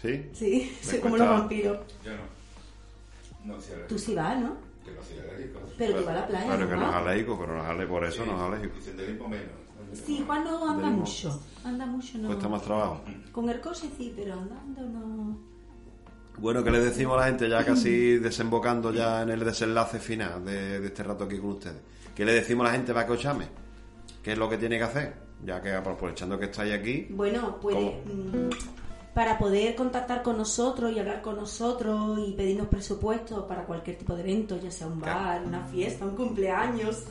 ¿Sí? 0.00 0.30
Sí, 0.32 0.76
soy 0.82 0.94
Me 0.94 1.00
como 1.00 1.16
cuesta- 1.16 1.30
los 1.30 1.40
vampiros. 1.40 1.78
Yo 2.04 2.10
no. 2.12 3.54
No, 3.54 3.60
sí, 3.60 3.72
Tú 3.88 3.98
sí 3.98 4.14
vas, 4.14 4.38
¿no? 4.40 4.56
Que 4.84 4.90
no 4.92 5.02
soy 5.02 5.18
alérgico. 5.18 5.60
Pero 5.76 5.94
tú 6.00 6.04
vas 6.06 6.16
a 6.16 6.20
la 6.20 6.26
playa, 6.26 6.46
Claro 6.46 6.68
que 6.68 6.76
¿no? 6.76 6.88
es 6.90 6.94
alérgico, 6.94 7.38
pero 7.38 7.54
no 7.54 7.62
es 7.62 7.68
alérgico, 7.68 7.92
por 7.94 8.04
eso 8.04 8.26
no 8.26 8.36
es 8.36 8.40
alérgico. 8.42 8.78
Y 8.78 8.82
senderismo 8.82 9.28
menos. 9.28 9.46
Sí, 10.04 10.22
Juan 10.26 10.44
no 10.44 10.70
anda 10.70 10.90
mucho. 10.90 11.40
Anda 11.64 11.86
mucho, 11.86 12.18
no. 12.18 12.26
Cuesta 12.28 12.48
más 12.48 12.62
trabajo. 12.62 13.00
Con 13.32 13.48
el 13.48 13.60
coche 13.60 13.88
sí, 13.96 14.12
pero 14.14 14.34
andando 14.34 14.82
no... 14.82 15.38
Bueno, 16.38 16.62
¿qué 16.62 16.70
le 16.70 16.80
decimos 16.80 17.16
a 17.16 17.20
la 17.20 17.26
gente 17.26 17.48
ya 17.48 17.64
casi 17.64 18.16
desembocando 18.18 18.92
ya 18.92 19.22
en 19.22 19.30
el 19.30 19.40
desenlace 19.40 19.98
final 19.98 20.44
de, 20.44 20.78
de 20.80 20.86
este 20.86 21.02
rato 21.02 21.24
aquí 21.24 21.38
con 21.38 21.50
ustedes? 21.50 21.76
¿Qué 22.14 22.24
le 22.24 22.32
decimos 22.32 22.66
a 22.66 22.70
la 22.70 22.76
gente 22.76 22.92
para 22.92 23.06
que 23.06 23.12
os 23.12 23.22
llame? 23.22 23.46
¿Qué 24.22 24.32
es 24.32 24.38
lo 24.38 24.48
que 24.48 24.58
tiene 24.58 24.76
que 24.78 24.84
hacer? 24.84 25.14
Ya 25.44 25.62
que 25.62 25.72
aprovechando 25.72 26.38
que 26.38 26.46
estáis 26.46 26.74
aquí, 26.74 27.06
Bueno, 27.10 27.56
puede, 27.60 28.02
mm, 28.04 28.50
para 29.18 29.36
poder 29.36 29.74
contactar 29.74 30.22
con 30.22 30.38
nosotros 30.38 30.92
y 30.92 31.00
hablar 31.00 31.22
con 31.22 31.34
nosotros 31.34 32.20
y 32.24 32.34
pedirnos 32.34 32.68
presupuestos 32.68 33.46
para 33.46 33.64
cualquier 33.64 33.98
tipo 33.98 34.14
de 34.14 34.20
evento, 34.20 34.60
ya 34.62 34.70
sea 34.70 34.86
un 34.86 35.00
bar, 35.00 35.42
una 35.44 35.64
fiesta, 35.64 36.04
un 36.04 36.14
cumpleaños, 36.14 37.02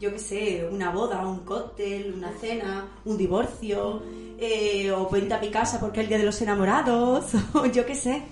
yo 0.00 0.10
qué 0.12 0.18
sé, 0.18 0.66
una 0.72 0.88
boda, 0.88 1.26
un 1.26 1.40
cóctel, 1.40 2.14
una 2.16 2.32
cena, 2.40 2.88
un 3.04 3.18
divorcio, 3.18 4.02
eh, 4.38 4.90
o 4.92 5.10
vente 5.10 5.34
a 5.34 5.40
mi 5.40 5.50
casa 5.50 5.78
porque 5.78 6.00
es 6.00 6.04
el 6.04 6.08
día 6.08 6.16
de 6.16 6.24
los 6.24 6.40
enamorados, 6.40 7.32
o 7.52 7.66
yo 7.66 7.84
qué 7.84 7.96
sé. 7.96 8.22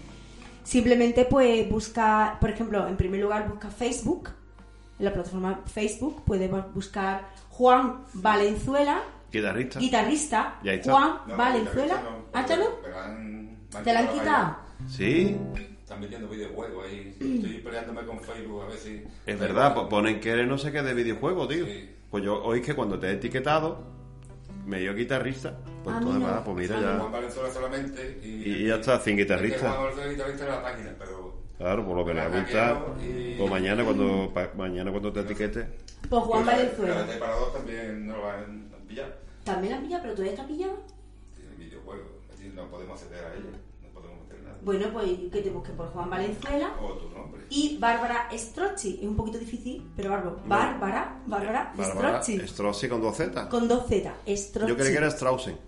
Simplemente 0.64 1.26
pues 1.26 1.68
busca, 1.68 2.38
por 2.40 2.48
ejemplo, 2.48 2.88
en 2.88 2.96
primer 2.96 3.20
lugar 3.20 3.50
busca 3.50 3.68
Facebook, 3.68 4.30
en 4.98 5.04
la 5.04 5.12
plataforma 5.12 5.60
Facebook 5.66 6.22
puedes 6.24 6.50
buscar 6.72 7.28
Juan 7.50 8.06
Valenzuela, 8.14 9.02
Guitarrista. 9.30 9.78
guitarrista, 9.78 10.58
está. 10.64 10.92
Juan 10.92 11.16
No, 11.26 11.36
Valenzuela. 11.36 11.94
no, 12.02 12.10
no, 12.10 12.24
¿Ah, 12.32 12.46
ya 12.46 12.56
no? 12.56 12.64
me 12.82 12.88
la 12.88 13.04
han- 13.04 13.44
me 13.72 13.78
han 13.78 13.84
¿Te 13.84 13.92
la 13.92 13.98
han 14.00 14.08
quitado 14.08 14.20
quitado? 14.20 14.46
ahí. 14.46 14.88
Sí, 14.88 15.36
Están 15.80 16.00
metiendo 16.00 16.28
videojuegos 16.28 16.86
ahí. 16.86 17.16
Estoy 17.20 17.58
peleándome 17.64 18.02
con 18.06 18.20
Facebook 18.20 18.62
a 18.62 18.66
ver 18.66 18.78
si. 18.78 19.02
es 19.26 19.38
verdad, 19.38 19.74
po- 19.74 19.88
ponen 19.88 20.20
que 20.20 20.30
eres 20.30 20.46
no 20.48 20.56
sé 20.58 20.70
qué 20.72 20.82
de 20.82 20.94
videojuego, 20.94 21.46
tío. 21.48 21.64
Sí. 21.66 21.90
Pues 22.10 22.24
yo 22.24 22.42
hoy 22.42 22.60
que 22.62 22.74
cuando 22.74 22.98
te 22.98 23.08
he 23.08 23.12
etiquetado, 23.12 23.84
me 24.66 24.78
dio 24.80 24.94
guitarrista. 24.94 25.56
Pues 25.82 25.94
Ah, 25.94 25.98
entonces, 25.98 26.22
mira. 26.22 26.44
pues 26.44 26.56
mira 26.56 26.76
Juan 26.76 26.98
ya. 26.98 27.04
Valenzuela 27.06 27.50
solamente. 27.50 28.20
Y, 28.22 28.28
Y 28.28 28.66
ya 28.68 28.76
está, 28.76 28.98
sin 29.00 29.12
Es 29.12 29.16
que 29.16 29.22
guitarrista. 29.22 29.58
Juan 29.70 29.80
Valenzuela 29.82 30.06
es 30.10 30.16
guitarrista 30.16 30.44
de 30.44 30.50
la 30.50 30.62
página, 30.62 30.94
pero. 30.98 31.29
Claro, 31.60 31.84
por 31.86 31.94
lo 31.94 32.04
que 32.06 32.14
le 32.14 32.20
La 32.22 32.28
gusta. 32.40 32.82
y- 33.02 33.34
Pues 33.36 33.50
mañana 33.50 33.84
cuando, 33.84 34.32
pa- 34.32 34.50
mañana 34.56 34.90
cuando 34.90 35.12
te 35.12 35.20
etiquete. 35.20 35.68
Pues 36.08 36.22
Juan 36.24 36.44
Pero 36.44 36.56
la- 36.56 36.62
Valenzuela. 36.62 36.94
La 36.94 37.04
de 37.04 37.16
Parador 37.18 37.52
también 37.52 38.06
no 38.06 38.16
lo 38.16 38.30
han 38.30 38.70
han 38.74 38.86
pillado. 38.88 39.12
También 39.44 39.74
la 39.74 39.80
pilla, 39.82 39.98
pero 40.00 40.14
todavía 40.14 40.32
está 40.32 40.46
pillada. 40.46 40.72
Tiene 41.36 41.54
videojuegos. 41.56 42.06
Es 42.30 42.38
decir, 42.38 42.54
no 42.54 42.66
podemos 42.70 43.02
acceder 43.02 43.24
a 43.26 43.34
ella. 43.34 43.58
No 43.82 43.88
podemos 43.90 44.20
meter 44.22 44.42
nada. 44.42 44.56
Bueno, 44.62 44.86
pues 44.90 45.06
que 45.30 45.42
te 45.42 45.50
busques 45.50 45.74
por 45.74 45.88
Juan 45.88 46.08
Valenzuela. 46.08 46.70
O 46.80 46.92
tu 46.94 47.08
nombre. 47.10 47.42
Y 47.50 47.76
Bárbara 47.78 48.28
Strozzi. 48.32 48.98
Es 49.02 49.06
un 49.08 49.16
poquito 49.16 49.38
difícil, 49.38 49.86
pero 49.94 50.10
Bárbara. 50.12 50.36
Bárbara, 50.46 51.20
Bárbara 51.26 51.72
Bárbara 51.76 52.22
Strozzi. 52.22 52.48
Strozzi 52.48 52.88
con 52.88 53.02
dos 53.02 53.16
Z. 53.16 53.48
Con 53.50 53.68
dos 53.68 53.86
Z. 53.86 54.14
Strozzi. 54.26 54.68
Yo 54.70 54.76
creía 54.76 54.92
que 54.92 54.96
era 54.98 55.10
Straussen, 55.10 55.58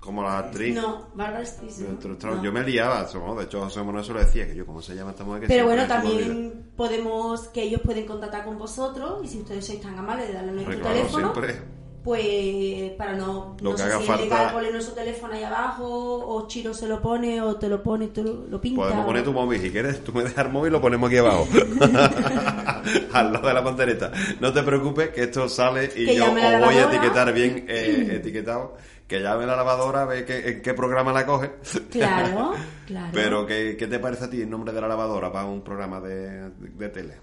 como 0.00 0.22
la 0.22 0.38
actriz. 0.38 0.74
No, 0.74 1.08
Bárbara 1.14 1.44
Strozzi. 1.44 1.84
Yo, 1.84 2.08
no. 2.30 2.42
Yo 2.42 2.52
me 2.52 2.62
liaba, 2.64 3.06
¿no? 3.14 3.34
de 3.36 3.44
hecho 3.44 3.60
José 3.60 3.82
Manuel 3.82 4.04
se 4.04 4.12
lo 4.14 4.18
decía, 4.20 4.46
que 4.46 4.54
yo, 4.56 4.64
¿cómo 4.66 4.80
se 4.82 4.94
llama 4.94 5.10
esta 5.10 5.24
mujer? 5.24 5.42
Que 5.42 5.46
Pero 5.48 5.66
bueno, 5.66 5.86
también 5.86 6.70
podemos, 6.74 7.48
que 7.48 7.62
ellos 7.64 7.82
pueden 7.84 8.06
contactar 8.06 8.44
con 8.44 8.58
vosotros 8.58 9.20
y 9.22 9.28
si 9.28 9.38
ustedes 9.40 9.64
sois 9.66 9.80
tan 9.80 9.98
amables 9.98 10.28
de 10.28 10.34
darle 10.34 10.52
nuestro 10.52 10.78
teléfono, 10.80 11.32
siempre. 11.34 11.62
pues 12.02 12.92
para 12.96 13.12
no, 13.14 13.56
Lo 13.60 13.70
no 13.70 13.76
que 13.76 13.82
sé 13.82 13.88
haga 13.88 13.98
si 14.00 14.06
falta- 14.06 14.24
es 14.24 14.30
legal 14.30 14.52
poner 14.54 14.72
nuestro 14.72 14.94
teléfono 14.94 15.34
ahí 15.34 15.42
abajo 15.44 15.84
o 15.86 16.48
Chiro 16.48 16.72
se 16.72 16.88
lo 16.88 17.02
pone 17.02 17.42
o 17.42 17.56
te 17.56 17.68
lo 17.68 17.82
pone, 17.82 18.08
tú 18.08 18.22
lo, 18.24 18.46
lo 18.48 18.58
pinta. 18.58 18.80
Podemos 18.80 19.04
poner 19.04 19.22
tu 19.22 19.32
móvil, 19.34 19.60
si 19.60 19.70
quieres, 19.70 20.02
tú 20.02 20.12
me 20.14 20.22
dejas 20.22 20.46
el 20.46 20.52
móvil 20.52 20.70
y 20.70 20.72
lo 20.72 20.80
ponemos 20.80 21.08
aquí 21.08 21.18
abajo. 21.18 21.46
Al 23.12 23.32
lado 23.32 23.48
de 23.48 23.54
la 23.54 23.62
pandereta. 23.62 24.10
No 24.40 24.52
te 24.52 24.62
preocupes, 24.62 25.10
que 25.10 25.24
esto 25.24 25.48
sale 25.48 25.90
y 25.94 26.06
Que 26.06 26.16
yo 26.16 26.24
os 26.24 26.30
voy 26.32 26.74
a 26.76 26.84
etiquetar 26.88 27.32
bien 27.32 27.66
eh, 27.68 28.08
etiquetado. 28.12 28.76
Que 29.10 29.20
llame 29.20 29.44
la 29.44 29.56
lavadora, 29.56 30.04
ve 30.04 30.24
que, 30.24 30.48
en 30.50 30.62
qué 30.62 30.72
programa 30.72 31.12
la 31.12 31.26
coge. 31.26 31.50
Claro, 31.90 32.52
claro. 32.86 33.10
Pero, 33.12 33.44
¿qué, 33.44 33.76
¿qué 33.76 33.88
te 33.88 33.98
parece 33.98 34.26
a 34.26 34.30
ti 34.30 34.40
el 34.40 34.48
nombre 34.48 34.72
de 34.72 34.80
la 34.80 34.86
lavadora 34.86 35.32
para 35.32 35.46
un 35.46 35.62
programa 35.62 36.00
de, 36.00 36.50
de 36.50 36.88
tele? 36.90 37.16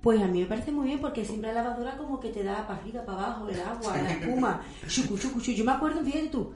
Pues 0.00 0.22
a 0.22 0.26
mí 0.26 0.40
me 0.40 0.46
parece 0.46 0.72
muy 0.72 0.86
bien 0.86 1.00
porque 1.02 1.22
siempre 1.22 1.52
la 1.52 1.62
lavadora 1.62 1.98
como 1.98 2.18
que 2.18 2.30
te 2.30 2.42
da 2.42 2.66
para 2.66 2.80
arriba, 2.80 3.04
para 3.04 3.18
abajo, 3.18 3.48
el 3.50 3.60
agua, 3.60 3.94
la 3.96 4.10
espuma. 4.10 4.62
Chucu, 4.88 5.18
chucu, 5.18 5.38
chucu. 5.40 5.52
Yo 5.52 5.64
me 5.66 5.72
acuerdo, 5.72 6.02
fíjate 6.02 6.28
tú. 6.28 6.54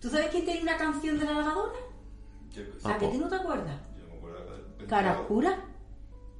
¿Tú 0.00 0.10
sabes 0.10 0.26
quién 0.28 0.44
tenía 0.44 0.62
una 0.62 0.76
canción 0.76 1.18
de 1.18 1.24
la 1.24 1.32
lavadora? 1.32 1.78
Yo, 2.52 2.62
¿A 2.84 2.98
que 2.98 3.08
tú 3.08 3.18
no 3.18 3.28
te 3.28 3.36
acuerdas? 3.36 3.80
yo 3.98 4.06
me 4.06 4.18
acuerdo 4.18 4.38
de- 4.78 4.84
Carascura. 4.86 5.64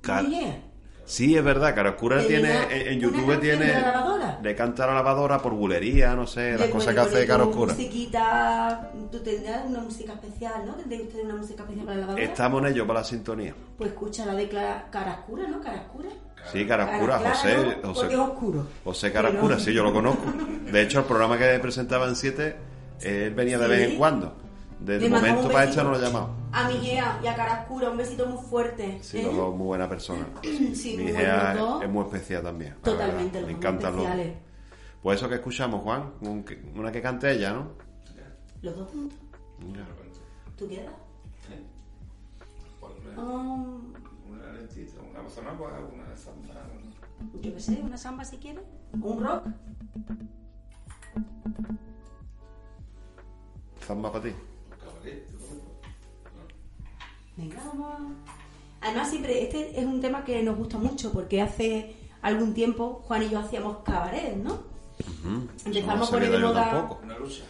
Car- 0.03 0.24
Oye, 0.26 0.62
Sí, 1.07 1.36
es 1.36 1.44
verdad, 1.44 1.74
Caroscura 1.74 2.26
tiene, 2.26 2.50
en, 2.70 2.98
YouTube 2.98 3.38
tiene, 3.40 3.66
de 3.66 3.72
la 3.80 4.38
le 4.42 4.55
canta 4.55 4.84
a 4.84 4.86
la 4.88 4.94
lavadora 4.94 5.38
por 5.38 5.52
bulería, 5.52 6.14
no 6.14 6.26
sé, 6.26 6.57
las 6.59 6.68
cosas 6.68 6.94
que 6.94 7.00
hace 7.00 7.26
Caroscura. 7.26 7.74
musiquita, 7.74 8.90
tú 9.11 9.18
tendrás 9.20 9.66
una 9.66 9.80
música 9.80 10.14
especial, 10.14 10.64
¿no? 10.66 10.74
¿Tendréis 10.74 11.02
ustedes 11.02 11.24
una 11.24 11.36
música 11.36 11.62
especial 11.62 11.84
para 11.86 11.96
la 11.96 12.00
lavadora? 12.02 12.24
Estamos 12.24 12.62
en 12.62 12.68
ello 12.68 12.86
para 12.86 13.00
la 13.00 13.05
sintonía. 13.05 13.55
Pues 13.76 13.90
escucha 13.90 14.26
la 14.26 14.34
de 14.34 14.48
Carascura, 14.48 15.46
¿no? 15.48 15.61
Carascura. 15.61 16.09
Sí, 16.52 16.66
Carascura, 16.66 17.18
Cara 17.18 17.30
José. 17.30 17.57
José, 17.82 18.07
es 18.12 18.18
oscuro. 18.18 18.66
José 18.84 19.12
Carascura, 19.12 19.59
sí, 19.59 19.72
yo 19.72 19.82
lo 19.82 19.92
conozco. 19.92 20.32
De 20.70 20.82
hecho, 20.82 21.00
el 21.00 21.05
programa 21.07 21.38
que 21.38 21.59
presentaba 21.59 22.07
en 22.09 22.16
7, 22.16 22.57
él 23.02 23.34
venía 23.34 23.59
de 23.59 23.64
Sí. 23.64 23.70
vez 23.70 23.90
en 23.90 23.96
cuando. 23.96 24.43
Desde 24.81 25.01
Le 25.01 25.07
el 25.07 25.12
momento 25.12 25.49
para 25.49 25.61
besito 25.66 25.81
este 25.81 25.83
no 25.85 25.91
lo 25.91 25.97
he 25.99 26.01
llamado. 26.01 26.31
A 26.53 26.68
mi 26.68 26.75
Gea 26.79 27.20
y 27.22 27.27
a 27.27 27.35
Carascura, 27.35 27.91
un 27.91 27.97
besito 27.97 28.27
muy 28.27 28.43
fuerte. 28.45 28.99
Sí, 29.03 29.18
¿eh? 29.18 29.22
los 29.25 29.37
dos 29.37 29.55
muy 29.57 29.66
buena 29.66 29.89
persona. 29.89 30.27
Sí, 30.43 30.97
Mi 30.97 31.11
dos. 31.12 31.83
es 31.83 31.89
muy 31.91 32.05
especial 32.05 32.43
también. 32.43 32.75
Totalmente, 32.83 33.41
los 33.41 33.51
Me 33.51 33.57
encantan 33.57 33.97
los. 33.97 34.07
Pues 35.03 35.18
eso 35.20 35.29
que 35.29 35.35
escuchamos, 35.37 35.83
Juan, 35.83 36.12
un- 36.22 36.45
una 36.77 36.91
que 36.93 37.01
cante 37.03 37.31
ella, 37.33 37.53
¿no? 37.53 37.68
Los 38.62 38.77
dos 38.77 38.89
juntos. 38.91 39.18
¿Tú 40.57 40.68
qué 40.68 40.81
edad? 40.81 40.93
¿Cuál 42.81 42.93
es? 43.12 43.18
Um, 43.18 43.93
Una 44.31 44.53
lentita, 44.53 45.01
una 45.11 45.20
bossa 45.20 45.43
nova, 45.43 45.79
una 45.93 46.16
samba. 46.16 46.55
yo 47.41 47.53
qué 47.55 47.61
sé, 47.61 47.81
una 47.83 47.97
samba 47.97 48.25
si 48.25 48.37
quieres. 48.39 48.64
Un 48.93 49.22
rock. 49.22 49.47
Zamba 53.87 54.11
para 54.12 54.25
ti. 54.25 54.35
Venga, 57.36 57.57
vamos. 57.66 57.90
a- 57.92 58.86
Además, 58.86 59.09
siempre, 59.11 59.42
este 59.42 59.80
es 59.80 59.84
un 59.86 60.00
tema 60.00 60.24
que 60.24 60.42
nos 60.42 60.57
gusta 60.59 60.76
mucho 60.78 61.11
porque 61.11 61.40
hace 61.40 61.96
algún 62.20 62.52
tiempo 62.52 63.02
Juan 63.07 63.22
y 63.22 63.30
yo 63.30 63.38
hacíamos 63.38 63.78
cabaret, 63.78 64.36
¿no? 64.36 64.59
Empezamos 65.64 65.74
Eso 65.76 65.90
a 65.90 65.96
no 65.96 66.07
poner 66.07 66.24
sabía 66.30 66.38
de 66.38 66.38
moda. 66.44 66.98
Una 67.02 67.18
lucha. 67.18 67.44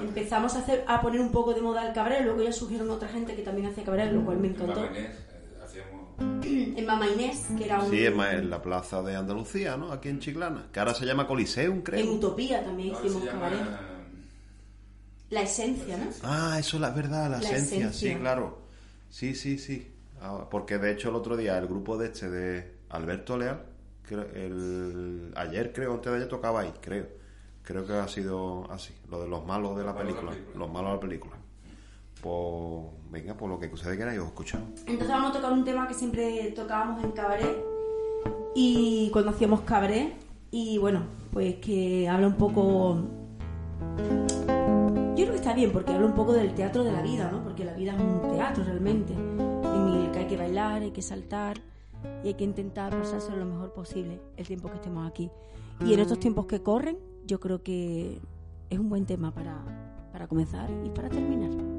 Empezamos 0.00 0.54
a, 0.54 0.60
hacer, 0.60 0.84
a 0.86 1.00
poner 1.02 1.20
un 1.20 1.30
poco 1.32 1.52
de 1.52 1.60
moda 1.60 1.86
el 1.88 1.92
cabaret, 1.92 2.22
luego 2.24 2.42
ya 2.42 2.52
surgieron 2.52 2.88
otra 2.90 3.08
gente 3.08 3.34
que 3.34 3.42
también 3.42 3.66
hacía 3.68 3.84
cabaret, 3.84 4.10
lo 4.12 4.24
cual 4.24 4.38
me 4.38 4.48
En 4.48 4.54
encantó. 4.54 4.80
Mamá 4.80 4.90
Inés, 4.96 5.16
eh, 5.16 5.58
hacíamos. 5.64 6.46
En 6.78 6.86
Mama 6.86 7.06
Inés, 7.08 7.46
que 7.58 7.64
era 7.64 7.82
un, 7.82 7.90
Sí, 7.90 8.04
en 8.04 8.48
la 8.50 8.62
plaza 8.62 9.02
de 9.02 9.16
Andalucía, 9.16 9.76
¿no? 9.76 9.90
Aquí 9.92 10.08
en 10.08 10.20
Chiclana. 10.20 10.68
Que 10.72 10.78
ahora 10.78 10.94
se 10.94 11.04
llama 11.04 11.26
Coliseum, 11.26 11.74
en 11.76 11.82
creo. 11.82 12.12
Utopía 12.12 12.64
también 12.64 12.94
Ahora 12.94 13.06
hicimos 13.06 13.24
llama. 13.26 13.40
cabaret. 13.40 13.60
La 15.30 15.42
esencia, 15.42 15.96
¿no? 15.96 16.04
Ah, 16.22 16.56
eso 16.58 16.76
es 16.76 16.80
la 16.80 16.90
verdad, 16.90 17.24
la, 17.30 17.38
La 17.38 17.38
esencia. 17.38 17.78
esencia. 17.88 18.12
sí, 18.14 18.16
claro. 18.20 18.58
Sí, 19.10 19.34
sí, 19.34 19.58
sí. 19.58 19.90
Ah, 20.20 20.46
porque 20.50 20.78
de 20.78 20.92
hecho 20.92 21.08
el 21.10 21.14
otro 21.16 21.36
día 21.36 21.58
el 21.58 21.66
grupo 21.66 21.96
de 21.98 22.06
este 22.06 22.30
de 22.30 22.76
Alberto 22.90 23.36
Leal, 23.36 23.62
creo- 24.02 24.26
el, 24.34 25.32
ayer 25.36 25.72
creo, 25.72 25.94
antes 25.94 26.10
de 26.12 26.16
ayer 26.18 26.28
tocaba 26.28 26.60
ahí, 26.60 26.72
creo. 26.80 27.06
Creo 27.62 27.84
que 27.84 27.94
ha 27.94 28.06
sido 28.06 28.70
así, 28.70 28.94
lo 29.10 29.20
de 29.20 29.28
los 29.28 29.44
malos 29.44 29.76
de 29.76 29.82
la 29.84 29.92
Los 29.92 29.96
malos 29.96 30.14
de 30.16 30.22
la 30.22 30.22
película. 30.22 30.30
película. 30.32 30.58
Los 30.58 30.72
malos 30.72 30.90
de 30.90 30.94
la 30.94 31.00
película. 31.00 31.36
Pues 32.22 32.84
venga, 33.10 33.34
por 33.36 33.50
lo 33.50 33.58
que 33.58 33.66
ustedes 33.66 33.98
queráis, 33.98 34.20
os 34.20 34.26
escuchamos. 34.26 34.68
Entonces 34.86 35.08
vamos 35.08 35.30
a 35.30 35.34
tocar 35.34 35.52
un 35.52 35.64
tema 35.64 35.86
que 35.88 35.94
siempre 35.94 36.52
tocábamos 36.52 37.02
en 37.04 37.10
cabaret 37.12 37.56
y 38.54 39.10
cuando 39.12 39.32
hacíamos 39.32 39.62
cabaret 39.62 40.14
y 40.52 40.78
bueno, 40.78 41.02
pues 41.32 41.56
que 41.56 42.08
habla 42.08 42.28
un 42.28 42.36
poco... 42.36 43.02
Yo 45.16 45.22
creo 45.22 45.30
que 45.30 45.36
está 45.36 45.54
bien 45.54 45.72
porque 45.72 45.92
habla 45.92 46.04
un 46.04 46.14
poco 46.14 46.34
del 46.34 46.54
teatro 46.54 46.84
de 46.84 46.92
la 46.92 47.00
vida, 47.00 47.30
¿no? 47.32 47.42
Porque 47.42 47.64
la 47.64 47.72
vida 47.72 47.94
es 47.94 48.02
un 48.02 48.20
teatro 48.34 48.64
realmente, 48.64 49.14
en 49.14 49.88
el 49.88 50.10
que 50.12 50.18
hay 50.18 50.26
que 50.26 50.36
bailar, 50.36 50.82
hay 50.82 50.90
que 50.90 51.00
saltar 51.00 51.58
y 52.22 52.28
hay 52.28 52.34
que 52.34 52.44
intentar 52.44 52.90
pasárselo 52.90 53.38
lo 53.38 53.46
mejor 53.46 53.72
posible 53.72 54.20
el 54.36 54.46
tiempo 54.46 54.68
que 54.68 54.74
estemos 54.74 55.08
aquí. 55.08 55.30
Y 55.80 55.94
en 55.94 56.00
estos 56.00 56.20
tiempos 56.20 56.44
que 56.44 56.62
corren, 56.62 56.98
yo 57.26 57.40
creo 57.40 57.62
que 57.62 58.20
es 58.68 58.78
un 58.78 58.90
buen 58.90 59.06
tema 59.06 59.32
para, 59.32 59.64
para 60.12 60.26
comenzar 60.26 60.68
y 60.84 60.90
para 60.90 61.08
terminar. 61.08 61.75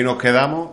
Aquí 0.00 0.04
nos 0.04 0.18
quedamos. 0.18 0.70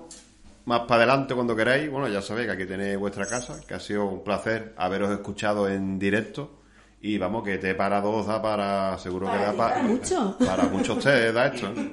Más 0.65 0.82
para 0.82 1.03
adelante 1.03 1.34
cuando 1.34 1.55
queráis. 1.55 1.89
Bueno, 1.89 2.07
ya 2.07 2.21
sabéis 2.21 2.47
que 2.47 2.53
aquí 2.53 2.65
tenéis 2.65 2.97
vuestra 2.97 3.25
casa, 3.25 3.59
que 3.65 3.73
ha 3.73 3.80
sido 3.80 4.05
un 4.05 4.23
placer 4.23 4.73
haberos 4.78 5.11
escuchado 5.11 5.67
en 5.69 5.99
directo. 5.99 6.59
Y 7.01 7.17
vamos, 7.17 7.43
que 7.43 7.57
te 7.57 7.75
para 7.75 8.01
dos 8.01 8.25
da 8.28 8.41
para. 8.41 8.97
Seguro 8.97 9.30
que 9.32 9.38
da 9.38 9.53
para. 9.53 9.75
para 9.75 9.84
mucho. 9.84 10.38
Para 10.39 10.63
muchos 10.63 10.99
te 11.03 11.32
da 11.32 11.47
esto. 11.47 11.67
¿eh? 11.67 11.91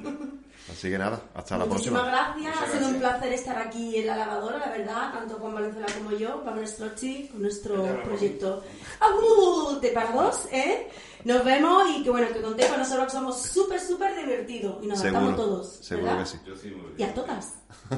Así 0.72 0.90
que 0.90 0.96
nada, 0.98 1.20
hasta 1.34 1.58
la 1.58 1.66
Muchísimas 1.66 2.02
próxima. 2.02 2.34
gracias, 2.40 2.62
ha 2.62 2.78
sido 2.78 2.88
un 2.88 2.98
placer 2.98 3.32
estar 3.34 3.58
aquí 3.58 3.98
en 3.98 4.06
la 4.06 4.16
lavadora, 4.16 4.58
la 4.58 4.68
verdad, 4.70 5.12
tanto 5.12 5.34
Juan 5.36 5.54
Valenzuela 5.54 5.86
como 5.98 6.16
yo, 6.16 6.42
para 6.42 6.56
nuestro 6.56 6.94
chi, 6.94 7.28
con 7.28 7.42
nuestro 7.42 8.02
proyecto 8.02 8.64
¡Aú! 8.98 9.78
de 9.80 9.90
para 9.90 10.10
dos, 10.12 10.48
¿eh? 10.50 10.88
Nos 11.24 11.44
vemos 11.44 11.84
y 11.96 12.02
que 12.04 12.10
bueno, 12.10 12.28
que 12.32 12.42
contéis 12.42 12.68
con 12.68 12.78
nosotros 12.78 13.06
que 13.06 13.12
somos 13.12 13.40
súper, 13.42 13.80
súper 13.80 14.14
divertidos 14.16 14.82
y 14.82 14.86
nos 14.86 15.00
adaptamos 15.00 15.30
Seguro, 15.30 15.44
todos. 15.48 15.68
seguro 15.80 16.06
¿verdad? 16.08 16.22
que 16.22 16.28
sí. 16.30 16.38
Yo 16.46 16.56
sí, 16.56 16.68
muy 16.70 16.80
bien. 16.80 16.94
Y 16.98 17.02
a 17.04 17.14
todas. 17.14 17.54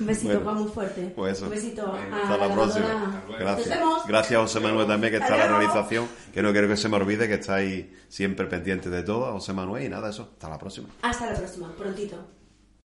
Un 0.00 0.06
besito, 0.06 0.28
Bueno, 0.28 0.40
Juan, 0.44 0.56
muy 0.62 0.72
fuerte. 0.72 1.12
pues 1.14 1.36
eso. 1.36 1.44
Un 1.44 1.50
besito 1.50 1.86
a 1.86 2.22
Hasta 2.22 2.36
la 2.38 2.52
próxima. 2.54 3.22
Nos 3.28 3.38
Gracias. 3.38 3.78
Gracias 4.06 4.38
a 4.38 4.42
José 4.42 4.60
Manuel 4.60 4.86
también, 4.86 5.12
que 5.12 5.18
está 5.18 5.34
en 5.34 5.40
la 5.52 5.58
realización. 5.58 6.08
Que 6.32 6.42
no 6.42 6.52
quiero 6.52 6.68
que 6.68 6.76
se 6.76 6.88
me 6.88 6.96
olvide 6.96 7.28
que 7.28 7.34
estáis 7.34 7.86
siempre 8.08 8.46
pendientes 8.46 8.90
de 8.90 9.02
todo. 9.02 9.26
a 9.26 9.32
José 9.32 9.52
Manuel 9.52 9.84
y 9.84 9.88
nada, 9.88 10.10
eso. 10.10 10.30
Hasta 10.32 10.48
la 10.48 10.58
próxima. 10.58 10.88
Hasta 11.02 11.30
la 11.30 11.36
próxima, 11.38 11.72
prontito. 11.76 12.16